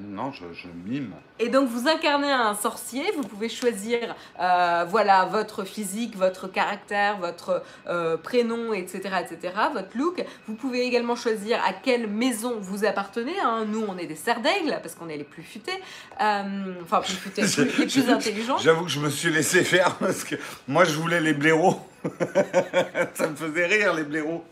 Non, 0.00 0.32
je, 0.32 0.68
mime. 0.84 1.12
Et 1.38 1.48
donc 1.48 1.68
vous 1.68 1.88
incarnez 1.88 2.30
un 2.30 2.54
sorcier, 2.54 3.04
vous 3.16 3.22
pouvez 3.22 3.48
choisir 3.48 4.14
euh, 4.40 4.84
voilà, 4.88 5.24
votre 5.24 5.64
physique, 5.64 6.16
votre 6.16 6.48
caractère, 6.48 7.18
votre 7.18 7.62
euh, 7.88 8.16
prénom, 8.16 8.72
etc., 8.72 9.00
etc., 9.20 9.54
votre 9.72 9.96
look. 9.96 10.24
Vous 10.46 10.54
pouvez 10.54 10.82
également 10.86 11.16
choisir 11.16 11.58
à 11.64 11.72
quelle 11.72 12.06
maison 12.06 12.58
vous 12.60 12.84
appartenez. 12.84 13.38
Hein. 13.42 13.64
Nous, 13.66 13.84
on 13.88 13.98
est 13.98 14.06
des 14.06 14.16
serres 14.16 14.40
d'aigle 14.40 14.78
parce 14.82 14.94
qu'on 14.94 15.08
est 15.08 15.16
les 15.16 15.24
plus 15.24 15.42
futés. 15.42 15.80
Euh, 16.20 16.74
enfin, 16.82 17.00
plus 17.00 17.14
futés, 17.14 17.42
les 17.58 17.86
plus 17.86 18.10
intelligents. 18.10 18.58
J'avoue 18.58 18.84
que 18.84 18.90
je 18.90 19.00
me 19.00 19.10
suis 19.10 19.30
laissé 19.30 19.64
faire 19.64 19.96
parce 19.96 20.24
que 20.24 20.36
moi, 20.66 20.84
je 20.84 20.94
voulais 20.94 21.20
les 21.20 21.34
blaireaux. 21.34 21.80
Ça 23.14 23.26
me 23.26 23.36
faisait 23.36 23.66
rire, 23.66 23.94
les 23.94 24.04
blaireaux 24.04 24.44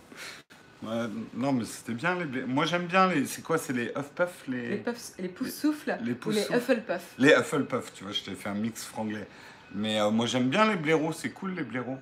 non, 0.83 1.53
mais 1.53 1.65
c'était 1.65 1.95
bien 1.95 2.15
les 2.15 2.25
blés. 2.25 2.45
Moi, 2.45 2.67
j'aime 2.67 2.87
bien 2.87 3.09
les. 3.09 3.27
C'est 3.27 3.43
quoi 3.43 3.59
C'est 3.59 3.73
les 3.73 3.87
Hufflepuff 3.87 4.45
Les, 4.49 4.69
les, 4.69 4.77
puffs, 4.77 5.13
les 5.19 5.29
poussoufles 5.29 5.97
les, 6.01 6.15
les, 6.15 6.33
les 6.33 6.57
Hufflepuff 6.57 7.15
Les 7.19 7.33
Hufflepuff, 7.33 7.93
tu 7.93 8.05
vois, 8.05 8.13
je 8.13 8.23
t'ai 8.23 8.35
fait 8.35 8.49
un 8.49 8.55
mix 8.55 8.85
franglais. 8.85 9.27
Mais 9.75 10.01
euh, 10.01 10.11
moi, 10.11 10.27
j'aime 10.27 10.49
bien 10.49 10.69
les 10.69 10.77
blaireaux. 10.77 11.13
C'est 11.13 11.31
cool, 11.31 11.55
les 11.55 11.63
blaireaux. 11.63 11.99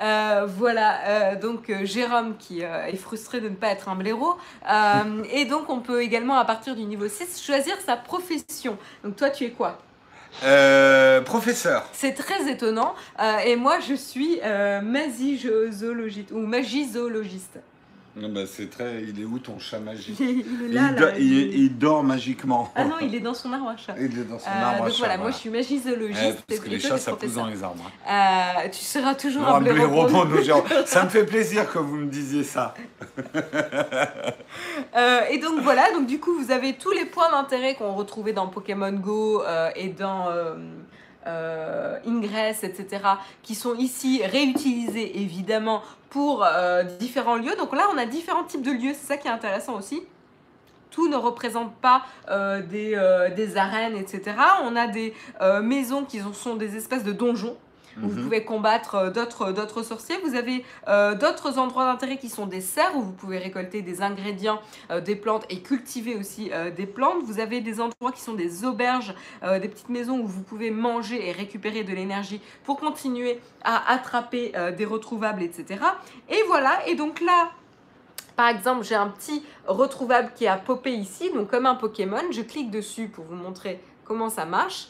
Euh, 0.00 0.46
voilà, 0.48 1.06
euh, 1.06 1.36
donc 1.40 1.72
Jérôme 1.84 2.36
qui 2.36 2.62
est 2.62 2.96
frustré 2.96 3.40
de 3.40 3.48
ne 3.48 3.54
pas 3.54 3.68
être 3.68 3.88
un 3.88 3.94
blaireau. 3.94 4.36
et 5.32 5.44
donc 5.44 5.70
on 5.70 5.80
peut 5.80 6.02
également 6.02 6.36
à 6.36 6.44
partir 6.44 6.74
du 6.74 6.82
niveau 6.82 7.06
6 7.06 7.40
choisir 7.40 7.76
sa 7.80 7.96
profession. 7.96 8.76
Donc 9.04 9.14
toi 9.14 9.30
tu 9.30 9.44
es 9.44 9.50
quoi? 9.50 9.78
Euh, 10.42 11.20
professeur. 11.20 11.88
C'est 11.92 12.14
très 12.14 12.50
étonnant. 12.50 12.94
Euh, 13.20 13.38
et 13.38 13.56
moi, 13.56 13.78
je 13.80 13.94
suis 13.94 14.40
euh, 14.42 14.80
magizoologiste 14.80 16.32
ou 16.32 16.38
magizoologiste. 16.38 17.60
Non, 18.16 18.28
bah, 18.28 18.42
c'est 18.46 18.70
très. 18.70 19.02
Il 19.02 19.20
est 19.20 19.24
où 19.24 19.38
ton 19.40 19.58
chat 19.58 19.80
magique 19.80 20.16
Il 20.20 20.28
est, 20.28 20.32
il 20.68 20.72
là, 20.72 20.90
il, 20.94 21.00
là, 21.00 21.18
il- 21.18 21.54
il 21.64 21.78
dort 21.78 22.04
magiquement. 22.04 22.70
Ah 22.76 22.84
non, 22.84 22.94
il 23.02 23.12
est 23.14 23.20
dans 23.20 23.34
son 23.34 23.52
arbre 23.52 23.68
à 23.70 23.76
chat. 23.76 23.94
Il 23.98 24.16
est 24.18 24.22
dans 24.24 24.38
son 24.38 24.48
Euh, 24.48 24.52
arbre 24.64 24.84
à 24.84 24.86
donc 24.86 24.90
chat, 24.90 24.98
voilà, 24.98 25.18
moi 25.18 25.30
je 25.32 25.36
suis 25.36 25.50
magizoologiste. 25.50 26.22
Ouais, 26.22 26.36
parce 26.46 26.60
que 26.60 26.68
les 26.70 26.78
chats, 26.78 26.98
ça 26.98 27.12
pousse 27.16 27.34
dans 27.34 27.46
les 27.48 27.62
arbres. 27.62 27.90
Euh, 28.08 28.68
tu 28.70 28.84
seras 28.84 29.14
toujours 29.16 29.42
Non, 29.42 29.54
un 29.56 29.60
blaireau. 29.60 30.06
Ça 30.86 31.04
me 31.04 31.08
fait 31.08 31.24
plaisir 31.26 31.70
que 31.72 31.78
vous 31.78 31.96
me 31.96 32.06
disiez 32.06 32.44
ça. 32.44 32.74
Euh, 34.96 35.20
et 35.30 35.38
donc 35.38 35.60
voilà, 35.60 35.90
donc 35.92 36.06
du 36.06 36.20
coup 36.20 36.32
vous 36.38 36.52
avez 36.52 36.74
tous 36.74 36.92
les 36.92 37.04
points 37.04 37.30
d'intérêt 37.30 37.74
qu'on 37.74 37.94
retrouvait 37.94 38.32
dans 38.32 38.46
Pokémon 38.46 38.92
Go 38.92 39.42
euh, 39.42 39.70
et 39.74 39.88
dans 39.88 40.28
euh, 40.30 40.54
euh, 41.26 41.98
Ingress, 42.06 42.62
etc., 42.62 43.02
qui 43.42 43.54
sont 43.56 43.74
ici 43.74 44.22
réutilisés 44.24 45.20
évidemment 45.20 45.82
pour 46.14 46.44
euh, 46.44 46.84
différents 47.00 47.34
lieux. 47.34 47.56
Donc 47.58 47.74
là 47.74 47.88
on 47.92 47.98
a 47.98 48.06
différents 48.06 48.44
types 48.44 48.62
de 48.62 48.70
lieux, 48.70 48.92
c'est 48.94 49.06
ça 49.08 49.16
qui 49.16 49.26
est 49.26 49.32
intéressant 49.32 49.76
aussi. 49.76 50.00
Tout 50.92 51.08
ne 51.08 51.16
représente 51.16 51.74
pas 51.74 52.04
euh, 52.30 52.62
des, 52.62 52.94
euh, 52.94 53.30
des 53.30 53.56
arènes, 53.56 53.96
etc. 53.96 54.36
On 54.62 54.76
a 54.76 54.86
des 54.86 55.12
maisons 55.62 56.04
qui 56.04 56.20
sont 56.32 56.54
des 56.54 56.76
espèces 56.76 57.02
de 57.02 57.10
donjons 57.10 57.56
où 58.02 58.08
vous 58.08 58.16
Mhm. 58.16 58.24
pouvez 58.24 58.44
combattre 58.44 58.94
euh, 58.96 59.10
d'autres 59.10 59.52
d'autres 59.52 59.82
sorciers. 59.82 60.16
Vous 60.24 60.34
avez 60.34 60.64
euh, 60.88 61.14
d'autres 61.14 61.58
endroits 61.58 61.84
d'intérêt 61.84 62.16
qui 62.18 62.28
sont 62.28 62.46
des 62.46 62.60
serres 62.60 62.96
où 62.96 63.02
vous 63.02 63.12
pouvez 63.12 63.38
récolter 63.38 63.82
des 63.82 64.02
ingrédients, 64.02 64.60
euh, 64.90 65.00
des 65.00 65.16
plantes 65.16 65.44
et 65.50 65.60
cultiver 65.60 66.16
aussi 66.16 66.50
euh, 66.52 66.70
des 66.70 66.86
plantes. 66.86 67.22
Vous 67.24 67.40
avez 67.40 67.60
des 67.60 67.80
endroits 67.80 68.12
qui 68.12 68.20
sont 68.20 68.34
des 68.34 68.64
auberges, 68.64 69.14
des 69.42 69.68
petites 69.68 69.88
maisons 69.88 70.18
où 70.18 70.26
vous 70.26 70.42
pouvez 70.42 70.70
manger 70.70 71.28
et 71.28 71.32
récupérer 71.32 71.84
de 71.84 71.92
l'énergie 71.92 72.40
pour 72.64 72.78
continuer 72.78 73.40
à 73.62 73.92
attraper 73.92 74.52
des 74.76 74.84
retrouvables, 74.84 75.42
etc. 75.42 75.80
Et 76.28 76.38
voilà, 76.46 76.86
et 76.86 76.94
donc 76.94 77.20
là, 77.20 77.50
par 78.36 78.48
exemple, 78.48 78.84
j'ai 78.84 78.94
un 78.94 79.08
petit 79.08 79.42
retrouvable 79.66 80.32
qui 80.34 80.46
a 80.46 80.56
popé 80.56 80.92
ici, 80.92 81.30
donc 81.32 81.50
comme 81.50 81.66
un 81.66 81.74
Pokémon. 81.74 82.22
Je 82.30 82.42
clique 82.42 82.70
dessus 82.70 83.08
pour 83.08 83.24
vous 83.24 83.36
montrer 83.36 83.80
comment 84.04 84.28
ça 84.30 84.44
marche. 84.44 84.88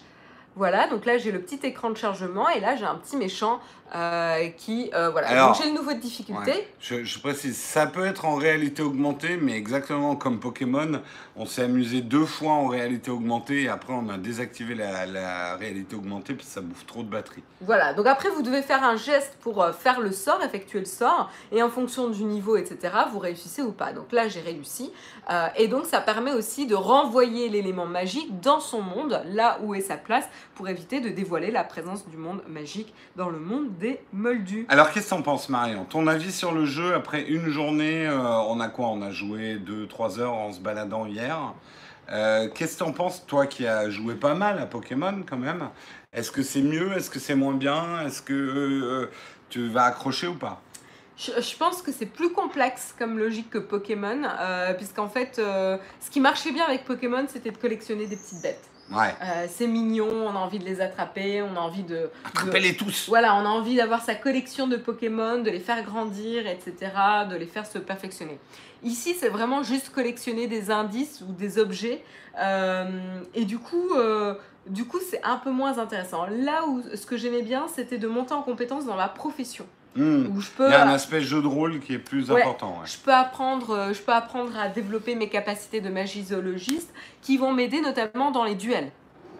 Voilà, 0.56 0.86
donc 0.88 1.04
là 1.04 1.18
j'ai 1.18 1.32
le 1.32 1.40
petit 1.40 1.58
écran 1.66 1.90
de 1.90 1.96
chargement 1.96 2.48
et 2.48 2.60
là 2.60 2.76
j'ai 2.76 2.84
un 2.84 2.94
petit 2.96 3.16
méchant 3.16 3.60
euh, 3.94 4.48
qui, 4.56 4.90
euh, 4.94 5.10
voilà, 5.10 5.28
Alors, 5.28 5.48
donc 5.48 5.56
j'ai 5.62 5.68
le 5.70 5.78
niveau 5.78 5.92
de 5.92 5.98
difficulté. 5.98 6.50
Ouais. 6.50 6.68
Je, 6.80 7.04
je 7.04 7.18
précise, 7.20 7.56
ça 7.56 7.86
peut 7.86 8.04
être 8.06 8.24
en 8.24 8.34
réalité 8.34 8.82
augmentée, 8.82 9.36
mais 9.40 9.52
exactement 9.56 10.16
comme 10.16 10.40
Pokémon, 10.40 11.00
on 11.36 11.46
s'est 11.46 11.62
amusé 11.62 12.00
deux 12.00 12.24
fois 12.24 12.52
en 12.52 12.66
réalité 12.66 13.10
augmentée 13.10 13.62
et 13.64 13.68
après 13.68 13.92
on 13.92 14.08
a 14.08 14.16
désactivé 14.16 14.74
la, 14.74 15.06
la 15.06 15.56
réalité 15.56 15.94
augmentée 15.96 16.34
puis 16.34 16.46
ça 16.46 16.60
bouffe 16.60 16.86
trop 16.86 17.02
de 17.02 17.08
batterie. 17.08 17.42
Voilà, 17.60 17.92
donc 17.94 18.06
après 18.06 18.30
vous 18.30 18.42
devez 18.42 18.62
faire 18.62 18.82
un 18.82 18.96
geste 18.96 19.36
pour 19.40 19.62
euh, 19.62 19.72
faire 19.72 20.00
le 20.00 20.12
sort, 20.12 20.42
effectuer 20.42 20.80
le 20.80 20.86
sort, 20.86 21.30
et 21.52 21.62
en 21.62 21.68
fonction 21.68 22.08
du 22.08 22.24
niveau, 22.24 22.56
etc., 22.56 22.94
vous 23.12 23.18
réussissez 23.18 23.62
ou 23.62 23.72
pas. 23.72 23.92
Donc 23.92 24.12
là 24.12 24.28
j'ai 24.28 24.40
réussi, 24.40 24.92
Euh, 25.30 25.46
et 25.56 25.68
donc 25.68 25.86
ça 25.86 26.02
permet 26.02 26.32
aussi 26.32 26.66
de 26.66 26.74
renvoyer 26.74 27.48
l'élément 27.48 27.86
magique 27.86 28.40
dans 28.40 28.60
son 28.60 28.82
monde, 28.82 29.22
là 29.32 29.58
où 29.62 29.74
est 29.74 29.80
sa 29.80 29.96
place, 29.96 30.28
pour 30.54 30.68
éviter 30.68 31.00
de 31.00 31.08
dévoiler 31.08 31.50
la 31.50 31.64
présence 31.64 32.08
du 32.08 32.16
monde 32.16 32.42
magique 32.48 32.94
dans 33.16 33.28
le 33.28 33.38
monde 33.38 33.76
des 33.78 34.00
moldus. 34.12 34.66
Alors 34.68 34.90
qu'est-ce 34.90 35.06
que 35.06 35.10
t'en 35.10 35.22
penses 35.22 35.48
Marion 35.48 35.84
Ton 35.84 36.06
avis 36.06 36.32
sur 36.32 36.52
le 36.52 36.66
jeu 36.66 36.94
après 36.94 37.22
une 37.22 37.48
journée, 37.48 38.06
euh, 38.06 38.38
on 38.48 38.60
a 38.60 38.68
quoi? 38.68 38.88
On 38.88 39.02
a 39.02 39.10
joué 39.10 39.56
2-3 39.56 40.20
heures 40.20 40.34
en 40.34 40.52
se 40.52 40.60
baladant 40.60 41.06
hier. 41.06 41.54
Euh, 42.10 42.48
qu'est-ce 42.54 42.74
que 42.74 42.84
t'en 42.84 42.92
penses 42.92 43.24
toi 43.26 43.46
qui 43.46 43.66
as 43.66 43.88
joué 43.90 44.14
pas 44.14 44.34
mal 44.34 44.58
à 44.58 44.66
Pokémon 44.66 45.22
quand 45.28 45.38
même? 45.38 45.70
Est-ce 46.12 46.30
que 46.30 46.42
c'est 46.42 46.62
mieux? 46.62 46.92
Est-ce 46.92 47.10
que 47.10 47.18
c'est 47.18 47.34
moins 47.34 47.54
bien? 47.54 48.06
Est-ce 48.06 48.22
que 48.22 48.32
euh, 48.34 49.10
tu 49.48 49.68
vas 49.68 49.84
accrocher 49.84 50.28
ou 50.28 50.34
pas? 50.34 50.60
Je, 51.16 51.30
je 51.40 51.56
pense 51.56 51.80
que 51.80 51.92
c'est 51.92 52.06
plus 52.06 52.32
complexe 52.32 52.94
comme 52.98 53.18
logique 53.18 53.50
que 53.50 53.58
Pokémon, 53.58 54.22
euh, 54.24 54.74
puisqu'en 54.74 55.08
fait, 55.08 55.38
euh, 55.38 55.78
ce 56.00 56.10
qui 56.10 56.20
marchait 56.20 56.52
bien 56.52 56.64
avec 56.64 56.84
Pokémon, 56.84 57.24
c'était 57.28 57.52
de 57.52 57.56
collectionner 57.56 58.06
des 58.06 58.16
petites 58.16 58.42
bêtes. 58.42 58.68
Ouais. 58.92 59.14
Euh, 59.22 59.46
c'est 59.48 59.66
mignon, 59.66 60.08
on 60.10 60.30
a 60.30 60.38
envie 60.38 60.58
de 60.58 60.64
les 60.64 60.80
attraper, 60.80 61.42
on 61.42 61.56
a 61.56 61.60
envie 61.60 61.82
de... 61.82 61.94
de- 61.96 62.10
Attrapez-les 62.26 62.76
tous 62.76 63.06
Voilà, 63.08 63.34
on 63.36 63.40
a 63.46 63.48
envie 63.48 63.76
d'avoir 63.76 64.02
sa 64.02 64.14
collection 64.14 64.66
de 64.68 64.76
Pokémon, 64.76 65.40
de 65.42 65.50
les 65.50 65.60
faire 65.60 65.82
grandir, 65.84 66.46
etc., 66.46 66.74
de 67.30 67.36
les 67.36 67.46
faire 67.46 67.66
se 67.66 67.78
perfectionner. 67.78 68.38
Ici, 68.82 69.14
c'est 69.18 69.30
vraiment 69.30 69.62
juste 69.62 69.88
collectionner 69.90 70.46
des 70.46 70.70
indices 70.70 71.22
ou 71.26 71.32
des 71.32 71.58
objets, 71.58 72.04
euh, 72.38 73.20
et 73.34 73.46
du 73.46 73.58
coup, 73.58 73.94
euh, 73.94 74.34
du 74.66 74.84
coup, 74.84 74.98
c'est 75.10 75.22
un 75.24 75.36
peu 75.36 75.50
moins 75.50 75.78
intéressant. 75.78 76.26
Là 76.26 76.66
où 76.66 76.82
ce 76.94 77.06
que 77.06 77.16
j'aimais 77.16 77.42
bien, 77.42 77.66
c'était 77.74 77.98
de 77.98 78.06
monter 78.08 78.34
en 78.34 78.42
compétence 78.42 78.84
dans 78.84 78.96
ma 78.96 79.08
profession, 79.08 79.66
Hmm. 79.96 80.26
où 80.36 80.40
je 80.40 80.50
peux 80.50 80.66
Il 80.66 80.70
y 80.72 80.74
a 80.74 80.86
un 80.86 80.92
aspect 80.92 81.20
jeu 81.20 81.40
de 81.40 81.46
rôle 81.46 81.78
qui 81.80 81.94
est 81.94 81.98
plus 81.98 82.30
Ouais. 82.30 82.40
important. 82.42 82.78
ouais. 82.80 82.86
je 82.86 82.98
peux 82.98 83.12
apprendre, 83.12 83.70
euh, 83.70 83.92
je 83.92 84.00
peux 84.02 84.12
apprendre 84.12 84.50
à 84.58 84.68
développer 84.68 85.14
mes 85.14 85.28
capacités 85.28 85.80
de 85.80 85.88
magie 85.88 86.24
zoologiste 86.24 86.92
qui 87.22 87.36
vont 87.36 87.52
m'aider 87.52 87.80
notamment 87.80 88.30
dans 88.32 88.44
les 88.44 88.54
duels. 88.56 88.90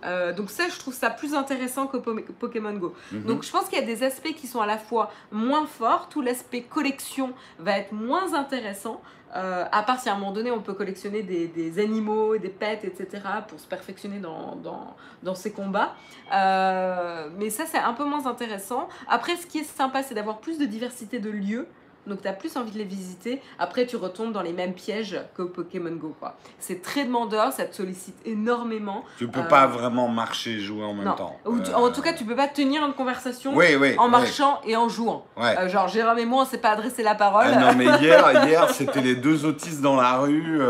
Euh, 0.05 0.34
donc 0.34 0.50
ça, 0.50 0.64
je 0.68 0.78
trouve 0.78 0.92
ça 0.92 1.09
plus 1.09 1.34
intéressant 1.34 1.86
que 1.86 1.96
Po- 1.96 2.14
Pokémon 2.38 2.74
Go. 2.74 2.94
Mhm. 3.11 3.22
Donc 3.24 3.42
je 3.42 3.50
pense 3.50 3.64
qu'il 3.70 3.78
y 3.78 3.82
a 3.82 3.86
des 3.86 4.02
aspects 4.02 4.34
qui 4.36 4.46
sont 4.46 4.61
à 4.61 4.66
la 4.66 4.76
fois 4.78 5.11
moins 5.32 5.66
forts, 5.66 6.09
tout 6.11 6.20
l'aspect 6.20 6.61
collection 6.62 7.32
va 7.59 7.78
être 7.78 7.92
moins 7.92 8.34
intéressant, 8.34 9.00
euh, 9.37 9.64
à 9.72 9.82
part 9.82 10.01
si 10.01 10.09
à 10.09 10.14
un 10.14 10.18
moment 10.18 10.32
donné 10.32 10.51
on 10.51 10.61
peut 10.61 10.74
collectionner 10.74 11.22
des, 11.22 11.49
des 11.49 11.78
animaux, 11.80 12.39
des 12.39 12.49
pets, 12.49 12.85
etc. 12.85 13.22
pour 13.49 13.59
se 13.59 13.66
perfectionner 13.66 14.20
dans, 14.20 15.35
ces 15.35 15.53
combats. 15.53 15.95
Euh, 16.32 17.28
mais 17.37 17.51
ça 17.51 17.64
c'est 17.66 17.78
un 17.78 17.95
peu 17.95 18.05
moins 18.05 18.26
intéressant. 18.26 18.89
Après 19.09 19.37
ce 19.37 19.47
qui 19.47 19.59
est 19.59 19.64
sympa 19.64 20.03
c'est 20.03 20.14
d'avoir 20.14 20.39
plus 20.39 20.59
de 20.59 20.64
diversité 20.64 21.18
de 21.18 21.30
lieux. 21.30 21.66
Donc 22.07 22.20
tu 22.22 22.28
as 22.28 22.32
plus 22.32 22.57
envie 22.57 22.70
de 22.72 22.78
les 22.78 22.84
visiter. 22.84 23.40
Après 23.59 23.86
tu 23.86 23.96
retombes 23.96 24.32
dans 24.32 24.42
les 24.42 24.52
mêmes 24.52 24.74
pièges 24.74 25.18
que 25.34 25.42
Pokémon 25.42 25.92
Go. 25.92 26.14
quoi. 26.20 26.36
C'est 26.59 26.82
très 26.82 27.05
demandeur, 27.05 27.52
ça 27.52 27.64
te 27.64 27.74
sollicite 27.74 28.16
énormément. 28.26 29.05
Tu 29.18 29.26
peux 29.28 29.40
euh, 29.40 29.44
pas 29.44 29.66
vraiment 29.66 30.09
marcher 30.09 30.52
et 30.52 30.61
jouer 30.61 30.84
en 30.84 30.94
même 30.94 31.07
Non. 31.07 31.14
temps. 31.14 31.36
Ou 31.46 31.59
tu- 31.61 31.70
Euh, 31.70 31.74
En 31.76 31.90
tout 31.90 32.02
cas 32.02 32.12
tu 32.12 32.24
peux 32.24 32.36
pas 32.36 32.48
tenir 32.48 32.84
une 32.84 32.92
conversation 32.94 33.55
oui, 33.55 33.76
oui, 33.80 33.94
en 33.98 34.05
oui. 34.07 34.11
marchant 34.11 34.61
et 34.66 34.76
en 34.76 34.88
jouant. 34.88 35.26
Ouais. 35.36 35.57
Euh, 35.59 35.68
genre 35.68 35.88
Jérôme 35.88 36.18
et 36.18 36.26
moi 36.26 36.42
on 36.42 36.46
s'est 36.46 36.59
pas 36.59 36.70
adressé 36.70 37.02
la 37.02 37.14
parole. 37.14 37.46
Ah 37.52 37.72
non, 37.72 37.78
mais 37.78 37.86
hier, 38.00 38.44
hier 38.46 38.68
c'était 38.70 39.00
les 39.00 39.14
deux 39.16 39.44
autistes 39.46 39.80
dans 39.80 39.96
la 39.96 40.18
rue. 40.18 40.61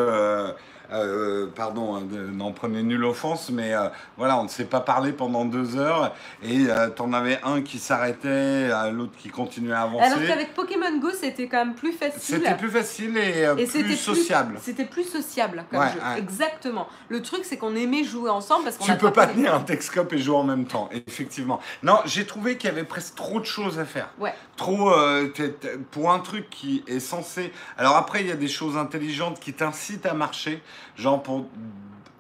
Euh, 0.95 1.45
euh, 1.45 1.51
pardon, 1.55 1.97
hein, 1.97 2.03
n'en 2.33 2.53
prenez 2.53 2.83
nulle 2.83 3.05
offense, 3.05 3.51
mais 3.51 3.75
euh, 3.75 3.89
voilà, 4.17 4.39
on 4.39 4.45
ne 4.45 4.49
s'est 4.49 4.65
pas 4.65 4.81
parlé 4.81 5.13
pendant 5.13 5.45
deux 5.45 5.77
heures 5.77 6.15
et 6.43 6.67
euh, 6.69 6.89
t'en 6.91 7.13
avais 7.13 7.41
un 7.45 7.63
qui 7.63 7.79
s'arrêtait, 7.79 8.69
l'autre 8.93 9.13
qui 9.19 9.29
continuait 9.29 9.75
à 9.75 9.83
avancer. 9.83 10.05
Alors 10.05 10.27
qu'avec 10.27 10.55
Pokémon 10.55 10.99
Go 10.99 11.09
c'était 11.19 11.49
quand 11.49 11.59
même 11.65 11.75
plus 11.75 11.93
facile. 11.93 12.21
C'était 12.21 12.55
plus 12.57 12.71
facile 12.71 13.17
et, 13.19 13.47
Et 13.59 13.67
plus 13.67 13.97
sociable. 13.97 14.59
C'était 14.63 14.85
plus 14.85 15.05
sociable 15.05 15.65
comme 15.71 15.81
Ouais, 15.81 15.93
jeu. 15.93 15.99
ouais. 16.01 16.19
Exactement. 16.19 16.89
Le 17.09 17.23
truc 17.23 17.41
c'est 17.45 17.57
qu'on 17.57 17.75
aimait 17.75 18.05
jouer 18.05 18.31
ensemble 18.31 18.65
parce 18.65 18.77
qu'on 18.77 18.85
Tu 18.85 18.97
peux 18.97 19.13
pas 19.13 19.27
tenir 19.27 19.55
un 19.55 19.61
Texcope 19.61 20.13
et 20.13 20.19
jouer 20.19 20.37
en 20.37 20.45
même 20.45 20.67
temps, 20.67 20.89
effectivement. 21.07 21.61
Non, 21.83 21.99
j'ai 22.05 22.27
trouvé 22.27 22.57
qu'il 22.57 22.69
y 22.71 22.73
avait 22.73 22.85
presque 22.85 23.15
trop 23.15 23.41
de 23.41 23.45
choses 23.47 23.79
à 23.79 23.85
faire. 23.85 24.09
Ouais. 24.19 24.35
Trop 24.57 24.93
t'es- 25.35 25.51
t'es- 25.51 25.79
pour 25.91 26.13
un 26.13 26.21
truc 26.21 26.49
qui 26.51 26.85
est 26.87 27.01
censé. 27.01 27.53
Alors 27.77 27.97
après, 27.97 28.21
il 28.21 28.29
y 28.29 28.33
a 28.33 28.37
des 28.37 28.49
choses 28.49 28.77
intelligentes 28.77 29.41
qui 29.41 29.53
t'incitent 29.53 30.07
à 30.07 30.15
marcher, 30.15 30.63
genre 30.97 31.23
pour 31.23 31.47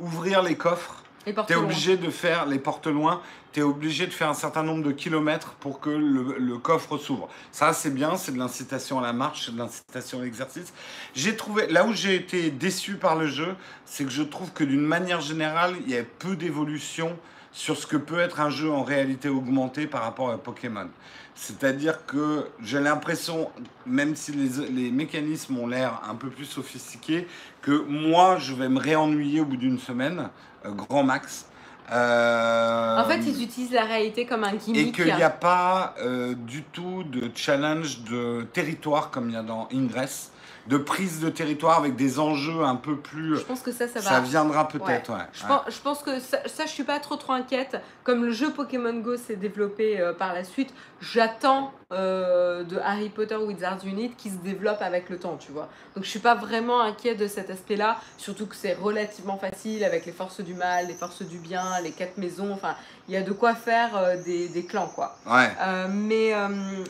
ouvrir 0.01 0.43
les 0.43 0.57
coffres. 0.57 1.03
T'es 1.47 1.55
obligé 1.55 1.97
de 1.97 2.11
faire 2.11 2.45
les 2.47 2.59
portes 2.59 2.87
loin. 2.87 3.23
T'es 3.53 3.63
obligé 3.63 4.07
de 4.07 4.13
faire 4.13 4.29
un 4.29 4.35
certain 4.35 4.63
nombre 4.63 4.83
de 4.83 4.91
kilomètres 4.91 5.55
pour 5.61 5.79
que 5.79 5.89
le, 5.89 6.37
le 6.39 6.59
coffre 6.59 6.99
s'ouvre. 6.99 7.29
Ça, 7.53 7.73
c'est 7.73 7.95
bien, 7.95 8.17
c'est 8.17 8.33
de 8.33 8.39
l'incitation 8.39 8.99
à 8.99 9.03
la 9.03 9.13
marche, 9.13 9.47
c'est 9.47 9.53
de 9.53 9.59
l'incitation 9.59 10.21
à 10.21 10.25
l'exercice. 10.25 10.75
J'ai 11.15 11.37
trouvé, 11.37 11.69
là 11.69 11.87
où 11.87 11.93
j'ai 11.93 12.17
été 12.17 12.51
déçu 12.51 12.97
par 12.97 13.15
le 13.15 13.29
jeu, 13.29 13.55
c'est 13.85 14.05
que 14.05 14.11
je 14.11 14.25
trouve 14.25 14.53
que 14.53 14.65
d'une 14.65 14.85
manière 14.85 15.21
générale, 15.21 15.77
il 15.87 15.93
y 15.93 15.97
a 15.97 16.03
peu 16.03 16.35
d'évolution 16.35 17.17
sur 17.53 17.79
ce 17.79 17.87
que 17.87 17.97
peut 17.97 18.19
être 18.19 18.41
un 18.41 18.51
jeu 18.51 18.71
en 18.71 18.83
réalité 18.83 19.29
augmentée 19.29 19.87
par 19.87 20.03
rapport 20.03 20.31
à 20.31 20.39
Pokémon. 20.39 20.89
C'est-à-dire 21.35 22.07
que 22.07 22.47
j'ai 22.63 22.81
l'impression, 22.81 23.51
même 23.87 24.15
si 24.15 24.33
les, 24.33 24.71
les 24.71 24.91
mécanismes 24.91 25.59
ont 25.59 25.67
l'air 25.67 26.01
un 26.09 26.15
peu 26.15 26.29
plus 26.31 26.45
sophistiqués, 26.45 27.27
que 27.61 27.85
moi, 27.89 28.39
je 28.39 28.55
vais 28.55 28.69
me 28.69 28.79
réennuyer 28.79 29.41
au 29.41 29.45
bout 29.45 29.57
d'une 29.57 29.79
semaine, 29.79 30.29
euh, 30.65 30.71
grand 30.71 31.03
max. 31.03 31.47
Euh, 31.93 32.99
En 32.99 33.05
fait 33.05 33.19
ils 33.27 33.43
utilisent 33.43 33.73
la 33.73 33.85
réalité 33.85 34.25
comme 34.25 34.43
un 34.43 34.55
et 34.55 34.57
gimmick. 34.59 34.95
qu'il 34.95 35.05
n'y 35.05 35.23
a 35.23 35.29
pas 35.29 35.95
euh, 36.01 36.35
du 36.35 36.63
tout 36.63 37.05
de 37.05 37.31
challenge 37.35 38.01
de 38.05 38.47
territoire 38.55 39.11
comme 39.11 39.29
il 39.29 39.35
y 39.35 39.37
a 39.37 39.43
dans 39.43 39.69
Ingress, 39.71 40.31
de 40.67 40.79
prise 40.79 41.21
de 41.21 41.29
territoire 41.29 41.79
avec 41.79 41.95
des 41.97 42.19
enjeux 42.19 42.63
un 42.63 42.77
peu 42.77 42.97
plus. 42.97 43.37
Je 43.37 43.43
pense 43.43 43.61
que 43.61 43.73
ça 43.73 43.87
ça 43.87 44.01
va. 44.01 44.11
Ça 44.11 44.21
viendra 44.21 44.67
peut-être, 44.69 45.11
ouais. 45.13 45.25
Je 45.33 45.47
pense, 45.47 45.61
je 45.69 45.81
pense 45.81 46.03
que 46.03 46.21
ça, 46.21 46.39
ça, 46.47 46.65
je 46.65 46.71
suis 46.71 46.85
pas 46.85 46.99
trop 47.01 47.17
trop 47.17 47.33
inquiète. 47.33 47.81
Comme 48.03 48.25
le 48.25 48.33
jeu 48.33 48.51
Pokémon 48.51 48.95
Go 48.95 49.17
s'est 49.17 49.37
développé 49.37 50.01
euh, 50.01 50.13
par 50.13 50.33
la 50.33 50.45
suite, 50.45 50.73
j'attends 51.01 51.73
euh, 51.93 52.65
de 52.65 52.79
Harry 52.79 53.09
Potter 53.11 53.37
Wizards 53.37 53.85
Unit 53.85 54.15
qui 54.17 54.31
se 54.31 54.37
développe 54.37 54.81
avec 54.81 55.11
le 55.11 55.19
temps, 55.19 55.37
tu 55.37 55.53
vois. 55.53 55.69
Donc 55.95 56.05
je 56.05 56.09
suis 56.09 56.19
pas 56.19 56.35
vraiment 56.35 56.81
inquiète 56.81 57.19
de 57.19 57.27
cet 57.27 57.51
aspect-là, 57.51 57.99
surtout 58.17 58.47
que 58.47 58.57
c'est 58.57 58.75
relativement 58.75 59.37
facile 59.37 59.85
avec 59.85 60.07
les 60.07 60.13
forces 60.13 60.41
du 60.41 60.55
mal, 60.55 60.87
les 60.87 60.95
forces 60.95 61.23
du 61.23 61.39
bien, 61.39 61.81
les 61.83 61.93
quatre 61.93 62.19
maisons, 62.19 62.53
enfin, 62.53 62.75
il 63.09 63.15
y 63.15 63.17
a 63.17 63.23
de 63.23 63.33
quoi 63.33 63.55
faire 63.55 63.97
euh, 63.97 64.17
des, 64.23 64.49
des 64.49 64.65
clans, 64.65 64.91
quoi. 64.95 65.17
Ouais. 65.27 65.51
Mais, 65.91 66.33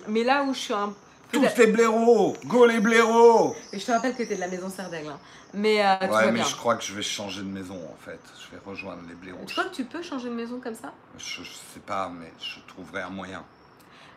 mais 0.09 0.23
là 0.25 0.45
où 0.45 0.55
je 0.55 0.59
suis 0.59 0.75
un 0.75 0.89
peu... 0.89 0.95
Tous 1.33 1.43
les 1.59 1.67
blaireaux 1.67 2.37
Go 2.47 2.67
les 2.67 2.81
blaireaux 2.81 3.55
Et 3.73 3.79
je 3.79 3.85
te 3.87 3.91
rappelle 3.93 4.15
que 4.15 4.23
t'es 4.23 4.35
de 4.37 4.41
la 4.41 4.49
maison 4.49 4.69
Serdaigle, 4.69 5.09
hein. 5.09 5.19
Mais 5.53 5.85
euh, 5.85 5.95
Ouais, 6.11 6.27
mais 6.27 6.33
bien. 6.33 6.45
je 6.45 6.57
crois 6.57 6.75
que 6.77 6.83
je 6.85 6.93
vais 6.95 7.03
changer 7.03 7.41
de 7.43 7.47
maison 7.49 7.77
en 7.77 7.97
fait. 8.05 8.19
Je 8.41 8.55
vais 8.57 8.63
rejoindre 8.65 9.03
les 9.09 9.15
blaireaux. 9.15 9.39
Tu 9.47 9.53
crois 9.55 9.65
que 9.65 9.75
tu 9.75 9.85
peux 9.85 10.03
changer 10.03 10.29
de 10.29 10.35
maison 10.35 10.61
comme 10.61 10.75
ça? 10.75 10.93
Je, 11.19 11.43
je 11.43 11.53
sais 11.53 11.81
pas, 11.87 12.11
mais 12.13 12.33
je 12.41 12.59
trouverai 12.67 13.03
un 13.03 13.11
moyen. 13.11 13.45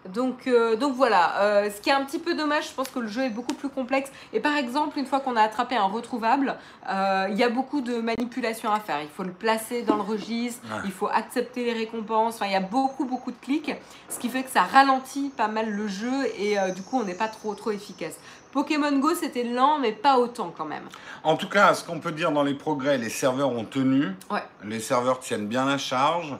Donc, 0.05 0.47
euh, 0.47 0.75
donc 0.75 0.95
voilà, 0.95 1.41
Euh, 1.41 1.69
ce 1.69 1.81
qui 1.81 1.89
est 1.89 1.93
un 1.93 2.03
petit 2.05 2.19
peu 2.19 2.33
dommage, 2.33 2.69
je 2.69 2.73
pense 2.73 2.87
que 2.89 2.99
le 2.99 3.07
jeu 3.07 3.23
est 3.23 3.29
beaucoup 3.29 3.53
plus 3.53 3.67
complexe. 3.69 4.09
Et 4.31 4.39
par 4.39 4.55
exemple, 4.55 4.97
une 4.97 5.05
fois 5.05 5.19
qu'on 5.19 5.35
a 5.35 5.41
attrapé 5.41 5.75
un 5.75 5.83
retrouvable, 5.85 6.55
euh, 6.89 7.27
il 7.29 7.37
y 7.37 7.43
a 7.43 7.49
beaucoup 7.49 7.81
de 7.81 7.97
manipulations 7.99 8.71
à 8.71 8.79
faire. 8.79 9.01
Il 9.01 9.09
faut 9.09 9.23
le 9.23 9.31
placer 9.33 9.81
dans 9.81 9.95
le 9.95 10.01
registre, 10.03 10.61
Ouais. 10.71 10.81
il 10.85 10.91
faut 10.91 11.07
accepter 11.07 11.65
les 11.65 11.73
récompenses. 11.73 12.35
Enfin, 12.35 12.45
il 12.45 12.53
y 12.53 12.55
a 12.55 12.59
beaucoup, 12.61 13.05
beaucoup 13.05 13.31
de 13.31 13.37
clics, 13.41 13.73
ce 14.09 14.17
qui 14.19 14.29
fait 14.29 14.43
que 14.43 14.49
ça 14.49 14.61
ralentit 14.63 15.31
pas 15.35 15.47
mal 15.49 15.69
le 15.69 15.87
jeu 15.87 16.25
et 16.39 16.55
du 16.75 16.81
coup, 16.83 16.99
on 16.99 17.03
n'est 17.03 17.13
pas 17.13 17.27
trop, 17.27 17.53
trop 17.55 17.71
efficace. 17.71 18.15
Pokémon 18.51 18.97
Go, 18.99 19.13
c'était 19.13 19.43
lent, 19.43 19.77
mais 19.79 19.91
pas 19.91 20.17
autant 20.17 20.53
quand 20.57 20.65
même. 20.65 20.83
En 21.23 21.35
tout 21.35 21.49
cas, 21.49 21.73
ce 21.73 21.83
qu'on 21.83 21.99
peut 21.99 22.11
dire 22.13 22.31
dans 22.31 22.43
les 22.43 22.53
progrès, 22.55 22.97
les 22.97 23.09
serveurs 23.09 23.51
ont 23.51 23.65
tenu. 23.65 24.15
Ouais. 24.31 24.43
Les 24.63 24.79
serveurs 24.79 25.19
tiennent 25.19 25.47
bien 25.47 25.65
la 25.65 25.77
charge. 25.77 26.33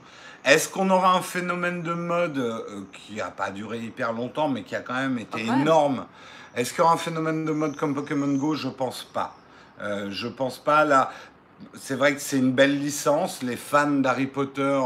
Est-ce 0.48 0.70
qu'on 0.70 0.90
aura 0.90 1.14
un 1.14 1.22
phénomène 1.22 1.84
de 1.84 1.94
mode 1.94 2.38
euh, 2.38 2.82
qui 2.94 3.16
n'a 3.16 3.30
pas 3.30 3.52
duré 3.52 3.80
hyper 3.80 4.14
longtemps, 4.14 4.48
mais 4.48 4.64
qui 4.64 4.76
a 4.76 4.80
quand 4.80 4.96
même 4.96 5.20
été 5.20 5.46
Ah, 5.50 5.58
énorme? 5.58 6.06
Est-ce 6.56 6.72
qu'il 6.72 6.80
y 6.80 6.82
aura 6.82 6.94
un 6.94 6.98
phénomène 6.98 7.46
de 7.46 7.52
mode 7.52 7.76
comme 7.76 7.94
Pokémon 7.94 8.34
Go? 8.34 8.56
Je 8.56 8.70
pense 8.70 9.04
pas. 9.04 9.36
Euh, 9.82 10.08
je 10.10 10.28
pense 10.28 10.58
pas. 10.58 10.86
Là, 10.86 11.12
c'est 11.76 11.96
vrai 11.96 12.16
que 12.16 12.22
c'est 12.22 12.38
une 12.38 12.54
belle 12.54 12.80
licence. 12.80 13.44
Les 13.44 13.58
fans 13.58 13.92
d'Harry 13.92 14.28
Potter 14.28 14.82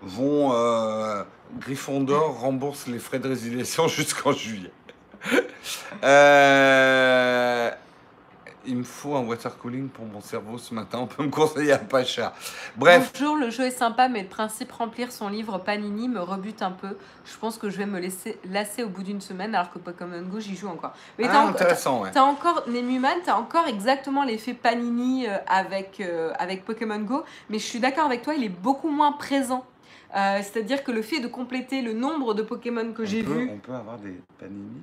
vont. 0.00 0.52
Euh, 0.54 1.24
Gryffondor 1.58 2.38
rembourse 2.40 2.86
les 2.86 2.98
frais 2.98 3.18
de 3.18 3.28
résiliation 3.28 3.88
jusqu'en 3.88 4.32
juillet. 4.32 4.72
Euh, 6.04 7.70
il 8.66 8.76
me 8.76 8.82
faut 8.82 9.14
un 9.16 9.20
water 9.20 9.56
cooling 9.58 9.88
pour 9.88 10.04
mon 10.06 10.20
cerveau 10.20 10.58
ce 10.58 10.74
matin. 10.74 10.98
On 11.00 11.06
peut 11.06 11.22
me 11.22 11.30
conseiller 11.30 11.72
à 11.72 11.78
pas 11.78 12.04
cher. 12.04 12.32
Bref, 12.76 13.10
Bonjour, 13.14 13.36
le 13.36 13.50
jeu 13.50 13.64
est 13.64 13.70
sympa, 13.70 14.08
mais 14.08 14.22
le 14.22 14.28
principe 14.28 14.72
remplir 14.72 15.12
son 15.12 15.28
livre 15.28 15.58
Panini 15.58 16.08
me 16.08 16.20
rebute 16.20 16.62
un 16.62 16.70
peu. 16.70 16.96
Je 17.24 17.36
pense 17.38 17.58
que 17.58 17.70
je 17.70 17.78
vais 17.78 17.86
me 17.86 17.98
laisser 18.00 18.38
lasser 18.48 18.82
au 18.84 18.88
bout 18.88 19.02
d'une 19.02 19.20
semaine, 19.20 19.54
alors 19.54 19.70
que 19.72 19.78
Pokémon 19.78 20.22
Go, 20.22 20.40
j'y 20.40 20.56
joue 20.56 20.68
encore. 20.68 20.92
Mais 21.18 21.24
Ah, 21.28 21.32
t'as 21.32 21.44
en- 21.44 21.48
intéressant, 21.48 22.02
ouais. 22.02 22.10
T'as 22.12 22.22
encore, 22.22 22.64
Nemuman, 22.68 23.18
t'as 23.24 23.36
encore 23.36 23.66
exactement 23.66 24.24
l'effet 24.24 24.54
Panini 24.54 25.26
euh, 25.28 25.36
avec, 25.46 26.00
euh, 26.00 26.32
avec 26.38 26.64
Pokémon 26.64 26.98
Go, 27.00 27.24
mais 27.48 27.58
je 27.58 27.64
suis 27.64 27.80
d'accord 27.80 28.04
avec 28.06 28.22
toi, 28.22 28.34
il 28.34 28.44
est 28.44 28.48
beaucoup 28.48 28.90
moins 28.90 29.12
présent. 29.12 29.64
Euh, 30.16 30.40
C'est-à-dire 30.42 30.82
que 30.82 30.90
le 30.90 31.02
fait 31.02 31.20
de 31.20 31.28
compléter 31.28 31.82
le 31.82 31.92
nombre 31.92 32.34
de 32.34 32.42
Pokémon 32.42 32.92
que 32.92 33.04
j'ai 33.04 33.22
vus, 33.22 33.48
on 33.52 33.58
peut 33.58 33.72
avoir 33.74 33.96
des 33.98 34.20
panini 34.40 34.80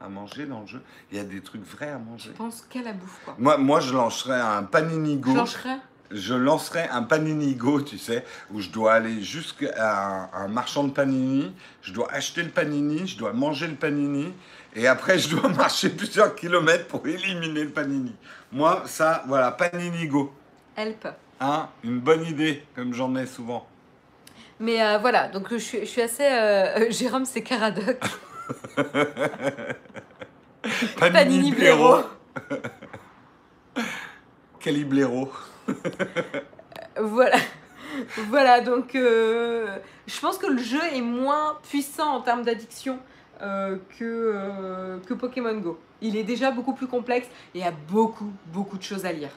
à 0.00 0.08
manger 0.08 0.46
dans 0.46 0.60
le 0.60 0.66
jeu. 0.66 0.82
Il 1.10 1.16
y 1.18 1.20
a 1.20 1.24
des 1.24 1.40
trucs 1.40 1.64
vrais 1.64 1.90
à 1.90 1.98
je 1.98 2.10
manger. 2.10 2.30
pense 2.36 2.62
qu'à 2.68 2.82
la 2.82 2.92
bouffe, 2.92 3.20
quoi. 3.24 3.34
Moi, 3.38 3.56
moi, 3.58 3.80
je 3.80 3.92
lancerais 3.92 4.40
un 4.40 4.62
panini 4.62 5.16
go. 5.16 5.32
Je 5.32 5.36
lancerais 5.36 5.78
Je 6.10 6.34
lancerais 6.34 6.88
un 6.90 7.02
panini 7.02 7.54
go, 7.54 7.82
tu 7.82 7.98
sais, 7.98 8.24
où 8.52 8.60
je 8.60 8.70
dois 8.70 8.94
aller 8.94 9.22
jusqu'à 9.22 10.30
un, 10.32 10.44
un 10.44 10.48
marchand 10.48 10.84
de 10.84 10.90
panini. 10.92 11.52
Je 11.82 11.92
dois 11.92 12.10
acheter 12.12 12.42
le 12.42 12.50
panini, 12.50 13.06
je 13.06 13.18
dois 13.18 13.32
manger 13.32 13.66
le 13.66 13.74
panini. 13.74 14.32
Et 14.74 14.86
après, 14.86 15.18
je 15.18 15.34
dois 15.34 15.48
marcher 15.64 15.90
plusieurs 15.90 16.34
kilomètres 16.34 16.86
pour 16.86 17.06
éliminer 17.06 17.64
le 17.64 17.70
panini. 17.70 18.14
Moi, 18.52 18.82
ça, 18.86 19.22
voilà, 19.26 19.50
panini 19.52 20.06
go. 20.06 20.32
help. 20.76 21.08
Hein, 21.40 21.68
une 21.84 22.00
bonne 22.00 22.24
idée, 22.24 22.64
comme 22.74 22.92
j'en 22.94 23.14
ai 23.16 23.26
souvent. 23.26 23.66
Mais 24.60 24.82
euh, 24.82 24.98
voilà, 24.98 25.28
donc 25.28 25.48
je 25.50 25.56
suis, 25.58 25.80
je 25.80 25.84
suis 25.84 26.02
assez. 26.02 26.24
euh, 26.24 26.86
Jérôme, 26.90 27.24
c'est 27.24 27.42
Caradoc. 27.42 27.98
Panini 30.98 31.52
Blaireau. 31.52 32.04
Cali 34.60 34.84
blaireau. 34.84 35.30
Voilà. 37.00 37.36
voilà, 38.28 38.60
donc 38.60 38.96
euh, 38.96 39.76
je 40.08 40.18
pense 40.18 40.36
que 40.36 40.48
le 40.48 40.58
jeu 40.58 40.82
est 40.92 41.00
moins 41.00 41.56
puissant 41.70 42.12
en 42.16 42.20
termes 42.20 42.42
d'addiction 42.42 42.98
euh, 43.40 43.76
que, 43.96 44.04
euh, 44.04 44.98
que 45.06 45.14
Pokémon 45.14 45.54
Go. 45.58 45.78
Il 46.00 46.16
est 46.16 46.24
déjà 46.24 46.50
beaucoup 46.50 46.72
plus 46.72 46.88
complexe 46.88 47.28
et 47.54 47.58
il 47.58 47.60
y 47.60 47.64
a 47.64 47.72
beaucoup, 47.88 48.32
beaucoup 48.46 48.76
de 48.76 48.82
choses 48.82 49.06
à 49.06 49.12
lire. 49.12 49.30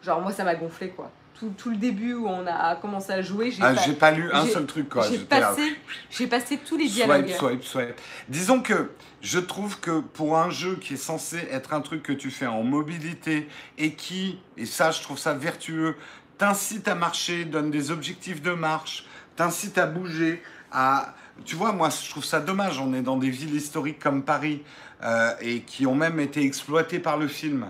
Genre, 0.00 0.20
moi, 0.20 0.30
ça 0.30 0.44
m'a 0.44 0.54
gonflé, 0.54 0.90
quoi. 0.90 1.10
Tout, 1.38 1.52
tout 1.58 1.68
le 1.70 1.76
début 1.76 2.14
où 2.14 2.26
on 2.28 2.46
a 2.46 2.76
commencé 2.76 3.12
à 3.12 3.20
jouer, 3.20 3.50
j'ai 3.50 3.62
Ah, 3.62 3.74
pas- 3.98 4.10
lu 4.12 4.30
un 4.32 4.46
seul 4.46 4.64
truc, 4.64 4.88
quoi. 4.88 5.06
j'ai 5.10 5.18
passé, 5.18 5.76
j'ai 6.10 6.26
passé 6.26 6.58
tous 6.66 6.78
les 6.78 6.88
dialogues. 6.88 7.26
Swipe, 7.28 7.62
swipe, 7.62 7.64
swipe. 7.64 8.00
Disons 8.30 8.60
que 8.62 8.90
je 9.20 9.38
trouve 9.38 9.78
que 9.80 10.00
pour 10.00 10.38
un 10.38 10.48
jeu 10.48 10.76
qui 10.76 10.94
est 10.94 10.98
censé 10.98 11.36
être 11.50 11.74
un 11.74 11.82
truc 11.82 12.02
que 12.02 12.12
tu 12.14 12.30
fais 12.30 12.46
en 12.46 12.62
mobilité 12.62 13.48
et 13.76 13.92
qui, 13.92 14.38
et 14.56 14.64
ça 14.64 14.90
je 14.92 15.02
trouve 15.02 15.18
ça 15.18 15.34
vertueux, 15.34 15.96
t'incite 16.38 16.88
à 16.88 16.94
marcher, 16.94 17.44
donne 17.44 17.70
des 17.70 17.90
objectifs 17.90 18.40
de 18.40 18.52
marche, 18.52 19.04
t'incite 19.36 19.76
à 19.78 19.84
bouger, 19.86 20.42
à... 20.72 21.14
Tu 21.44 21.54
vois, 21.54 21.72
moi 21.72 21.90
je 21.90 22.08
trouve 22.10 22.24
ça 22.24 22.40
dommage, 22.40 22.80
on 22.80 22.94
est 22.94 23.02
dans 23.02 23.18
des 23.18 23.28
villes 23.28 23.54
historiques 23.54 23.98
comme 23.98 24.22
Paris 24.22 24.62
euh, 25.02 25.32
et 25.42 25.60
qui 25.60 25.86
ont 25.86 25.94
même 25.94 26.18
été 26.18 26.42
exploitées 26.42 26.98
par 26.98 27.18
le 27.18 27.28
film. 27.28 27.68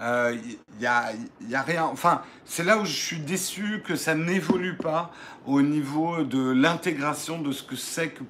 Il 0.00 0.58
y, 0.80 0.86
a, 0.86 1.12
y 1.48 1.54
a 1.54 1.62
rien. 1.62 1.84
Enfin, 1.84 2.22
c'est 2.44 2.64
là 2.64 2.78
où 2.78 2.84
je 2.84 2.94
suis 2.94 3.18
déçu 3.20 3.82
que 3.84 3.96
ça 3.96 4.14
n'évolue 4.14 4.76
pas 4.76 5.10
au 5.46 5.62
niveau 5.62 6.22
de 6.22 6.50
l'intégration 6.50 7.40
de 7.40 7.52
ce 7.52 7.62
que 7.62 7.76
c'est 7.76 8.10
qu'un 8.10 8.24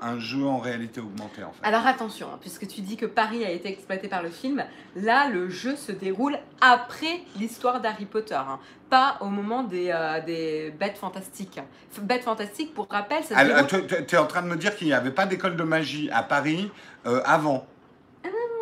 un 0.00 0.18
jeu 0.18 0.44
en 0.46 0.58
réalité 0.58 1.00
augmentée. 1.00 1.42
En 1.42 1.52
fait. 1.52 1.66
Alors 1.66 1.86
attention, 1.86 2.28
hein, 2.32 2.38
puisque 2.40 2.66
tu 2.66 2.80
dis 2.80 2.96
que 2.96 3.06
Paris 3.06 3.44
a 3.44 3.50
été 3.50 3.68
exploité 3.68 4.08
par 4.08 4.22
le 4.22 4.30
film, 4.30 4.64
là 4.94 5.28
le 5.28 5.48
jeu 5.50 5.76
se 5.76 5.92
déroule 5.92 6.38
après 6.60 7.20
l'histoire 7.38 7.80
d'Harry 7.80 8.06
Potter, 8.06 8.34
hein, 8.34 8.58
pas 8.88 9.18
au 9.20 9.26
moment 9.26 9.62
des, 9.62 9.90
euh, 9.90 10.20
des 10.24 10.70
bêtes 10.78 10.96
fantastiques. 10.98 11.60
Bêtes 12.00 12.24
fantastiques, 12.24 12.72
pour 12.74 12.88
rappel, 12.88 13.22
ça 13.24 13.34
se 13.34 13.40
Alors, 13.40 13.66
déroule... 13.66 14.06
tu 14.06 14.14
es 14.14 14.18
en 14.18 14.26
train 14.26 14.42
de 14.42 14.48
me 14.48 14.56
dire 14.56 14.76
qu'il 14.76 14.86
n'y 14.86 14.92
avait 14.92 15.10
pas 15.10 15.26
d'école 15.26 15.56
de 15.56 15.62
magie 15.62 16.10
à 16.10 16.22
Paris 16.22 16.70
euh, 17.06 17.20
avant. 17.24 17.66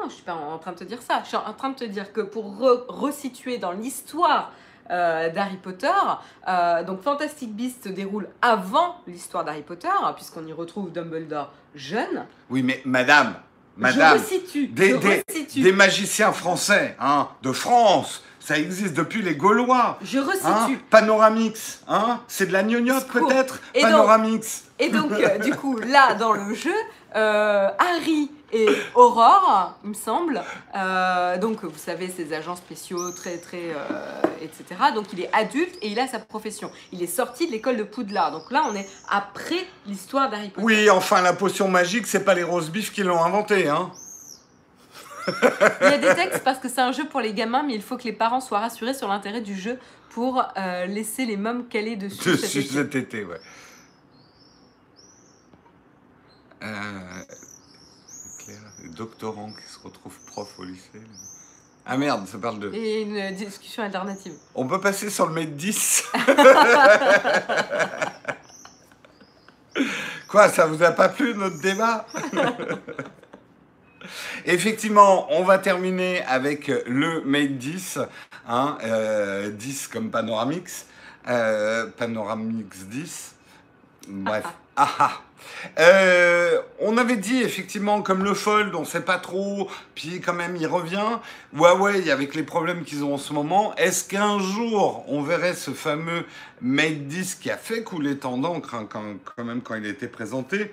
Non, 0.01 0.09
je 0.09 0.15
suis 0.15 0.23
pas 0.23 0.35
en 0.35 0.59
train 0.59 0.73
de 0.73 0.79
te 0.79 0.85
dire 0.85 1.01
ça. 1.03 1.21
Je 1.23 1.29
suis 1.29 1.37
en 1.37 1.53
train 1.53 1.71
de 1.71 1.77
te 1.77 1.85
dire 1.85 2.13
que 2.13 2.21
pour 2.21 2.57
re- 2.61 2.85
resituer 2.89 3.59
dans 3.59 3.73
l'histoire 3.73 4.53
euh, 4.91 5.31
d'Harry 5.31 5.57
Potter, 5.57 5.89
euh, 6.49 6.83
donc 6.83 7.03
Fantastic 7.03 7.55
Beasts 7.55 7.85
se 7.85 7.89
déroule 7.89 8.29
avant 8.43 8.97
l'histoire 9.07 9.45
d'Harry 9.45 9.63
Potter, 9.63 9.89
hein, 10.03 10.13
puisqu'on 10.15 10.47
y 10.47 10.53
retrouve 10.53 10.93
Dumbledore 10.93 11.51
jeune. 11.75 12.27
Oui, 12.51 12.63
mais 12.63 12.83
madame, 12.85 13.35
madame, 13.79 14.19
je 14.19 14.23
resitue. 14.35 14.67
des, 14.67 14.91
je 14.91 14.97
des- 14.97 15.25
resitue. 15.29 15.61
des 15.63 15.73
magiciens 15.73 16.33
français, 16.33 16.97
hein, 17.01 17.29
de 17.43 17.53
France, 17.53 18.23
ça 18.41 18.59
existe 18.59 18.93
depuis 18.95 19.23
les 19.23 19.37
Gaulois. 19.37 19.99
Je 20.03 20.19
resitue. 20.19 20.45
Hein, 20.47 20.69
Panoramix, 20.91 21.83
hein, 21.89 22.21
c'est 22.29 22.45
de 22.47 22.53
la 22.53 22.63
gnognotte 22.63 23.07
peut-être 23.09 23.61
Et 23.75 23.81
donc- 23.81 23.91
Panoramix. 23.91 24.65
Et 24.79 24.91
donc, 24.91 25.13
euh, 25.13 25.39
du 25.39 25.55
coup, 25.55 25.79
là, 25.79 26.13
dans 26.15 26.33
le 26.33 26.53
jeu, 26.53 26.75
Harry 27.15 28.31
et 28.55 28.69
Aurore, 28.95 29.75
il 29.83 29.91
me 29.91 29.95
semble, 29.95 30.41
euh, 30.77 31.37
donc 31.39 31.65
vous 31.65 31.77
savez, 31.77 32.09
ces 32.09 32.33
agents 32.33 32.55
spéciaux 32.55 33.11
très, 33.11 33.39
très, 33.39 33.73
euh, 33.75 34.23
etc. 34.41 34.93
Donc, 34.95 35.07
il 35.13 35.21
est 35.23 35.31
adulte 35.33 35.75
et 35.83 35.89
il 35.89 35.99
a 35.99 36.07
sa 36.07 36.21
profession. 36.21 36.71
Il 36.93 37.03
est 37.03 37.09
sorti 37.09 37.49
de 37.49 37.53
l'école 37.53 37.77
de 37.77 37.83
Poudlard. 37.83 38.31
Donc 38.31 38.53
là, 38.53 38.65
on 38.71 38.77
est 38.77 38.89
après 39.11 39.67
l'histoire 39.87 40.31
d'Harry 40.31 40.51
Potter. 40.51 40.65
Oui, 40.65 40.89
enfin, 40.89 41.21
la 41.21 41.33
potion 41.33 41.67
magique, 41.67 42.07
c'est 42.07 42.25
pas 42.25 42.35
les 42.35 42.45
rose 42.45 42.71
beef 42.71 42.93
qui 42.93 43.03
l'ont 43.03 43.23
inventé, 43.23 43.69
hein. 43.69 43.91
Il 45.27 45.89
y 45.89 45.95
a 45.95 45.99
des 45.99 46.15
textes 46.15 46.45
parce 46.45 46.59
que 46.59 46.69
c'est 46.69 46.83
un 46.83 46.93
jeu 46.93 47.07
pour 47.07 47.21
les 47.21 47.33
gamins, 47.33 47.63
mais 47.63 47.75
il 47.75 47.83
faut 47.83 47.97
que 47.97 48.05
les 48.05 48.13
parents 48.13 48.41
soient 48.41 48.61
rassurés 48.61 48.95
sur 48.95 49.09
l'intérêt 49.09 49.41
du 49.41 49.59
jeu 49.59 49.79
pour 50.11 50.45
euh, 50.57 50.87
laisser 50.87 51.25
les 51.25 51.37
mômes 51.37 51.67
calés 51.67 51.97
dessus. 51.97 52.29
Dessus 52.33 52.63
cet 52.63 52.95
été, 52.95 53.25
ouais. 53.25 53.41
Euh, 56.63 57.25
Claire, 58.95 59.07
le 59.07 59.11
doctorant 59.11 59.51
qui 59.53 59.73
se 59.73 59.79
retrouve 59.83 60.15
prof 60.27 60.49
au 60.59 60.65
lycée. 60.65 61.03
Ah 61.87 61.97
merde, 61.99 62.27
ça 62.27 62.39
parle 62.39 62.61
de. 62.61 62.73
Et 62.73 63.03
une 63.03 63.33
discussion 63.33 63.83
alternative. 63.83 64.33
On 64.55 64.67
peut 64.67 64.81
passer 64.81 65.11
sur 65.11 65.27
le 65.27 65.35
mètre 65.35 65.53
10 65.53 66.05
Quoi, 70.29 70.49
ça 70.49 70.67
vous 70.67 70.83
a 70.83 70.93
pas 70.93 71.11
plu 71.11 71.35
notre 71.35 71.61
débat? 71.61 72.07
Effectivement, 74.47 75.27
on 75.33 75.45
va 75.45 75.59
terminer 75.59 76.23
avec 76.25 76.69
le 76.87 77.23
Mate 77.25 77.59
10, 77.59 77.99
hein, 78.49 78.79
euh, 78.85 79.51
10 79.51 79.89
comme 79.89 80.11
Panoramix, 80.11 80.87
euh, 81.29 81.87
Panoramix 81.97 82.79
10. 82.85 83.35
Bref, 84.09 84.45
ah 84.77 84.89
ah. 84.99 85.21
Euh, 85.79 86.61
on 86.81 86.97
avait 86.97 87.17
dit 87.17 87.43
effectivement 87.43 88.03
comme 88.03 88.25
le 88.25 88.35
Fold, 88.35 88.75
on 88.75 88.85
sait 88.85 89.01
pas 89.01 89.19
trop, 89.19 89.71
puis 89.95 90.21
quand 90.21 90.35
même 90.35 90.57
il 90.57 90.67
revient. 90.67 91.19
Huawei 91.55 92.11
avec 92.11 92.35
les 92.35 92.43
problèmes 92.43 92.85
qu'ils 92.85 93.05
ont 93.05 93.15
en 93.15 93.19
ce 93.19 93.33
moment, 93.33 93.75
est-ce 93.77 94.05
qu'un 94.05 94.39
jour 94.39 95.05
on 95.09 95.23
verrait 95.23 95.55
ce 95.55 95.71
fameux 95.73 96.25
Mate 96.61 97.07
10 97.07 97.37
qui 97.37 97.51
a 97.51 97.57
fait 97.57 97.83
couler 97.83 98.19
tant 98.19 98.39
d'encre 98.39 98.75
hein, 98.75 98.87
quand, 98.91 99.15
quand 99.37 99.45
même 99.45 99.63
quand 99.63 99.75
il 99.75 99.87
a 99.87 99.91
été 99.91 100.09
présenté? 100.09 100.73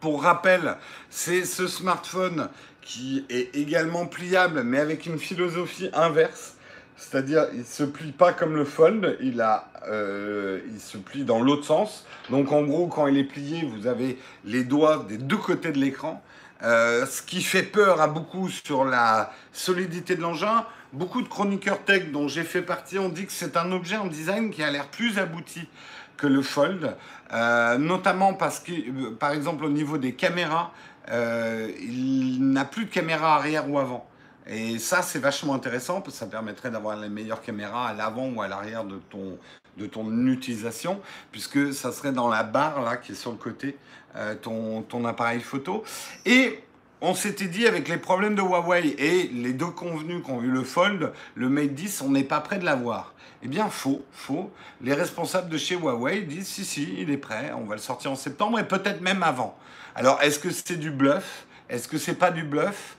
Pour 0.00 0.22
rappel, 0.22 0.76
c'est 1.10 1.44
ce 1.44 1.66
smartphone 1.66 2.48
qui 2.82 3.24
est 3.30 3.56
également 3.56 4.06
pliable 4.06 4.62
mais 4.62 4.78
avec 4.78 5.06
une 5.06 5.18
philosophie 5.18 5.90
inverse. 5.92 6.55
C'est-à-dire, 6.96 7.46
il 7.54 7.64
se 7.64 7.84
plie 7.84 8.12
pas 8.12 8.32
comme 8.32 8.56
le 8.56 8.64
fold, 8.64 9.18
il, 9.20 9.40
a, 9.40 9.68
euh, 9.86 10.60
il 10.72 10.80
se 10.80 10.96
plie 10.96 11.24
dans 11.24 11.40
l'autre 11.40 11.64
sens. 11.64 12.06
Donc, 12.30 12.52
en 12.52 12.62
gros, 12.62 12.86
quand 12.86 13.06
il 13.06 13.18
est 13.18 13.24
plié, 13.24 13.64
vous 13.64 13.86
avez 13.86 14.18
les 14.44 14.64
doigts 14.64 15.04
des 15.06 15.18
deux 15.18 15.36
côtés 15.36 15.72
de 15.72 15.78
l'écran. 15.78 16.22
Euh, 16.62 17.04
ce 17.04 17.20
qui 17.20 17.42
fait 17.42 17.62
peur 17.62 18.00
à 18.00 18.08
beaucoup 18.08 18.48
sur 18.48 18.86
la 18.86 19.30
solidité 19.52 20.16
de 20.16 20.22
l'engin. 20.22 20.64
Beaucoup 20.94 21.20
de 21.20 21.28
chroniqueurs 21.28 21.84
tech 21.84 22.10
dont 22.12 22.28
j'ai 22.28 22.44
fait 22.44 22.62
partie 22.62 22.98
ont 22.98 23.10
dit 23.10 23.26
que 23.26 23.32
c'est 23.32 23.58
un 23.58 23.72
objet 23.72 23.98
en 23.98 24.06
design 24.06 24.50
qui 24.50 24.62
a 24.62 24.70
l'air 24.70 24.88
plus 24.88 25.18
abouti 25.18 25.68
que 26.16 26.26
le 26.26 26.40
fold, 26.40 26.96
euh, 27.34 27.76
notamment 27.76 28.32
parce 28.32 28.60
que, 28.60 29.10
par 29.10 29.32
exemple, 29.32 29.66
au 29.66 29.68
niveau 29.68 29.98
des 29.98 30.14
caméras, 30.14 30.72
il 31.08 32.38
n'a 32.40 32.64
plus 32.64 32.86
de 32.86 32.90
caméra 32.90 33.36
arrière 33.36 33.68
ou 33.70 33.78
avant. 33.78 34.08
Et 34.48 34.78
ça, 34.78 35.02
c'est 35.02 35.18
vachement 35.18 35.54
intéressant 35.54 36.00
parce 36.00 36.14
que 36.14 36.20
ça 36.20 36.26
permettrait 36.26 36.70
d'avoir 36.70 36.96
les 36.96 37.08
meilleures 37.08 37.42
caméras 37.42 37.88
à 37.88 37.92
l'avant 37.92 38.28
ou 38.28 38.42
à 38.42 38.48
l'arrière 38.48 38.84
de 38.84 38.96
ton, 39.10 39.38
de 39.76 39.86
ton 39.86 40.26
utilisation, 40.26 41.00
puisque 41.32 41.74
ça 41.74 41.90
serait 41.90 42.12
dans 42.12 42.28
la 42.28 42.44
barre 42.44 42.82
là 42.82 42.96
qui 42.96 43.12
est 43.12 43.16
sur 43.16 43.32
le 43.32 43.38
côté, 43.38 43.76
euh, 44.14 44.34
ton, 44.34 44.82
ton 44.82 45.04
appareil 45.04 45.40
photo. 45.40 45.82
Et 46.24 46.60
on 47.00 47.14
s'était 47.14 47.48
dit 47.48 47.66
avec 47.66 47.88
les 47.88 47.98
problèmes 47.98 48.34
de 48.34 48.42
Huawei 48.42 48.94
et 48.98 49.28
les 49.28 49.52
deux 49.52 49.66
convenus 49.66 50.22
qui 50.24 50.30
ont 50.30 50.42
eu 50.42 50.50
le 50.50 50.62
Fold, 50.62 51.12
le 51.34 51.48
Mate 51.48 51.74
10, 51.74 52.02
on 52.02 52.10
n'est 52.10 52.24
pas 52.24 52.40
prêt 52.40 52.58
de 52.58 52.64
l'avoir. 52.64 53.14
Eh 53.42 53.48
bien, 53.48 53.68
faux, 53.68 54.02
faux. 54.12 54.50
Les 54.80 54.94
responsables 54.94 55.50
de 55.50 55.58
chez 55.58 55.74
Huawei 55.74 56.22
disent 56.22 56.48
si, 56.48 56.64
si, 56.64 56.94
il 56.98 57.10
est 57.10 57.18
prêt, 57.18 57.52
on 57.54 57.64
va 57.64 57.74
le 57.74 57.80
sortir 57.80 58.12
en 58.12 58.16
septembre 58.16 58.58
et 58.58 58.66
peut-être 58.66 59.00
même 59.02 59.22
avant. 59.22 59.58
Alors, 59.94 60.22
est-ce 60.22 60.38
que 60.38 60.50
c'est 60.50 60.78
du 60.78 60.90
bluff? 60.90 61.46
Est-ce 61.68 61.88
que 61.88 61.98
c'est 61.98 62.14
pas 62.14 62.30
du 62.30 62.44
bluff? 62.44 62.95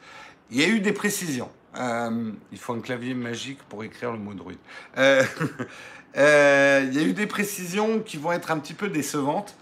Il 0.51 0.61
y 0.61 0.63
a 0.63 0.67
eu 0.67 0.79
des 0.79 0.93
précisions. 0.93 1.49
Euh, 1.79 2.31
il 2.51 2.57
faut 2.57 2.73
un 2.73 2.79
clavier 2.79 3.13
magique 3.13 3.59
pour 3.69 3.83
écrire 3.83 4.11
le 4.11 4.17
mot 4.17 4.33
druide. 4.33 4.57
Euh, 4.97 5.23
euh, 6.17 6.85
il 6.87 6.93
y 6.95 7.03
a 7.03 7.07
eu 7.07 7.13
des 7.13 7.27
précisions 7.27 7.99
qui 7.99 8.17
vont 8.17 8.31
être 8.31 8.51
un 8.51 8.59
petit 8.59 8.73
peu 8.73 8.89
décevantes. 8.89 9.55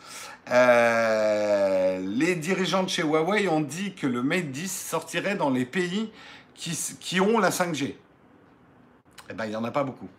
les 0.48 2.36
dirigeants 2.36 2.84
de 2.84 2.90
chez 2.90 3.04
Huawei 3.04 3.48
ont 3.48 3.62
dit 3.62 3.94
que 3.94 4.08
le 4.08 4.22
Mate 4.22 4.52
10 4.52 4.72
sortirait 4.72 5.36
dans 5.36 5.50
les 5.50 5.66
pays 5.66 6.12
qui, 6.54 6.78
qui 7.00 7.20
ont 7.20 7.40
la 7.40 7.50
5G. 7.50 7.96
Eh 9.30 9.34
bien, 9.34 9.46
il 9.46 9.50
n'y 9.50 9.56
en 9.56 9.64
a 9.64 9.72
pas 9.72 9.84
beaucoup. 9.84 10.10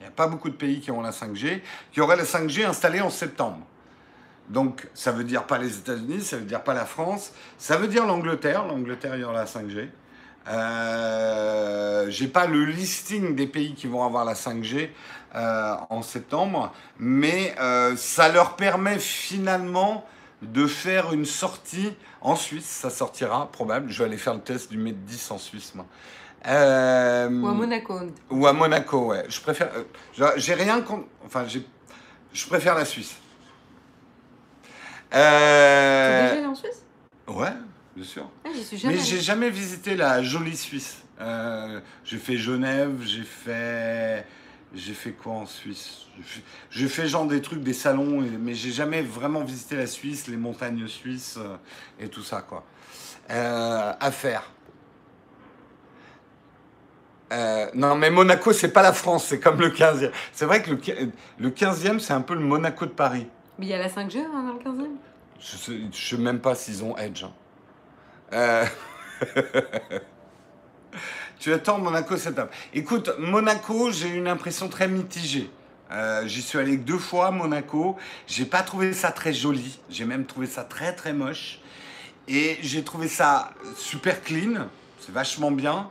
Il 0.00 0.02
n'y 0.02 0.08
a 0.08 0.12
pas 0.12 0.26
beaucoup 0.26 0.50
de 0.50 0.56
pays 0.56 0.80
qui 0.80 0.90
ont 0.90 1.00
la 1.00 1.10
5G, 1.10 1.60
qui 1.92 2.00
auraient 2.00 2.16
la 2.16 2.24
5G 2.24 2.66
installée 2.66 3.00
en 3.00 3.10
septembre. 3.10 3.66
Donc, 4.48 4.88
ça 4.94 5.12
veut 5.12 5.24
dire 5.24 5.44
pas 5.44 5.58
les 5.58 5.78
États-Unis, 5.78 6.22
ça 6.22 6.36
veut 6.36 6.44
dire 6.44 6.62
pas 6.62 6.74
la 6.74 6.86
France, 6.86 7.32
ça 7.58 7.76
veut 7.76 7.88
dire 7.88 8.06
l'Angleterre. 8.06 8.66
L'Angleterre, 8.66 9.16
il 9.16 9.20
y 9.20 9.24
aura 9.24 9.34
la 9.34 9.44
5G. 9.44 9.88
Euh, 10.48 12.06
j'ai 12.08 12.28
pas 12.28 12.46
le 12.46 12.64
listing 12.64 13.34
des 13.34 13.46
pays 13.46 13.74
qui 13.74 13.86
vont 13.86 14.04
avoir 14.04 14.24
la 14.24 14.34
5G 14.34 14.88
euh, 15.34 15.74
en 15.90 16.02
septembre, 16.02 16.72
mais 16.98 17.54
euh, 17.60 17.96
ça 17.96 18.28
leur 18.28 18.56
permet 18.56 18.98
finalement 18.98 20.06
de 20.40 20.66
faire 20.66 21.12
une 21.12 21.26
sortie 21.26 21.92
en 22.20 22.34
Suisse. 22.34 22.64
Ça 22.64 22.90
sortira, 22.90 23.50
probable. 23.50 23.90
Je 23.90 23.98
vais 23.98 24.04
aller 24.04 24.16
faire 24.16 24.34
le 24.34 24.40
test 24.40 24.70
du 24.70 24.78
Mate 24.78 25.04
10 25.04 25.30
en 25.32 25.38
Suisse, 25.38 25.74
moi. 25.74 25.86
ou 26.44 26.48
à 26.48 27.28
Monaco. 27.28 28.00
Ou 28.30 28.46
à 28.46 28.52
Monaco, 28.52 29.06
ouais. 29.08 29.24
Je 29.28 29.40
préfère. 29.40 29.70
j'ai 30.36 30.54
rien 30.54 30.80
contre. 30.80 31.06
Enfin, 31.26 31.44
je 32.32 32.46
préfère 32.46 32.74
la 32.74 32.84
Suisse. 32.84 33.16
Euh... 35.14 36.22
déjà 36.22 36.34
allé 36.34 36.46
en 36.46 36.54
Suisse? 36.54 36.84
Ouais 37.26 37.52
bien 37.98 38.06
sûr. 38.06 38.30
Ah, 38.44 38.50
Mais 38.84 38.98
j'ai 38.98 39.20
jamais 39.20 39.50
visité 39.50 39.96
la 39.96 40.22
jolie 40.22 40.56
Suisse. 40.56 41.02
Euh, 41.20 41.80
j'ai 42.04 42.18
fait 42.18 42.36
Genève, 42.36 43.02
j'ai 43.02 43.24
fait. 43.24 44.24
J'ai 44.72 44.92
fait 44.92 45.12
quoi 45.12 45.32
en 45.32 45.46
Suisse? 45.46 46.06
J'ai 46.70 46.88
fait 46.88 47.08
genre 47.08 47.26
des 47.26 47.40
trucs, 47.40 47.62
des 47.62 47.72
salons, 47.72 48.22
mais 48.38 48.54
j'ai 48.54 48.70
jamais 48.70 49.02
vraiment 49.02 49.42
visité 49.42 49.76
la 49.76 49.86
Suisse, 49.86 50.28
les 50.28 50.36
montagnes 50.36 50.86
suisses 50.86 51.38
euh, 51.38 51.56
et 51.98 52.08
tout 52.08 52.22
ça, 52.22 52.42
quoi. 52.42 52.64
Euh, 53.30 53.92
à 53.98 54.10
faire. 54.10 54.52
non, 57.74 57.96
mais 57.96 58.10
Monaco, 58.10 58.52
c'est 58.52 58.72
pas 58.72 58.82
la 58.82 58.92
France, 58.92 59.26
c'est 59.26 59.40
comme 59.40 59.58
le 59.60 59.70
15e. 59.70 60.12
C'est 60.32 60.44
vrai 60.44 60.62
que 60.62 60.70
le, 60.70 60.78
le 61.38 61.50
15e, 61.50 61.98
c'est 61.98 62.12
un 62.12 62.20
peu 62.20 62.34
le 62.34 62.40
Monaco 62.40 62.86
de 62.86 62.90
Paris. 62.92 63.26
Mais 63.58 63.66
il 63.66 63.68
y 63.70 63.74
a 63.74 63.78
la 63.78 63.88
5G 63.88 64.18
hein, 64.18 64.58
dans 64.64 64.72
le 64.72 64.78
15e 64.78 64.90
Je 65.40 65.56
sais, 65.56 65.80
sais 65.92 66.16
même 66.16 66.40
pas 66.40 66.54
s'ils 66.54 66.84
ont 66.84 66.96
Edge. 66.96 67.24
Hein. 67.24 67.32
Euh, 68.32 68.64
tu 71.38 71.52
attends 71.52 71.78
Monaco 71.78 72.16
Setup. 72.16 72.48
Écoute, 72.74 73.10
Monaco, 73.18 73.90
j'ai 73.90 74.08
une 74.08 74.28
impression 74.28 74.68
très 74.68 74.88
mitigée. 74.88 75.50
Euh, 75.90 76.26
j'y 76.26 76.42
suis 76.42 76.58
allé 76.58 76.76
deux 76.76 76.98
fois, 76.98 77.30
Monaco. 77.30 77.96
J'ai 78.26 78.44
pas 78.44 78.62
trouvé 78.62 78.92
ça 78.92 79.10
très 79.10 79.32
joli. 79.32 79.78
J'ai 79.88 80.04
même 80.04 80.26
trouvé 80.26 80.46
ça 80.46 80.64
très 80.64 80.94
très 80.94 81.12
moche. 81.12 81.60
Et 82.26 82.58
j'ai 82.60 82.84
trouvé 82.84 83.08
ça 83.08 83.52
super 83.76 84.22
clean. 84.22 84.68
C'est 85.00 85.12
vachement 85.12 85.50
bien. 85.50 85.88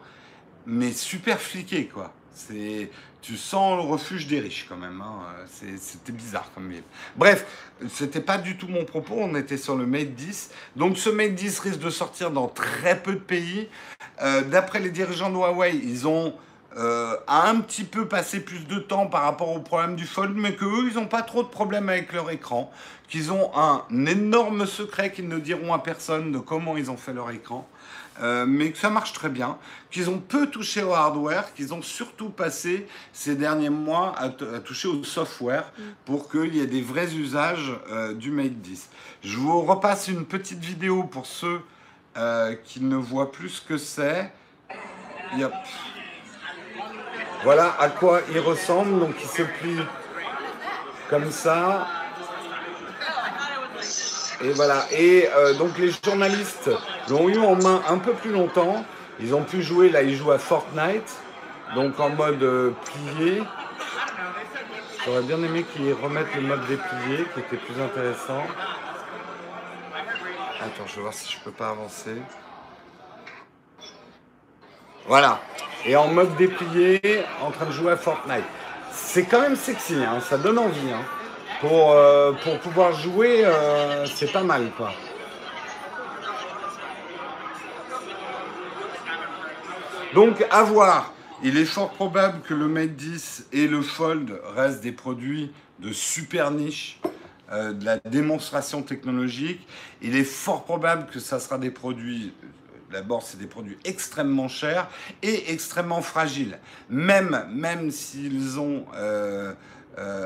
Mais 0.65 0.91
super 0.91 1.39
fliqué, 1.39 1.87
quoi. 1.87 2.13
C'est 2.33 2.91
tu 3.27 3.35
sens 3.35 3.75
le 3.75 3.81
refuge 3.81 4.25
des 4.27 4.39
riches 4.39 4.67
quand 4.69 4.77
même. 4.77 5.01
Hein. 5.01 5.19
C'était 5.77 6.13
bizarre 6.13 6.49
comme 6.55 6.69
ville. 6.69 6.83
Bref, 7.17 7.45
c'était 7.89 8.21
pas 8.21 8.37
du 8.37 8.55
tout 8.55 8.69
mon 8.69 8.85
propos. 8.85 9.15
On 9.17 9.35
était 9.35 9.57
sur 9.57 9.75
le 9.75 9.85
Mate 9.85 10.15
10. 10.15 10.51
Donc 10.77 10.97
ce 10.97 11.09
Mate 11.09 11.35
10 11.35 11.59
risque 11.59 11.79
de 11.79 11.89
sortir 11.89 12.31
dans 12.31 12.47
très 12.47 12.97
peu 12.97 13.15
de 13.15 13.19
pays. 13.19 13.67
Euh, 14.21 14.43
d'après 14.43 14.79
les 14.79 14.91
dirigeants 14.91 15.29
de 15.29 15.35
Huawei, 15.35 15.75
ils 15.75 16.07
ont 16.07 16.35
euh, 16.77 17.17
un 17.27 17.59
petit 17.59 17.83
peu 17.83 18.07
passé 18.07 18.39
plus 18.39 18.65
de 18.65 18.79
temps 18.79 19.07
par 19.07 19.23
rapport 19.23 19.49
au 19.49 19.59
problème 19.59 19.97
du 19.97 20.05
Fold, 20.05 20.37
mais 20.37 20.55
qu'eux, 20.55 20.87
ils 20.89 20.95
n'ont 20.95 21.07
pas 21.07 21.21
trop 21.21 21.43
de 21.43 21.49
problèmes 21.49 21.89
avec 21.89 22.13
leur 22.13 22.31
écran. 22.31 22.71
Qu'ils 23.09 23.33
ont 23.33 23.51
un 23.57 23.83
énorme 24.05 24.65
secret 24.65 25.11
qu'ils 25.11 25.27
ne 25.27 25.39
diront 25.39 25.73
à 25.73 25.79
personne 25.79 26.31
de 26.31 26.39
comment 26.39 26.77
ils 26.77 26.89
ont 26.89 26.97
fait 26.97 27.13
leur 27.13 27.29
écran. 27.31 27.67
Euh, 28.21 28.45
mais 28.47 28.71
que 28.71 28.77
ça 28.77 28.89
marche 28.89 29.13
très 29.13 29.29
bien, 29.29 29.57
qu'ils 29.91 30.09
ont 30.09 30.17
peu 30.17 30.47
touché 30.47 30.81
au 30.81 30.93
hardware, 30.93 31.53
qu'ils 31.53 31.73
ont 31.73 31.83
surtout 31.83 32.29
passé 32.29 32.87
ces 33.13 33.35
derniers 33.35 33.69
mois 33.69 34.15
à, 34.17 34.29
toucher 34.29 34.87
au 34.87 35.03
software 35.03 35.71
pour 36.05 36.29
qu'il 36.29 36.55
y 36.55 36.59
ait 36.59 36.67
des 36.67 36.81
vrais 36.81 37.13
usages 37.13 37.71
euh, 37.91 38.13
du 38.13 38.31
Mate 38.31 38.59
10. 38.59 38.89
Je 39.23 39.37
vous 39.37 39.61
repasse 39.61 40.07
une 40.07 40.25
petite 40.25 40.63
vidéo 40.63 41.03
pour 41.03 41.27
ceux 41.27 41.61
euh, 42.17 42.55
qui 42.63 42.81
ne 42.81 42.95
voient 42.95 43.31
plus 43.31 43.49
ce 43.49 43.61
que 43.61 43.77
c'est. 43.77 44.31
Voilà 47.43 47.75
à 47.79 47.89
quoi 47.89 48.21
il 48.31 48.39
ressemble, 48.39 48.99
donc 48.99 49.15
il 49.21 49.27
se 49.27 49.43
plie 49.43 49.79
comme 51.09 51.31
ça. 51.31 51.87
Et 54.41 54.51
voilà. 54.51 54.85
Et 54.91 55.29
euh, 55.35 55.53
donc 55.53 55.77
les 55.77 55.91
journalistes 56.03 56.69
l'ont 57.09 57.29
eu 57.29 57.37
en 57.37 57.55
main 57.55 57.81
un 57.89 57.97
peu 57.97 58.13
plus 58.13 58.31
longtemps. 58.31 58.85
Ils 59.19 59.33
ont 59.33 59.43
pu 59.43 59.61
jouer, 59.63 59.89
là 59.89 60.03
ils 60.03 60.15
jouent 60.15 60.31
à 60.31 60.37
Fortnite, 60.37 61.15
donc 61.75 61.99
en 61.99 62.09
mode 62.09 62.41
euh, 62.43 62.71
plié. 62.85 63.41
J'aurais 65.05 65.23
bien 65.23 65.37
aimé 65.37 65.65
qu'ils 65.73 65.93
remettent 65.93 66.35
le 66.35 66.41
mode 66.41 66.67
déplié 66.67 67.25
qui 67.33 67.39
était 67.39 67.57
plus 67.57 67.81
intéressant. 67.81 68.43
Attends, 70.59 70.87
je 70.87 70.95
vais 70.95 71.01
voir 71.01 71.13
si 71.13 71.31
je 71.31 71.39
peux 71.43 71.51
pas 71.51 71.69
avancer. 71.69 72.21
Voilà. 75.07 75.39
Et 75.85 75.95
en 75.95 76.07
mode 76.07 76.35
déplié, 76.35 77.23
en 77.41 77.51
train 77.51 77.65
de 77.65 77.71
jouer 77.71 77.93
à 77.93 77.97
Fortnite. 77.97 78.43
C'est 78.91 79.23
quand 79.23 79.41
même 79.41 79.55
sexy, 79.55 79.95
hein, 79.95 80.19
ça 80.19 80.37
donne 80.37 80.59
envie. 80.59 80.91
Hein 80.91 81.05
pour, 81.61 81.91
euh, 81.91 82.33
pour 82.43 82.59
pouvoir 82.59 82.93
jouer, 82.93 83.43
euh, 83.43 84.05
c'est 84.05 84.31
pas 84.31 84.43
mal 84.43 84.69
quoi. 84.75 84.91
Donc 90.13 90.45
à 90.49 90.63
voir. 90.63 91.13
Il 91.43 91.55
est 91.57 91.65
fort 91.65 91.91
probable 91.91 92.41
que 92.41 92.55
le 92.55 92.67
Mate 92.67 92.95
10 92.95 93.47
et 93.51 93.67
le 93.67 93.83
Fold 93.83 94.41
restent 94.55 94.81
des 94.81 94.91
produits 94.91 95.51
de 95.79 95.91
super 95.91 96.49
niche, 96.49 96.99
euh, 97.51 97.73
de 97.73 97.85
la 97.85 97.97
démonstration 97.99 98.81
technologique. 98.81 99.67
Il 100.01 100.15
est 100.15 100.23
fort 100.23 100.63
probable 100.63 101.05
que 101.11 101.19
ça 101.19 101.39
sera 101.39 101.59
des 101.59 101.69
produits 101.69 102.33
D'abord, 102.91 103.21
c'est 103.21 103.37
des 103.37 103.47
produits 103.47 103.77
extrêmement 103.83 104.47
chers 104.47 104.87
et 105.21 105.51
extrêmement 105.51 106.01
fragiles. 106.01 106.57
Même, 106.89 107.91
s'ils 107.91 108.59
ont 108.59 108.85
euh, 108.95 109.53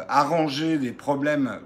arranger 0.08 0.78
des 0.78 0.92
problèmes 0.92 1.60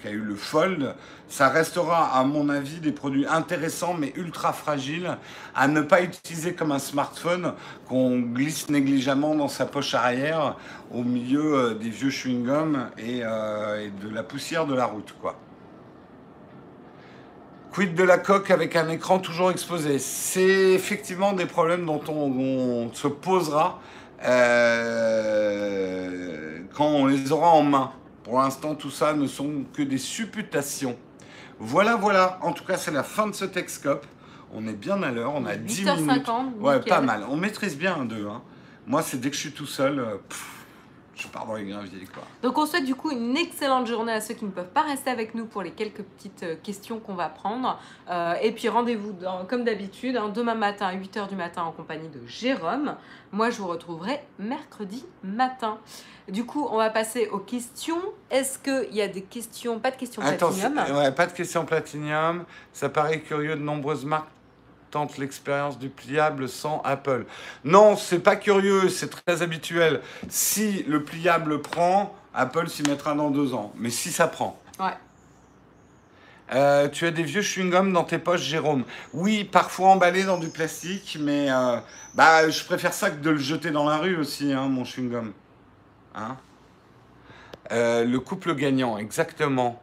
qui 0.00 0.08
a 0.08 0.10
eu 0.10 0.20
le 0.20 0.34
Fold, 0.34 0.94
ça 1.28 1.48
restera, 1.48 2.16
à 2.16 2.24
mon 2.24 2.48
avis, 2.48 2.78
des 2.78 2.92
produits 2.92 3.26
intéressants 3.26 3.94
mais 3.94 4.12
ultra 4.16 4.52
fragiles 4.52 5.16
à 5.54 5.68
ne 5.68 5.80
pas 5.80 6.02
utiliser 6.02 6.54
comme 6.54 6.72
un 6.72 6.78
smartphone 6.78 7.54
qu'on 7.88 8.18
glisse 8.20 8.68
négligemment 8.70 9.34
dans 9.34 9.48
sa 9.48 9.66
poche 9.66 9.94
arrière 9.94 10.56
au 10.92 11.02
milieu 11.02 11.54
euh, 11.54 11.74
des 11.74 11.90
vieux 11.90 12.10
chewing-gums 12.10 12.90
et, 12.98 13.20
euh, 13.22 13.86
et, 13.86 13.90
de 13.90 14.14
la 14.14 14.22
poussière 14.22 14.66
de 14.66 14.74
la 14.74 14.86
route, 14.86 15.14
quoi. 15.20 15.36
Quid 17.72 17.94
de 17.94 18.04
la 18.04 18.16
coque 18.16 18.50
avec 18.50 18.74
un 18.74 18.88
écran 18.88 19.18
toujours 19.18 19.50
exposé? 19.50 19.98
C'est 19.98 20.72
effectivement 20.72 21.34
des 21.34 21.44
problèmes 21.44 21.84
dont 21.84 22.00
on, 22.08 22.88
se 22.94 23.06
posera 23.06 23.80
euh, 24.24 25.66
quand 26.74 26.86
on 26.86 27.04
les 27.04 27.32
aura 27.32 27.50
en 27.50 27.62
main. 27.62 27.92
Pour 28.26 28.40
l'instant, 28.40 28.74
tout 28.74 28.90
ça 28.90 29.14
ne 29.14 29.28
sont 29.28 29.62
que 29.72 29.82
des 29.82 29.98
supputations. 29.98 30.96
Voilà, 31.60 31.94
voilà. 31.94 32.40
En 32.42 32.52
tout 32.52 32.64
cas, 32.64 32.76
c'est 32.76 32.90
la 32.90 33.04
fin 33.04 33.28
de 33.28 33.32
ce 33.32 33.44
Texcope. 33.44 34.04
On 34.52 34.66
est 34.66 34.72
bien 34.72 35.00
à 35.04 35.12
l'heure. 35.12 35.32
On 35.32 35.46
a 35.46 35.54
10 35.54 35.84
minutes. 35.84 36.28
Ouais, 36.58 36.80
pas 36.80 37.00
mal. 37.00 37.24
On 37.30 37.36
maîtrise 37.36 37.78
bien 37.78 37.94
un 37.94 38.04
2. 38.04 38.26
Hein. 38.26 38.42
Moi, 38.84 39.02
c'est 39.02 39.20
dès 39.20 39.30
que 39.30 39.36
je 39.36 39.42
suis 39.42 39.52
tout 39.52 39.64
seul. 39.64 40.00
Euh, 40.00 40.16
je 41.16 41.28
pars 41.28 41.46
dans 41.46 41.54
les. 41.54 41.64
Quoi. 41.64 42.22
Donc 42.42 42.58
on 42.58 42.66
souhaite 42.66 42.84
du 42.84 42.94
coup 42.94 43.10
une 43.10 43.36
excellente 43.36 43.86
journée 43.86 44.12
à 44.12 44.20
ceux 44.20 44.34
qui 44.34 44.44
ne 44.44 44.50
peuvent 44.50 44.68
pas 44.68 44.82
rester 44.82 45.10
avec 45.10 45.34
nous 45.34 45.46
pour 45.46 45.62
les 45.62 45.70
quelques 45.70 46.02
petites 46.02 46.42
euh, 46.42 46.56
questions 46.62 47.00
qu'on 47.00 47.14
va 47.14 47.28
prendre. 47.28 47.80
Euh, 48.10 48.34
et 48.42 48.52
puis 48.52 48.68
rendez-vous 48.68 49.16
comme 49.48 49.64
d'habitude 49.64 50.16
hein, 50.16 50.28
demain 50.28 50.54
matin 50.54 50.86
à 50.86 50.94
8h 50.94 51.28
du 51.28 51.36
matin 51.36 51.62
en 51.62 51.72
compagnie 51.72 52.08
de 52.08 52.20
Jérôme. 52.26 52.96
Moi 53.32 53.50
je 53.50 53.58
vous 53.58 53.68
retrouverai 53.68 54.20
mercredi 54.38 55.06
matin. 55.22 55.78
Du 56.28 56.44
coup 56.44 56.66
on 56.70 56.76
va 56.76 56.90
passer 56.90 57.28
aux 57.28 57.38
questions. 57.38 58.00
Est-ce 58.30 58.58
qu'il 58.58 58.94
y 58.94 59.00
a 59.00 59.08
des 59.08 59.22
questions 59.22 59.80
Pas 59.80 59.90
de 59.90 59.96
questions 59.96 60.20
platinium 60.20 60.76
ouais, 60.94 61.12
Pas 61.12 61.26
de 61.26 61.32
questions 61.32 61.64
platinium. 61.64 62.44
Ça 62.72 62.88
paraît 62.88 63.20
curieux 63.20 63.56
de 63.56 63.62
nombreuses 63.62 64.04
marques 64.04 64.28
tente 64.96 65.18
l'expérience 65.18 65.78
du 65.78 65.90
pliable 65.90 66.48
sans 66.48 66.80
Apple. 66.82 67.26
Non, 67.64 67.98
c'est 67.98 68.18
pas 68.18 68.34
curieux, 68.34 68.88
c'est 68.88 69.10
très 69.10 69.42
habituel. 69.42 70.00
Si 70.30 70.84
le 70.88 71.02
pliable 71.02 71.60
prend, 71.60 72.16
Apple 72.32 72.70
s'y 72.70 72.82
mettra 72.82 73.14
dans 73.14 73.30
deux 73.30 73.52
ans. 73.52 73.74
Mais 73.76 73.90
si 73.90 74.10
ça 74.10 74.26
prend. 74.26 74.58
Ouais. 74.80 74.96
Euh, 76.54 76.88
tu 76.88 77.04
as 77.04 77.10
des 77.10 77.24
vieux 77.24 77.42
chewing-gums 77.42 77.92
dans 77.92 78.04
tes 78.04 78.16
poches, 78.16 78.40
Jérôme. 78.40 78.84
Oui, 79.12 79.44
parfois 79.44 79.88
emballés 79.88 80.24
dans 80.24 80.38
du 80.38 80.48
plastique, 80.48 81.18
mais 81.20 81.50
euh, 81.50 81.76
bah, 82.14 82.48
je 82.48 82.64
préfère 82.64 82.94
ça 82.94 83.10
que 83.10 83.20
de 83.20 83.28
le 83.28 83.36
jeter 83.36 83.72
dans 83.72 83.86
la 83.86 83.98
rue 83.98 84.16
aussi, 84.16 84.50
hein, 84.50 84.66
mon 84.68 84.84
chewing-gum. 84.84 85.32
Hein? 86.14 86.38
Euh, 87.70 88.06
le 88.06 88.18
couple 88.18 88.54
gagnant, 88.54 88.96
exactement. 88.96 89.78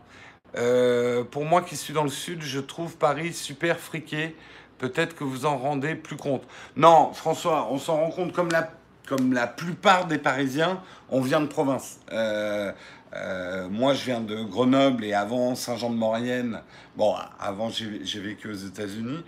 pour 0.53 1.45
moi 1.45 1.61
qui 1.61 1.77
suis 1.77 1.93
dans 1.93 2.03
le 2.03 2.09
sud, 2.09 2.41
je 2.41 2.59
trouve 2.59 2.97
Paris 2.97 3.33
super 3.33 3.79
friqué. 3.79 4.35
Peut-être 4.83 5.15
que 5.15 5.23
vous 5.23 5.45
en 5.45 5.57
rendez 5.57 5.95
plus 5.95 6.17
compte. 6.17 6.43
Non, 6.75 7.13
François, 7.13 7.69
on 7.71 7.77
s'en 7.77 7.95
rend 7.95 8.09
compte 8.09 8.33
comme 8.33 8.49
la, 8.51 8.69
comme 9.07 9.31
la 9.31 9.47
plupart 9.47 10.07
des 10.07 10.17
Parisiens, 10.17 10.81
on 11.09 11.21
vient 11.21 11.39
de 11.39 11.45
province. 11.45 12.01
Euh, 12.11 12.69
euh, 13.15 13.69
moi, 13.69 13.93
je 13.93 14.03
viens 14.03 14.19
de 14.19 14.43
Grenoble 14.43 15.05
et 15.05 15.13
avant 15.13 15.55
Saint-Jean-de-Maurienne. 15.55 16.59
Bon, 16.97 17.15
avant, 17.39 17.69
j'ai 17.69 18.19
vécu 18.19 18.49
aux 18.49 18.55
États-Unis. 18.55 19.23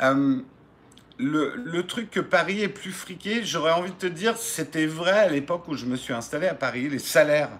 Euh, 0.00 0.40
le, 1.18 1.82
truc 1.82 2.10
que 2.10 2.20
Paris 2.20 2.62
est 2.62 2.68
plus 2.68 2.92
friqué, 2.92 3.44
j'aurais 3.44 3.72
envie 3.72 3.90
de 3.90 3.96
te 3.96 4.06
dire, 4.06 4.36
c'était 4.36 4.86
vrai 4.86 5.12
à 5.12 5.28
l'époque 5.28 5.68
où 5.68 5.74
je 5.74 5.86
me 5.86 5.96
suis 5.96 6.12
installé 6.12 6.48
à 6.48 6.54
Paris. 6.54 6.88
Les 6.88 6.98
salaires 6.98 7.50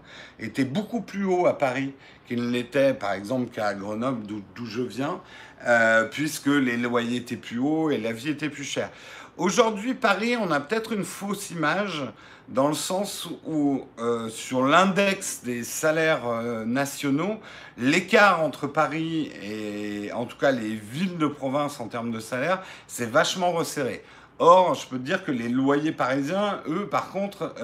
étaient 0.41 0.65
beaucoup 0.65 1.01
plus 1.01 1.25
hauts 1.25 1.47
à 1.47 1.57
Paris 1.57 1.93
qu'ils 2.27 2.45
ne 2.45 2.51
l'étaient, 2.51 2.95
par 2.95 3.13
exemple, 3.13 3.51
qu'à 3.51 3.75
Grenoble, 3.75 4.27
d'où 4.27 4.67
je 4.67 4.83
viens. 4.83 5.21
Euh, 5.67 6.05
puisque 6.05 6.49
les 6.49 6.77
loyers 6.77 7.19
étaient 7.19 7.37
plus 7.37 7.59
hauts 7.59 7.91
et 7.91 7.97
la 7.97 8.13
vie 8.13 8.29
était 8.29 8.51
plus 8.51 8.65
chère. 8.65 8.91
Aujourd'hui, 9.37 9.95
Paris, 9.95 10.37
on 10.39 10.51
a 10.51 10.61
peut-être 10.61 10.93
une 10.93 11.05
fausse 11.05 11.51
image 11.51 12.05
dans 12.49 12.69
le 12.69 12.75
sens 12.75 13.29
où 13.47 13.85
euh, 13.99 14.29
sur 14.29 14.65
l'index 14.65 15.43
des 15.45 15.65
salaires 15.65 16.27
euh, 16.27 16.65
nationaux, 16.65 17.41
l'écart 17.79 18.43
entre 18.43 18.67
Paris 18.67 19.33
et 19.43 20.13
en 20.13 20.27
tout 20.27 20.37
cas 20.37 20.51
les 20.51 20.75
villes 20.75 21.19
de 21.19 21.27
province 21.27 21.81
en 21.81 21.89
termes 21.89 22.13
de 22.13 22.21
salaire, 22.21 22.63
c'est 22.87 23.11
vachement 23.11 23.53
resserré. 23.53 24.05
Or, 24.39 24.75
je 24.75 24.87
peux 24.89 24.99
te 24.99 25.05
dire 25.05 25.25
que 25.25 25.31
les 25.31 25.49
loyers 25.49 25.93
parisiens, 25.93 26.61
eux, 26.69 26.87
par 26.87 27.11
contre, 27.11 27.55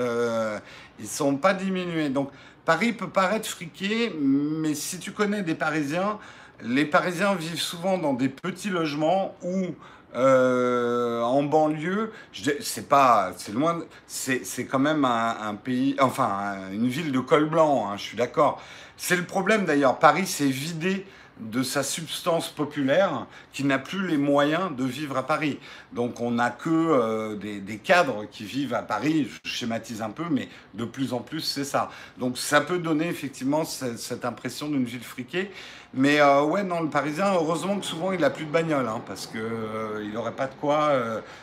ils 1.01 1.03
ne 1.03 1.09
sont 1.09 1.35
pas 1.35 1.53
diminués. 1.53 2.11
Donc, 2.11 2.31
Paris 2.64 2.93
peut 2.93 3.09
paraître 3.09 3.49
friqué, 3.49 4.14
mais 4.16 4.74
si 4.74 5.01
tu 5.01 5.11
connais 5.11 5.43
des 5.43 5.57
Parisiens, 5.57 6.20
les 6.62 6.85
Parisiens 6.85 7.35
vivent 7.35 7.61
souvent 7.61 7.99
dans 7.99 8.12
des 8.12 8.28
petits 8.28 8.70
logements 8.70 9.35
ou 9.43 9.74
euh, 10.15 11.23
en 11.23 11.43
banlieue. 11.43 12.13
C'est 12.61 12.89
pas, 12.89 13.33
c'est 13.37 13.53
loin, 13.53 13.81
c'est 14.07 14.67
quand 14.67 14.79
même 14.79 15.05
un, 15.05 15.55
pays, 15.55 15.97
enfin 16.01 16.57
une 16.73 16.89
ville 16.89 17.13
de 17.13 17.21
col 17.21 17.49
blanc. 17.49 17.89
Hein, 17.89 17.97
je 17.97 18.03
suis 18.03 18.17
d'accord. 18.17 18.61
C'est 18.97 19.17
le 19.17 19.25
problème 19.25 19.65
d'ailleurs. 19.65 19.99
Paris 19.99 20.27
s'est 20.27 20.47
vidé 20.47 21.07
de 21.41 21.62
sa 21.62 21.82
substance 21.82 22.49
populaire 22.49 23.26
qui 23.53 23.64
n'a 23.64 23.78
plus 23.78 24.07
les 24.07 24.16
moyens 24.16 24.74
de 24.76 24.84
vivre 24.84 25.16
à 25.16 25.26
Paris. 25.26 25.59
Donc 25.93 26.20
on 26.20 26.32
n'a 26.32 26.51
que 26.51 26.68
euh, 26.70 27.36
des, 27.36 27.78
cadres 27.78 28.26
qui 28.30 28.45
vivent 28.45 28.74
à 28.74 28.82
Paris, 28.82 29.28
je 29.45 29.51
schématise 29.51 30.03
un 30.03 30.11
peu, 30.11 30.24
mais 30.30 30.49
de 30.74 30.84
plus 30.84 31.12
en 31.12 31.20
plus 31.20 31.41
c'est 31.41 31.64
ça. 31.64 31.91
Donc 32.18 32.38
ça 32.38 32.61
peut 32.61 32.78
donner 32.78 33.09
effectivement 33.09 33.64
cette, 33.64 34.24
impression 34.24 34.68
d'une 34.68 34.84
ville 34.84 35.03
friquée. 35.03 35.51
Mais 35.95 36.20
euh, 36.20 36.43
ouais, 36.43 36.62
non, 36.62 36.82
le 36.82 36.88
Parisien, 36.88 37.32
heureusement 37.32 37.78
que 37.78 37.86
souvent 37.86 38.12
il 38.12 38.20
n'a 38.20 38.30
plus 38.30 38.45
de 38.45 38.51
bagnole, 38.51 38.86
hein, 38.86 39.03
parce 39.07 39.26
qu'il 39.26 39.41
euh, 39.41 40.12
n'aurait 40.12 40.36
pas 40.36 40.47
de 40.47 40.55
quoi 40.55 40.93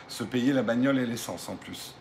se 0.06 0.24
payer 0.24 0.52
la 0.52 0.62
bagnole 0.62 0.98
et 0.98 1.06
l'essence 1.06 1.48
en 1.48 1.56
plus. 1.56 1.94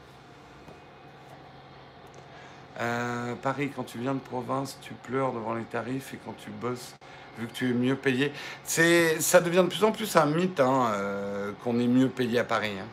Paris, 3.41 3.71
quand 3.75 3.83
tu 3.83 3.97
viens 3.97 4.13
de 4.13 4.19
province, 4.19 4.77
tu 4.81 4.93
pleures 4.93 5.33
devant 5.33 5.55
les 5.55 5.63
tarifs 5.63 6.13
et 6.13 6.19
quand 6.23 6.35
tu 6.37 6.49
bosses, 6.51 6.95
vu 7.37 7.47
que 7.47 7.53
tu 7.53 7.69
es 7.69 7.73
mieux 7.73 7.95
payé. 7.95 8.31
C'est, 8.63 9.21
ça 9.21 9.41
devient 9.41 9.63
de 9.63 9.67
plus 9.67 9.83
en 9.83 9.91
plus 9.91 10.15
un 10.15 10.25
mythe 10.25 10.59
hein, 10.59 10.91
euh, 10.93 11.51
qu'on 11.63 11.79
est 11.79 11.87
mieux 11.87 12.09
payé 12.09 12.39
à 12.39 12.43
Paris. 12.43 12.73
Hein. 12.79 12.85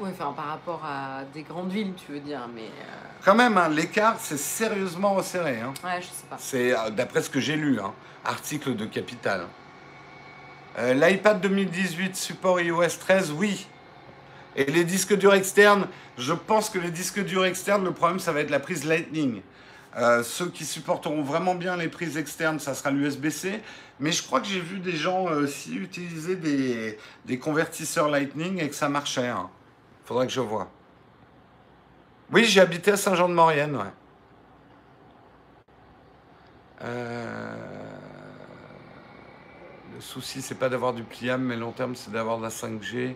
Oui, 0.00 0.10
enfin 0.12 0.32
par 0.32 0.46
rapport 0.46 0.82
à 0.84 1.22
des 1.32 1.42
grandes 1.42 1.70
villes, 1.70 1.92
tu 1.94 2.12
veux 2.12 2.20
dire, 2.20 2.48
mais... 2.54 2.62
Euh, 2.62 3.08
Quand 3.24 3.34
même, 3.34 3.56
hein, 3.56 3.68
l'écart, 3.68 4.16
c'est 4.18 4.38
sérieusement 4.38 5.14
resserré. 5.14 5.60
Hein. 5.60 5.74
Ouais, 5.84 6.00
je 6.00 6.06
sais 6.06 6.26
pas. 6.28 6.36
C'est 6.38 6.72
euh, 6.72 6.90
d'après 6.90 7.22
ce 7.22 7.30
que 7.30 7.40
j'ai 7.40 7.56
lu, 7.56 7.78
hein, 7.80 7.92
article 8.24 8.74
de 8.74 8.86
Capital. 8.86 9.46
L'iPad 10.78 11.38
2018 11.42 12.16
support 12.16 12.58
iOS 12.58 12.96
13, 12.98 13.32
oui. 13.32 13.66
Et 14.56 14.64
les 14.64 14.84
disques 14.84 15.14
durs 15.14 15.34
externes, 15.34 15.86
je 16.16 16.32
pense 16.32 16.70
que 16.70 16.78
les 16.78 16.90
disques 16.90 17.22
durs 17.22 17.44
externes, 17.44 17.84
le 17.84 17.92
problème, 17.92 18.18
ça 18.18 18.32
va 18.32 18.40
être 18.40 18.50
la 18.50 18.58
prise 18.58 18.84
Lightning. 18.84 19.42
Euh, 19.96 20.22
ceux 20.22 20.48
qui 20.48 20.64
supporteront 20.64 21.22
vraiment 21.22 21.54
bien 21.54 21.76
les 21.76 21.88
prises 21.88 22.16
externes, 22.16 22.58
ça 22.58 22.74
sera 22.74 22.90
l'USB-C. 22.90 23.62
Mais 24.00 24.10
je 24.10 24.22
crois 24.22 24.40
que 24.40 24.46
j'ai 24.46 24.60
vu 24.60 24.78
des 24.78 24.96
gens 24.96 25.28
euh, 25.28 25.44
aussi 25.44 25.74
utiliser 25.74 26.36
des, 26.36 27.38
convertisseurs 27.38 28.08
Lightning 28.08 28.58
et 28.58 28.68
que 28.68 28.74
ça 28.74 28.88
marchait. 28.88 29.28
Hein. 29.28 29.50
Faudrait 30.04 30.26
que 30.26 30.32
je 30.32 30.40
vois. 30.40 30.70
Oui, 32.32 32.44
j'ai 32.44 32.60
habité 32.60 32.92
à 32.92 32.96
Saint-Jean-de-Maurienne. 32.96 33.78
Euh, 36.82 37.54
le 39.94 40.00
souci, 40.00 40.40
c'est 40.40 40.54
pas 40.54 40.70
d'avoir 40.70 40.94
du 40.94 41.02
pliable, 41.02 41.44
mais 41.44 41.56
long 41.56 41.72
terme, 41.72 41.94
c'est 41.94 42.10
d'avoir 42.10 42.38
de 42.38 42.44
la 42.44 42.48
5G. 42.48 43.14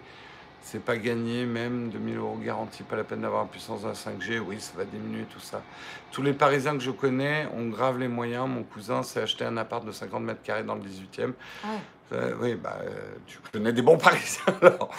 C'est 0.67 0.83
pas 0.83 0.97
gagné, 0.97 1.47
même 1.47 1.91
2000 1.91 2.17
euros 2.17 2.37
garantie, 2.39 2.83
pas 2.83 2.97
la 2.97 3.05
peine 3.05 3.21
d'avoir 3.21 3.43
la 3.43 3.49
puissance 3.49 3.85
la 3.85 3.93
5G. 3.93 4.41
Oui, 4.41 4.57
ça 4.59 4.73
va 4.77 4.85
diminuer 4.85 5.23
tout 5.33 5.39
ça. 5.39 5.62
Tous 6.11 6.23
les 6.23 6.33
Parisiens 6.33 6.73
que 6.73 6.83
je 6.83 6.91
connais 6.91 7.47
ont 7.57 7.69
grave 7.69 8.01
les 8.01 8.09
moyens. 8.09 8.49
Mon 8.49 8.64
cousin 8.64 9.05
s'est 9.05 9.23
acheté 9.23 9.45
un 9.45 9.57
appart 9.59 9.85
de 9.85 9.93
50 9.93 10.25
mètres 10.25 10.43
carrés 10.43 10.64
dans 10.64 10.75
le 10.75 10.81
18e. 10.81 11.35
Ah 11.62 11.69
euh, 12.12 12.35
oui, 12.41 12.57
bah, 12.57 12.79
euh, 12.83 13.14
tu 13.29 13.39
connais 13.53 13.73
des 13.73 13.81
bons 13.81 13.97
Parisiens 13.97 14.43
alors. 14.61 14.91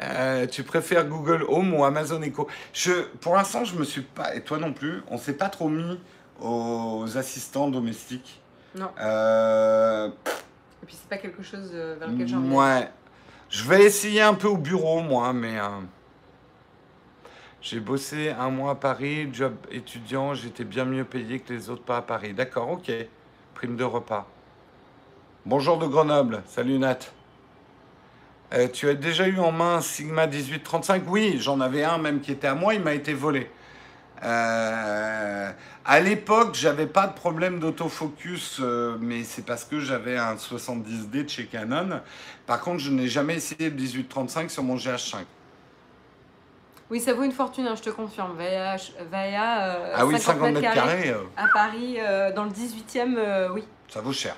Euh, 0.00 0.46
tu 0.46 0.62
préfères 0.62 1.06
Google 1.06 1.44
Home 1.46 1.74
ou 1.74 1.84
Amazon 1.84 2.22
Echo? 2.22 2.48
Je, 2.72 3.02
Pour 3.20 3.34
l'instant, 3.34 3.66
je 3.66 3.76
me 3.76 3.84
suis 3.84 4.00
pas, 4.00 4.34
et 4.34 4.40
toi 4.40 4.56
non 4.56 4.72
plus, 4.72 5.02
on 5.10 5.18
s'est 5.18 5.36
pas 5.36 5.50
trop 5.50 5.68
mis 5.68 6.00
aux 6.40 7.04
assistants 7.18 7.68
domestiques. 7.68 8.40
Non. 8.74 8.88
et 8.96 10.86
puis 10.86 10.96
c'est 10.98 11.10
pas 11.10 11.18
quelque 11.18 11.42
chose 11.42 11.72
vers 11.72 12.08
lequel 12.08 12.26
j'ai 12.26 12.36
envie. 12.36 12.54
Ouais. 12.54 12.88
Je 13.50 13.64
vais 13.64 13.82
essayer 13.82 14.20
un 14.22 14.34
peu 14.34 14.46
au 14.46 14.56
bureau, 14.56 15.00
moi, 15.00 15.32
mais 15.32 15.58
euh, 15.58 15.80
j'ai 17.60 17.80
bossé 17.80 18.30
un 18.30 18.48
mois 18.48 18.70
à 18.70 18.74
Paris, 18.76 19.28
job 19.32 19.56
étudiant, 19.72 20.34
j'étais 20.34 20.62
bien 20.62 20.84
mieux 20.84 21.04
payé 21.04 21.40
que 21.40 21.52
les 21.52 21.68
autres 21.68 21.82
pas 21.82 21.96
à 21.96 22.02
Paris. 22.02 22.32
D'accord, 22.32 22.70
ok. 22.70 22.92
Prime 23.54 23.76
de 23.76 23.82
repas. 23.82 24.28
Bonjour 25.44 25.78
de 25.78 25.86
Grenoble. 25.88 26.44
Salut 26.46 26.78
Nat. 26.78 26.98
Euh, 28.52 28.68
tu 28.68 28.88
as 28.88 28.94
déjà 28.94 29.26
eu 29.26 29.40
en 29.40 29.50
main 29.50 29.76
un 29.76 29.80
Sigma 29.80 30.28
1835 30.28 31.02
Oui, 31.08 31.38
j'en 31.40 31.58
avais 31.60 31.82
un 31.82 31.98
même 31.98 32.20
qui 32.20 32.30
était 32.30 32.46
à 32.46 32.54
moi, 32.54 32.74
il 32.74 32.82
m'a 32.82 32.94
été 32.94 33.14
volé. 33.14 33.50
Euh, 34.22 35.50
à 35.84 36.00
l'époque, 36.00 36.54
j'avais 36.54 36.86
pas 36.86 37.06
de 37.06 37.14
problème 37.14 37.58
d'autofocus, 37.58 38.58
euh, 38.60 38.96
mais 39.00 39.24
c'est 39.24 39.44
parce 39.44 39.64
que 39.64 39.80
j'avais 39.80 40.16
un 40.16 40.34
70D 40.34 41.24
de 41.24 41.28
chez 41.28 41.46
Canon. 41.46 42.00
Par 42.46 42.60
contre, 42.60 42.80
je 42.80 42.90
n'ai 42.90 43.08
jamais 43.08 43.36
essayé 43.36 43.70
le 43.70 43.76
1835 43.76 44.50
sur 44.50 44.62
mon 44.62 44.76
GH5. 44.76 45.16
Oui, 46.90 47.00
ça 47.00 47.14
vaut 47.14 47.22
une 47.22 47.32
fortune, 47.32 47.66
hein, 47.66 47.76
je 47.76 47.82
te 47.82 47.90
confirme. 47.90 48.36
Vaya, 48.36 48.76
Vaya 49.10 49.68
euh, 49.68 49.94
ah 49.94 50.06
oui, 50.06 50.18
50, 50.18 50.52
mètres 50.52 50.60
carrés. 50.74 51.14
À 51.36 51.46
Paris, 51.52 51.98
dans 52.34 52.44
le 52.44 52.50
18e, 52.50 53.52
oui. 53.52 53.64
Ça 53.88 54.00
vaut 54.00 54.12
cher. 54.12 54.36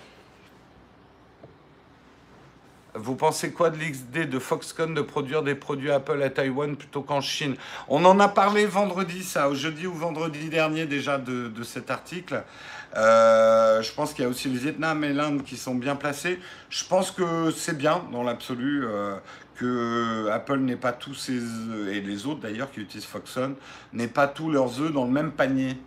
Vous 2.94 3.16
pensez 3.16 3.52
quoi 3.52 3.70
de 3.70 3.78
l'idée 3.78 4.26
de 4.26 4.38
Foxconn 4.38 4.92
de 4.92 5.00
produire 5.00 5.42
des 5.42 5.54
produits 5.54 5.90
Apple 5.90 6.22
à 6.22 6.28
Taïwan 6.28 6.76
plutôt 6.76 7.00
qu'en 7.00 7.22
Chine? 7.22 7.56
On 7.88 8.04
en 8.04 8.20
a 8.20 8.28
parlé 8.28 8.66
vendredi, 8.66 9.22
ça, 9.22 9.52
jeudi 9.54 9.86
ou 9.86 9.94
vendredi 9.94 10.50
dernier 10.50 10.84
déjà 10.84 11.16
de, 11.16 11.50
cet 11.62 11.90
article. 11.90 12.44
Euh, 12.94 13.80
je 13.80 13.90
pense 13.92 14.12
qu'il 14.12 14.24
y 14.24 14.26
a 14.26 14.28
aussi 14.28 14.50
le 14.50 14.58
Vietnam 14.58 15.02
et 15.04 15.14
l'Inde 15.14 15.42
qui 15.42 15.56
sont 15.56 15.74
bien 15.74 15.96
placés. 15.96 16.38
Je 16.68 16.84
pense 16.84 17.10
que 17.10 17.50
c'est 17.50 17.78
bien 17.78 18.02
dans 18.12 18.22
l'absolu 18.22 18.84
euh, 18.84 19.16
que 19.56 20.28
Apple 20.30 20.58
n'ait 20.58 20.76
pas 20.76 20.92
tous 20.92 21.14
ses 21.14 21.40
et 21.90 22.02
les 22.02 22.26
autres 22.26 22.40
d'ailleurs 22.40 22.70
qui 22.70 22.80
utilisent 22.80 23.06
Foxconn, 23.06 23.54
n'aient 23.94 24.06
pas 24.06 24.26
tous 24.26 24.50
leurs 24.50 24.82
œufs 24.82 24.92
dans 24.92 25.06
le 25.06 25.12
même 25.12 25.32
panier. 25.32 25.78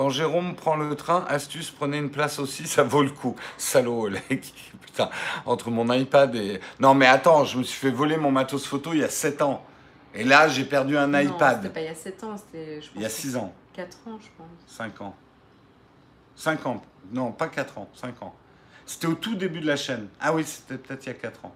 Quand 0.00 0.08
Jérôme 0.08 0.54
prend 0.54 0.76
le 0.76 0.94
train, 0.94 1.26
astuce, 1.28 1.70
prenez 1.70 1.98
une 1.98 2.08
place 2.08 2.38
aussi, 2.38 2.66
ça 2.66 2.82
vaut 2.82 3.02
le 3.02 3.10
coup. 3.10 3.36
Salaud, 3.58 4.08
Putain, 4.80 5.10
entre 5.44 5.70
mon 5.70 5.92
iPad 5.92 6.34
et. 6.36 6.58
Non, 6.78 6.94
mais 6.94 7.06
attends, 7.06 7.44
je 7.44 7.58
me 7.58 7.62
suis 7.62 7.78
fait 7.78 7.90
voler 7.90 8.16
mon 8.16 8.30
matos 8.30 8.64
photo 8.64 8.94
il 8.94 9.00
y 9.00 9.04
a 9.04 9.10
7 9.10 9.42
ans. 9.42 9.62
Et 10.14 10.24
là, 10.24 10.48
j'ai 10.48 10.64
perdu 10.64 10.96
un 10.96 11.08
non, 11.08 11.18
iPad. 11.18 11.56
C'était 11.60 11.74
pas 11.74 11.80
il 11.80 11.84
y 11.84 11.88
a 11.88 11.94
7 11.94 12.24
ans, 12.24 12.34
c'était. 12.38 12.80
Il 12.96 13.02
y 13.02 13.04
a 13.04 13.10
6 13.10 13.36
ans. 13.36 13.52
4 13.74 13.98
ans, 14.06 14.18
je 14.18 14.28
pense. 14.38 14.74
5 14.74 15.02
ans. 15.02 15.14
5 16.34 16.64
ans. 16.64 16.82
Non, 17.12 17.32
pas 17.32 17.48
4 17.48 17.76
ans, 17.76 17.90
5 17.92 18.22
ans. 18.22 18.34
C'était 18.86 19.06
au 19.06 19.14
tout 19.16 19.34
début 19.34 19.60
de 19.60 19.66
la 19.66 19.76
chaîne. 19.76 20.08
Ah 20.18 20.32
oui, 20.32 20.44
c'était 20.46 20.78
peut-être 20.78 21.04
il 21.04 21.08
y 21.10 21.12
a 21.12 21.18
4 21.18 21.44
ans. 21.44 21.54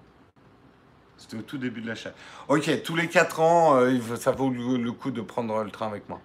C'était 1.17 1.37
au 1.37 1.41
tout 1.41 1.57
début 1.57 1.81
de 1.81 1.87
la 1.87 1.95
chaîne. 1.95 2.13
Ok, 2.47 2.83
tous 2.83 2.95
les 2.95 3.09
4 3.09 3.39
ans, 3.39 3.77
euh, 3.77 4.15
ça 4.17 4.33
vaut 4.33 4.51
le 4.51 4.91
coup 4.91 5.09
de 5.09 5.21
prendre 5.21 5.63
le 5.63 5.71
train 5.71 5.87
avec 5.87 6.07
moi. 6.07 6.21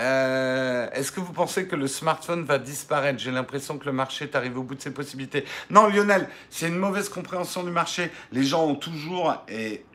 Euh, 0.00 0.88
est-ce 0.94 1.12
que 1.12 1.20
vous 1.20 1.34
pensez 1.34 1.66
que 1.66 1.76
le 1.76 1.86
smartphone 1.86 2.44
va 2.44 2.58
disparaître? 2.58 3.18
J'ai 3.18 3.30
l'impression 3.30 3.76
que 3.76 3.84
le 3.84 3.92
marché 3.92 4.24
est 4.24 4.34
arrivé 4.34 4.56
au 4.56 4.62
bout 4.62 4.74
de 4.74 4.80
ses 4.80 4.92
possibilités. 4.92 5.44
Non, 5.68 5.88
Lionel, 5.88 6.26
c'est 6.48 6.68
une 6.68 6.78
mauvaise 6.78 7.10
compréhension 7.10 7.62
du 7.62 7.70
marché. 7.70 8.10
Les 8.32 8.42
gens 8.42 8.64
ont 8.64 8.76
toujours 8.76 9.34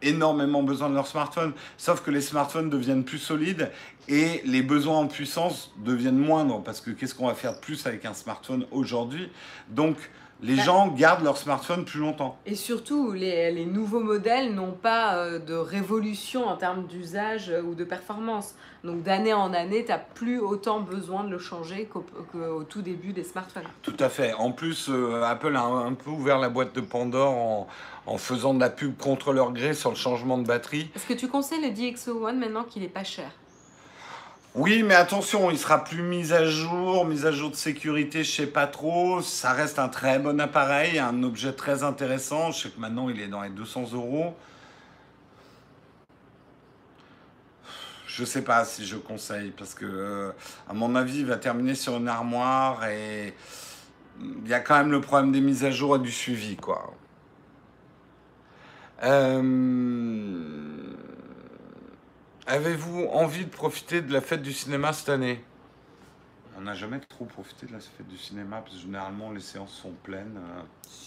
énormément 0.04 0.62
besoin 0.62 0.90
de 0.90 0.96
leur 0.96 1.08
smartphone, 1.08 1.54
sauf 1.78 2.02
que 2.02 2.12
les 2.12 2.22
smartphones 2.22 2.70
deviennent 2.70 3.04
plus 3.04 3.18
solides 3.18 3.72
et 4.08 4.44
les 4.46 4.62
besoins 4.62 5.00
en 5.00 5.08
puissance 5.08 5.74
deviennent 5.78 6.20
moindres 6.20 6.62
parce 6.64 6.82
que 6.82 6.92
qu'est-ce 6.92 7.16
qu'on 7.16 7.28
va 7.28 7.34
faire 7.34 7.56
de 7.56 7.60
plus 7.60 7.88
avec 7.88 8.06
un 8.06 8.14
smartphone 8.14 8.68
aujourd'hui? 8.70 9.32
Donc, 9.70 9.98
les 10.42 10.58
bah 10.58 10.64
gens 10.64 10.88
gardent 10.90 11.24
leur 11.24 11.38
smartphone 11.38 11.86
plus 11.86 12.00
longtemps. 12.00 12.38
Et 12.46 12.56
surtout, 12.56 13.14
les, 13.14 13.66
nouveaux 13.66 14.02
modèles 14.02 14.54
n'ont 14.54 14.74
pas 14.74 15.16
euh, 15.16 15.40
de 15.40 15.54
révolution 15.54 16.46
en 16.46 16.58
termes 16.58 16.86
d'usage 16.88 17.50
euh, 17.50 17.62
ou 17.62 17.74
de 17.74 17.84
performance. 17.84 18.56
Donc 18.84 19.02
d'année 19.02 19.34
en 19.34 19.54
année, 19.54 19.84
tu 19.86 19.92
n'as 19.92 19.98
plus 19.98 20.40
autant 20.40 20.82
besoin 20.82 21.24
de 21.24 21.30
le 21.30 21.40
changer 21.40 21.86
qu'au 21.86 22.64
tout 22.64 22.82
début 22.82 23.14
des 23.14 23.24
smartphones. 23.24 23.64
Tout 23.82 23.98
à 24.00 24.10
fait. 24.10 24.34
En 24.34 24.52
plus, 24.52 24.90
euh, 24.90 25.24
Apple 25.24 25.56
a 25.56 25.64
un, 25.64 25.94
peu 25.94 26.10
ouvert 26.10 26.38
la 26.38 26.50
boîte 26.50 26.76
de 26.76 26.82
Pandore 26.82 27.68
en, 28.06 28.18
faisant 28.18 28.54
de 28.54 28.60
la 28.60 28.70
pub 28.70 28.96
contre 28.98 29.34
leur 29.34 29.52
gré 29.52 29.74
sur 29.74 29.90
le 29.90 29.96
changement 29.96 30.38
de 30.38 30.46
batterie. 30.46 30.90
Est-ce 30.96 31.08
que 31.08 31.14
tu 31.14 31.28
conseilles 31.28 31.62
le 31.62 31.72
DxO 31.72 32.26
One 32.26 32.38
maintenant 32.38 32.64
qu'il 32.64 32.84
n'est 32.84 32.88
pas 32.88 33.04
cher? 33.04 33.32
Oui, 34.56 34.84
mais 34.84 34.96
attention, 34.96 35.52
il 35.52 35.58
sera 35.58 35.84
plus 35.84 36.02
mis 36.02 36.32
à 36.32 36.46
jour, 36.46 37.06
mise 37.06 37.26
à 37.26 37.32
jour 37.34 37.52
de 37.52 37.56
sécurité, 37.56 38.24
je 38.24 38.32
sais 38.32 38.48
pas 38.48 38.68
trop. 38.68 39.22
Ça 39.22 39.52
reste 39.52 39.80
un 39.80 39.90
très 39.90 40.18
bon 40.18 40.40
appareil, 40.40 40.98
un 40.98 41.24
objet 41.24 41.52
très 41.52 41.84
intéressant. 41.84 42.52
Je 42.52 42.64
sais 42.64 42.70
que 42.70 42.80
maintenant 42.80 43.10
il 43.10 43.20
est 43.20 43.28
dans 43.28 43.42
les 43.42 43.50
200 43.50 43.92
euros. 43.94 44.34
Je 48.08 48.24
sais 48.24 48.44
pas 48.44 48.64
si 48.64 48.86
je 48.86 48.96
conseille 48.96 49.52
parce 49.52 49.74
que, 49.74 49.86
euh, 49.86 50.32
à 50.70 50.74
mon 50.74 50.96
avis, 50.96 51.20
il 51.20 51.26
va 51.26 51.36
terminer 51.36 51.76
sur 51.76 51.98
une 51.98 52.08
armoire 52.08 52.86
et 52.86 53.34
il 54.22 54.48
y 54.48 54.54
a 54.54 54.62
quand 54.62 54.78
même 54.78 54.92
le 54.92 55.02
problème 55.02 55.34
des 55.34 55.42
mises 55.42 55.66
à 55.66 55.72
jour 55.72 55.98
et 55.98 56.00
du 56.00 56.12
suivi, 56.12 56.56
quoi. 56.56 56.94
Euh, 59.04 60.35
Avez-vous 62.48 63.08
envie 63.12 63.46
de 63.46 63.50
profiter 63.50 64.02
de 64.02 64.14
la 64.14 64.22
fête 64.22 64.44
du 64.44 64.54
cinéma 64.54 64.94
cette 64.94 65.10
année? 65.10 65.44
On 66.58 66.62
n'a 66.62 66.76
jamais 66.76 67.00
trop 67.00 67.26
profité 67.26 67.66
de 67.66 67.74
la 67.74 67.80
fête 67.80 68.08
du 68.08 68.18
cinéma 68.18 68.62
parce 68.62 68.76
que 68.76 68.82
généralement 68.82 69.32
les 69.32 69.42
séances 69.42 69.74
sont 69.74 69.94
pleines. 70.04 70.40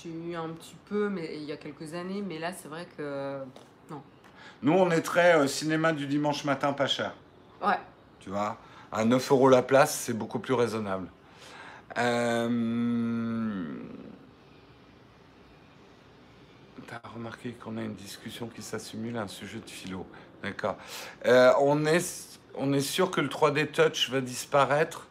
J'ai 0.03 0.11
eu 0.11 0.35
un 0.35 0.51
petit 0.51 0.77
peu, 0.87 1.09
mais 1.09 1.37
il 1.37 1.45
y 1.45 1.53
a 1.53 1.57
quelques 1.57 1.95
années, 1.95 2.23
mais 2.23 2.39
là 2.39 2.53
c'est 2.53 2.69
vrai 2.69 2.87
que 2.97 3.39
non. 3.89 4.03
Nous, 4.63 4.73
on 4.73 4.91
est 4.91 5.01
très 5.01 5.37
euh, 5.37 5.47
cinéma 5.47 5.93
du 5.93 6.07
dimanche 6.07 6.45
matin 6.45 6.73
pas 6.73 6.89
cher. 6.89 7.15
Ouais. 7.65 7.79
Tu 8.19 8.31
vois, 8.31 8.59
à 8.91 9.05
9 9.05 9.31
euros 9.31 9.49
la 9.49 9.63
place, 9.63 9.95
c'est 9.95 10.13
beaucoup 10.13 10.41
plus 10.41 10.55
raisonnable. 10.55 11.09
Euh... 11.97 13.65
T'as 16.87 17.09
remarqué 17.15 17.53
qu'on 17.53 17.77
a 17.77 17.83
une 17.83 17.95
discussion 17.95 18.49
qui 18.49 18.63
s'assimile 18.63 19.19
à 19.19 19.23
un 19.23 19.29
sujet 19.29 19.61
de 19.61 19.71
philo. 19.71 20.07
D'accord. 20.43 20.77
Euh, 21.27 21.53
on, 21.61 21.85
est, 21.87 22.39
on 22.55 22.73
est 22.73 22.81
sûr 22.81 23.11
que 23.11 23.21
le 23.21 23.29
3D 23.29 23.69
Touch 23.69 24.11
va 24.11 24.21
disparaître? 24.21 25.09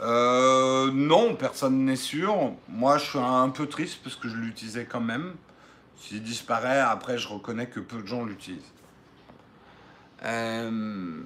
Euh, 0.00 0.90
Non, 0.92 1.34
personne 1.34 1.84
n'est 1.84 1.96
sûr. 1.96 2.52
Moi, 2.68 2.98
je 2.98 3.04
suis 3.04 3.18
un 3.18 3.48
peu 3.48 3.66
triste 3.66 4.00
parce 4.02 4.16
que 4.16 4.28
je 4.28 4.36
l'utilisais 4.36 4.84
quand 4.84 5.00
même. 5.00 5.34
S'il 5.96 6.22
disparaît, 6.22 6.80
après, 6.80 7.18
je 7.18 7.28
reconnais 7.28 7.66
que 7.66 7.80
peu 7.80 8.02
de 8.02 8.06
gens 8.06 8.24
l'utilisent. 8.24 8.72
Euh, 10.24 11.20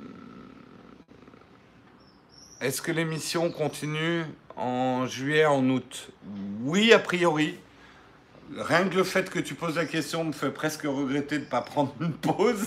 est-ce 2.61 2.81
que 2.81 2.93
l'émission 2.93 3.51
continue 3.51 4.25
en 4.57 5.07
juillet, 5.07 5.45
en 5.45 5.69
août? 5.69 6.11
Oui, 6.63 6.93
a 6.93 6.99
priori. 6.99 7.59
Rien 8.57 8.89
que 8.89 8.97
le 8.97 9.05
fait 9.05 9.31
que 9.31 9.39
tu 9.39 9.55
poses 9.55 9.77
la 9.77 9.87
question 9.87 10.25
me 10.25 10.33
fait 10.33 10.51
presque 10.51 10.83
regretter 10.83 11.39
de 11.39 11.45
ne 11.45 11.49
pas 11.49 11.63
prendre 11.63 11.95
une 12.01 12.13
pause. 12.13 12.67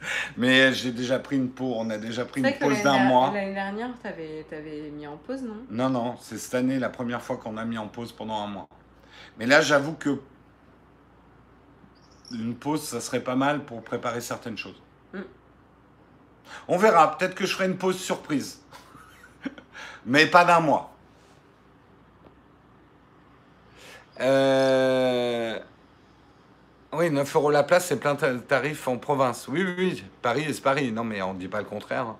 Mais 0.36 0.72
j'ai 0.72 0.92
déjà 0.92 1.18
pris 1.18 1.36
une 1.36 1.50
pause, 1.50 1.74
on 1.76 1.90
a 1.90 1.98
déjà 1.98 2.24
pris 2.24 2.40
une 2.40 2.52
pause 2.58 2.82
d'un 2.82 3.04
mois. 3.04 3.32
L'année 3.32 3.54
dernière, 3.54 3.90
tu 4.00 4.06
avais, 4.06 4.90
mis 4.90 5.06
en 5.06 5.16
pause, 5.16 5.42
non? 5.42 5.64
Non, 5.70 5.90
non, 5.90 6.16
c'est 6.20 6.38
cette 6.38 6.54
année 6.54 6.78
la 6.78 6.88
première 6.88 7.22
fois 7.22 7.36
qu'on 7.36 7.56
a 7.56 7.64
mis 7.64 7.78
en 7.78 7.88
pause 7.88 8.12
pendant 8.12 8.40
un 8.42 8.46
mois. 8.46 8.68
Mais 9.38 9.46
là, 9.46 9.60
j'avoue 9.60 9.94
que 9.94 10.20
une 12.32 12.54
pause, 12.54 12.82
ça 12.82 13.00
serait 13.00 13.22
pas 13.22 13.36
mal 13.36 13.64
pour 13.64 13.82
préparer 13.82 14.20
certaines 14.20 14.58
choses. 14.58 14.80
Mm. 15.14 15.20
On 16.68 16.76
verra, 16.76 17.16
peut-être 17.16 17.34
que 17.34 17.46
je 17.46 17.54
ferai 17.54 17.66
une 17.66 17.78
pause 17.78 17.98
surprise. 17.98 18.60
Mais 20.06 20.26
pas 20.26 20.44
d'un 20.44 20.60
mois. 20.60 20.94
Euh... 24.20 25.58
Oui, 26.92 27.10
9 27.10 27.36
euros 27.36 27.50
la 27.50 27.62
place, 27.62 27.86
c'est 27.86 28.00
plein 28.00 28.16
tarif 28.16 28.88
en 28.88 28.96
province. 28.96 29.46
Oui, 29.48 29.62
oui, 29.62 29.74
oui, 29.76 30.04
Paris, 30.22 30.46
c'est 30.48 30.62
Paris. 30.62 30.90
Non, 30.90 31.04
mais 31.04 31.20
on 31.20 31.34
ne 31.34 31.38
dit 31.38 31.48
pas 31.48 31.58
le 31.58 31.66
contraire. 31.66 32.14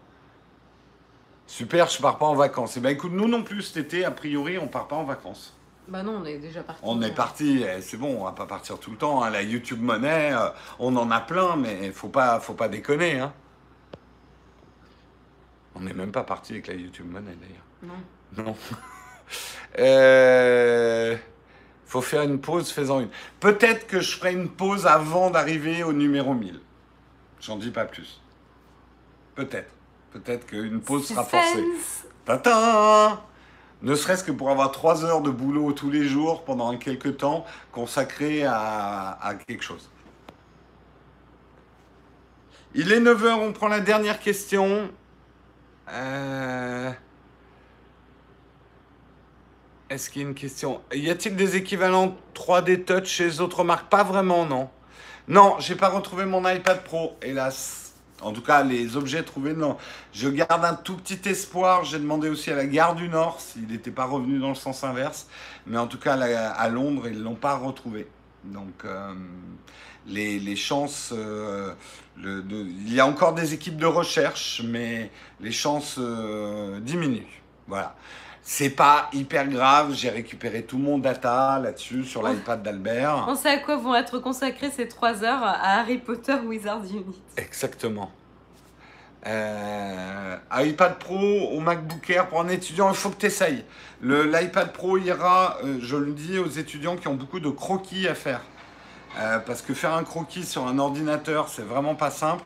Super, 1.46 1.88
je 1.88 2.00
pars 2.02 2.18
pas 2.18 2.26
en 2.26 2.34
vacances. 2.34 2.76
Eh 2.76 2.80
bien, 2.80 2.90
écoute, 2.90 3.12
nous 3.12 3.26
non 3.26 3.42
plus, 3.42 3.62
cet 3.62 3.78
été, 3.78 4.04
a 4.04 4.10
priori, 4.10 4.58
on 4.58 4.68
part 4.68 4.86
pas 4.86 4.96
en 4.96 5.04
vacances. 5.04 5.56
Bah 5.88 6.02
non, 6.02 6.20
on 6.20 6.24
est 6.26 6.36
déjà 6.36 6.62
parti. 6.62 6.82
On 6.84 7.00
est 7.00 7.14
parti, 7.14 7.62
eh, 7.62 7.80
c'est 7.80 7.96
bon, 7.96 8.20
on 8.20 8.24
va 8.24 8.32
pas 8.32 8.44
partir 8.44 8.78
tout 8.78 8.90
le 8.90 8.98
temps. 8.98 9.22
Hein. 9.22 9.30
La 9.30 9.42
YouTube 9.42 9.80
monnaie, 9.80 10.34
euh, 10.34 10.50
on 10.78 10.94
en 10.96 11.10
a 11.10 11.20
plein, 11.20 11.56
mais 11.56 11.90
faut 11.92 12.08
pas, 12.08 12.38
faut 12.40 12.52
pas 12.52 12.68
déconner. 12.68 13.18
Hein. 13.18 13.32
On 15.74 15.80
n'est 15.80 15.94
même 15.94 16.12
pas 16.12 16.24
parti 16.24 16.52
avec 16.52 16.66
la 16.66 16.74
YouTube 16.74 17.10
monnaie 17.10 17.36
d'ailleurs. 17.40 18.04
Non. 18.36 18.44
Non. 18.44 18.56
euh 19.78 21.16
faut 21.88 22.02
faire 22.02 22.22
une 22.22 22.38
pause, 22.38 22.70
faisant 22.70 23.00
une. 23.00 23.08
Peut-être 23.40 23.86
que 23.86 24.00
je 24.00 24.16
ferai 24.16 24.34
une 24.34 24.50
pause 24.50 24.86
avant 24.86 25.30
d'arriver 25.30 25.82
au 25.82 25.92
numéro 25.92 26.34
1000. 26.34 26.60
J'en 27.40 27.56
dis 27.56 27.70
pas 27.70 27.86
plus. 27.86 28.20
Peut-être. 29.34 29.70
Peut-être 30.12 30.46
qu'une 30.46 30.80
pause 30.80 31.08
sera 31.08 31.24
forcée. 31.24 31.64
Tata 32.26 33.24
Ne 33.80 33.94
serait-ce 33.94 34.22
que 34.22 34.32
pour 34.32 34.50
avoir 34.50 34.70
trois 34.70 35.04
heures 35.04 35.22
de 35.22 35.30
boulot 35.30 35.72
tous 35.72 35.90
les 35.90 36.04
jours 36.04 36.44
pendant 36.44 36.76
quelques 36.76 37.16
temps 37.16 37.46
consacré 37.72 38.44
à, 38.44 39.18
à 39.22 39.34
quelque 39.34 39.64
chose. 39.64 39.90
Il 42.74 42.92
est 42.92 43.00
9h, 43.00 43.32
on 43.32 43.52
prend 43.52 43.68
la 43.68 43.80
dernière 43.80 44.20
question. 44.20 44.90
Euh... 45.90 46.92
Est-ce 49.90 50.10
qu'il 50.10 50.20
y 50.20 50.24
a 50.26 50.28
une 50.28 50.34
question? 50.34 50.82
Y 50.92 51.08
a-t-il 51.08 51.34
des 51.34 51.56
équivalents 51.56 52.14
3D 52.34 52.84
Touch 52.84 53.06
chez 53.06 53.24
les 53.24 53.40
autres 53.40 53.64
marques? 53.64 53.88
Pas 53.88 54.02
vraiment, 54.02 54.44
non. 54.44 54.68
Non, 55.28 55.56
j'ai 55.60 55.76
pas 55.76 55.88
retrouvé 55.88 56.26
mon 56.26 56.46
iPad 56.46 56.84
Pro, 56.84 57.16
hélas. 57.22 57.94
En 58.20 58.32
tout 58.32 58.42
cas, 58.42 58.62
les 58.62 58.96
objets 58.96 59.22
trouvés, 59.22 59.54
non. 59.54 59.78
Je 60.12 60.28
garde 60.28 60.62
un 60.62 60.74
tout 60.74 60.96
petit 60.96 61.26
espoir. 61.28 61.84
J'ai 61.84 61.98
demandé 61.98 62.28
aussi 62.28 62.50
à 62.50 62.56
la 62.56 62.66
gare 62.66 62.96
du 62.96 63.08
Nord 63.08 63.40
s'il 63.40 63.66
n'était 63.66 63.90
pas 63.90 64.04
revenu 64.04 64.38
dans 64.38 64.50
le 64.50 64.54
sens 64.54 64.84
inverse. 64.84 65.26
Mais 65.66 65.78
en 65.78 65.86
tout 65.86 65.98
cas, 65.98 66.14
à 66.14 66.68
Londres, 66.68 67.08
ils 67.08 67.18
ne 67.18 67.24
l'ont 67.24 67.34
pas 67.34 67.56
retrouvé. 67.56 68.08
Donc, 68.44 68.84
euh, 68.84 69.14
les, 70.06 70.56
chances. 70.56 71.14
Euh, 71.16 71.72
il 72.18 72.92
y 72.92 73.00
a 73.00 73.06
encore 73.06 73.32
des 73.32 73.54
équipes 73.54 73.78
de 73.78 73.86
recherche, 73.86 74.60
mais 74.64 75.10
les 75.40 75.52
chances 75.52 75.96
euh, 75.98 76.78
diminuent. 76.80 77.26
Voilà. 77.66 77.94
C'est 78.50 78.70
pas 78.70 79.10
hyper 79.12 79.46
grave, 79.46 79.92
j'ai 79.92 80.08
récupéré 80.08 80.62
tout 80.62 80.78
mon 80.78 80.96
data 80.96 81.60
là-dessus 81.62 82.04
sur 82.04 82.26
l'iPad 82.26 82.62
d'Albert. 82.62 83.26
On 83.28 83.34
sait 83.34 83.50
à 83.50 83.58
quoi 83.58 83.76
vont 83.76 83.94
être 83.94 84.20
consacrées 84.20 84.70
ces 84.70 84.88
trois 84.88 85.22
heures 85.22 85.42
à 85.42 85.80
Harry 85.80 85.98
Potter 85.98 86.32
Wizard 86.46 86.82
Unit. 86.86 87.20
Exactement. 87.36 88.10
Euh, 89.26 90.36
iPad 90.50 90.98
Pro 90.98 91.18
au 91.18 91.60
MacBook 91.60 92.08
Air 92.08 92.28
pour 92.28 92.40
un 92.40 92.48
étudiant, 92.48 92.88
il 92.88 92.96
faut 92.96 93.10
que 93.10 93.18
tu 93.18 93.26
essayes. 93.26 93.66
L'iPad 94.00 94.72
Pro 94.72 94.96
ira, 94.96 95.58
euh, 95.62 95.76
je 95.82 95.96
le 95.96 96.12
dis, 96.12 96.38
aux 96.38 96.48
étudiants 96.48 96.96
qui 96.96 97.06
ont 97.06 97.16
beaucoup 97.16 97.40
de 97.40 97.50
croquis 97.50 98.08
à 98.08 98.14
faire. 98.14 98.40
Euh, 99.18 99.40
parce 99.40 99.60
que 99.60 99.74
faire 99.74 99.92
un 99.92 100.04
croquis 100.04 100.46
sur 100.46 100.66
un 100.66 100.78
ordinateur, 100.78 101.50
c'est 101.50 101.66
vraiment 101.66 101.94
pas 101.94 102.10
simple. 102.10 102.44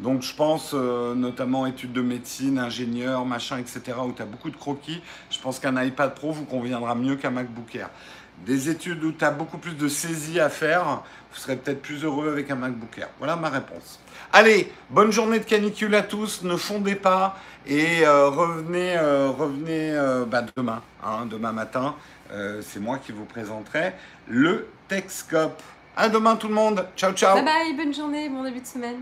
Donc 0.00 0.22
je 0.22 0.34
pense 0.34 0.70
euh, 0.72 1.14
notamment 1.14 1.66
études 1.66 1.92
de 1.92 2.00
médecine, 2.00 2.58
ingénieur, 2.58 3.26
machin, 3.26 3.58
etc., 3.58 3.80
où 4.04 4.12
tu 4.12 4.22
as 4.22 4.26
beaucoup 4.26 4.50
de 4.50 4.56
croquis. 4.56 5.02
Je 5.30 5.38
pense 5.38 5.58
qu'un 5.58 5.80
iPad 5.82 6.14
Pro 6.14 6.32
vous 6.32 6.46
conviendra 6.46 6.94
mieux 6.94 7.16
qu'un 7.16 7.30
MacBook 7.30 7.74
Air. 7.74 7.90
Des 8.46 8.70
études 8.70 9.04
où 9.04 9.12
tu 9.12 9.22
as 9.22 9.30
beaucoup 9.30 9.58
plus 9.58 9.74
de 9.74 9.88
saisie 9.88 10.40
à 10.40 10.48
faire, 10.48 11.02
vous 11.30 11.38
serez 11.38 11.56
peut-être 11.56 11.82
plus 11.82 12.04
heureux 12.04 12.30
avec 12.30 12.50
un 12.50 12.54
MacBook 12.54 12.96
Air. 12.96 13.10
Voilà 13.18 13.36
ma 13.36 13.50
réponse. 13.50 14.00
Allez, 14.32 14.72
bonne 14.88 15.12
journée 15.12 15.38
de 15.38 15.44
canicule 15.44 15.94
à 15.94 16.02
tous, 16.02 16.44
ne 16.44 16.56
fondez 16.56 16.94
pas 16.94 17.36
et 17.66 18.06
euh, 18.06 18.30
revenez, 18.30 18.96
euh, 18.96 19.28
revenez 19.28 19.94
bah, 20.26 20.44
demain, 20.56 20.80
hein, 21.04 21.26
demain 21.26 21.52
matin. 21.52 21.94
C'est 22.62 22.78
moi 22.78 22.98
qui 22.98 23.10
vous 23.10 23.24
présenterai 23.24 23.92
le 24.28 24.68
Techscope. 24.88 25.60
À 25.96 26.08
demain 26.08 26.36
tout 26.36 26.46
le 26.48 26.54
monde. 26.54 26.86
Ciao, 26.96 27.12
ciao. 27.12 27.34
Bye 27.34 27.44
bye, 27.44 27.76
bonne 27.76 27.92
journée, 27.92 28.28
bon 28.28 28.44
début 28.44 28.60
de 28.60 28.66
semaine. 28.66 29.00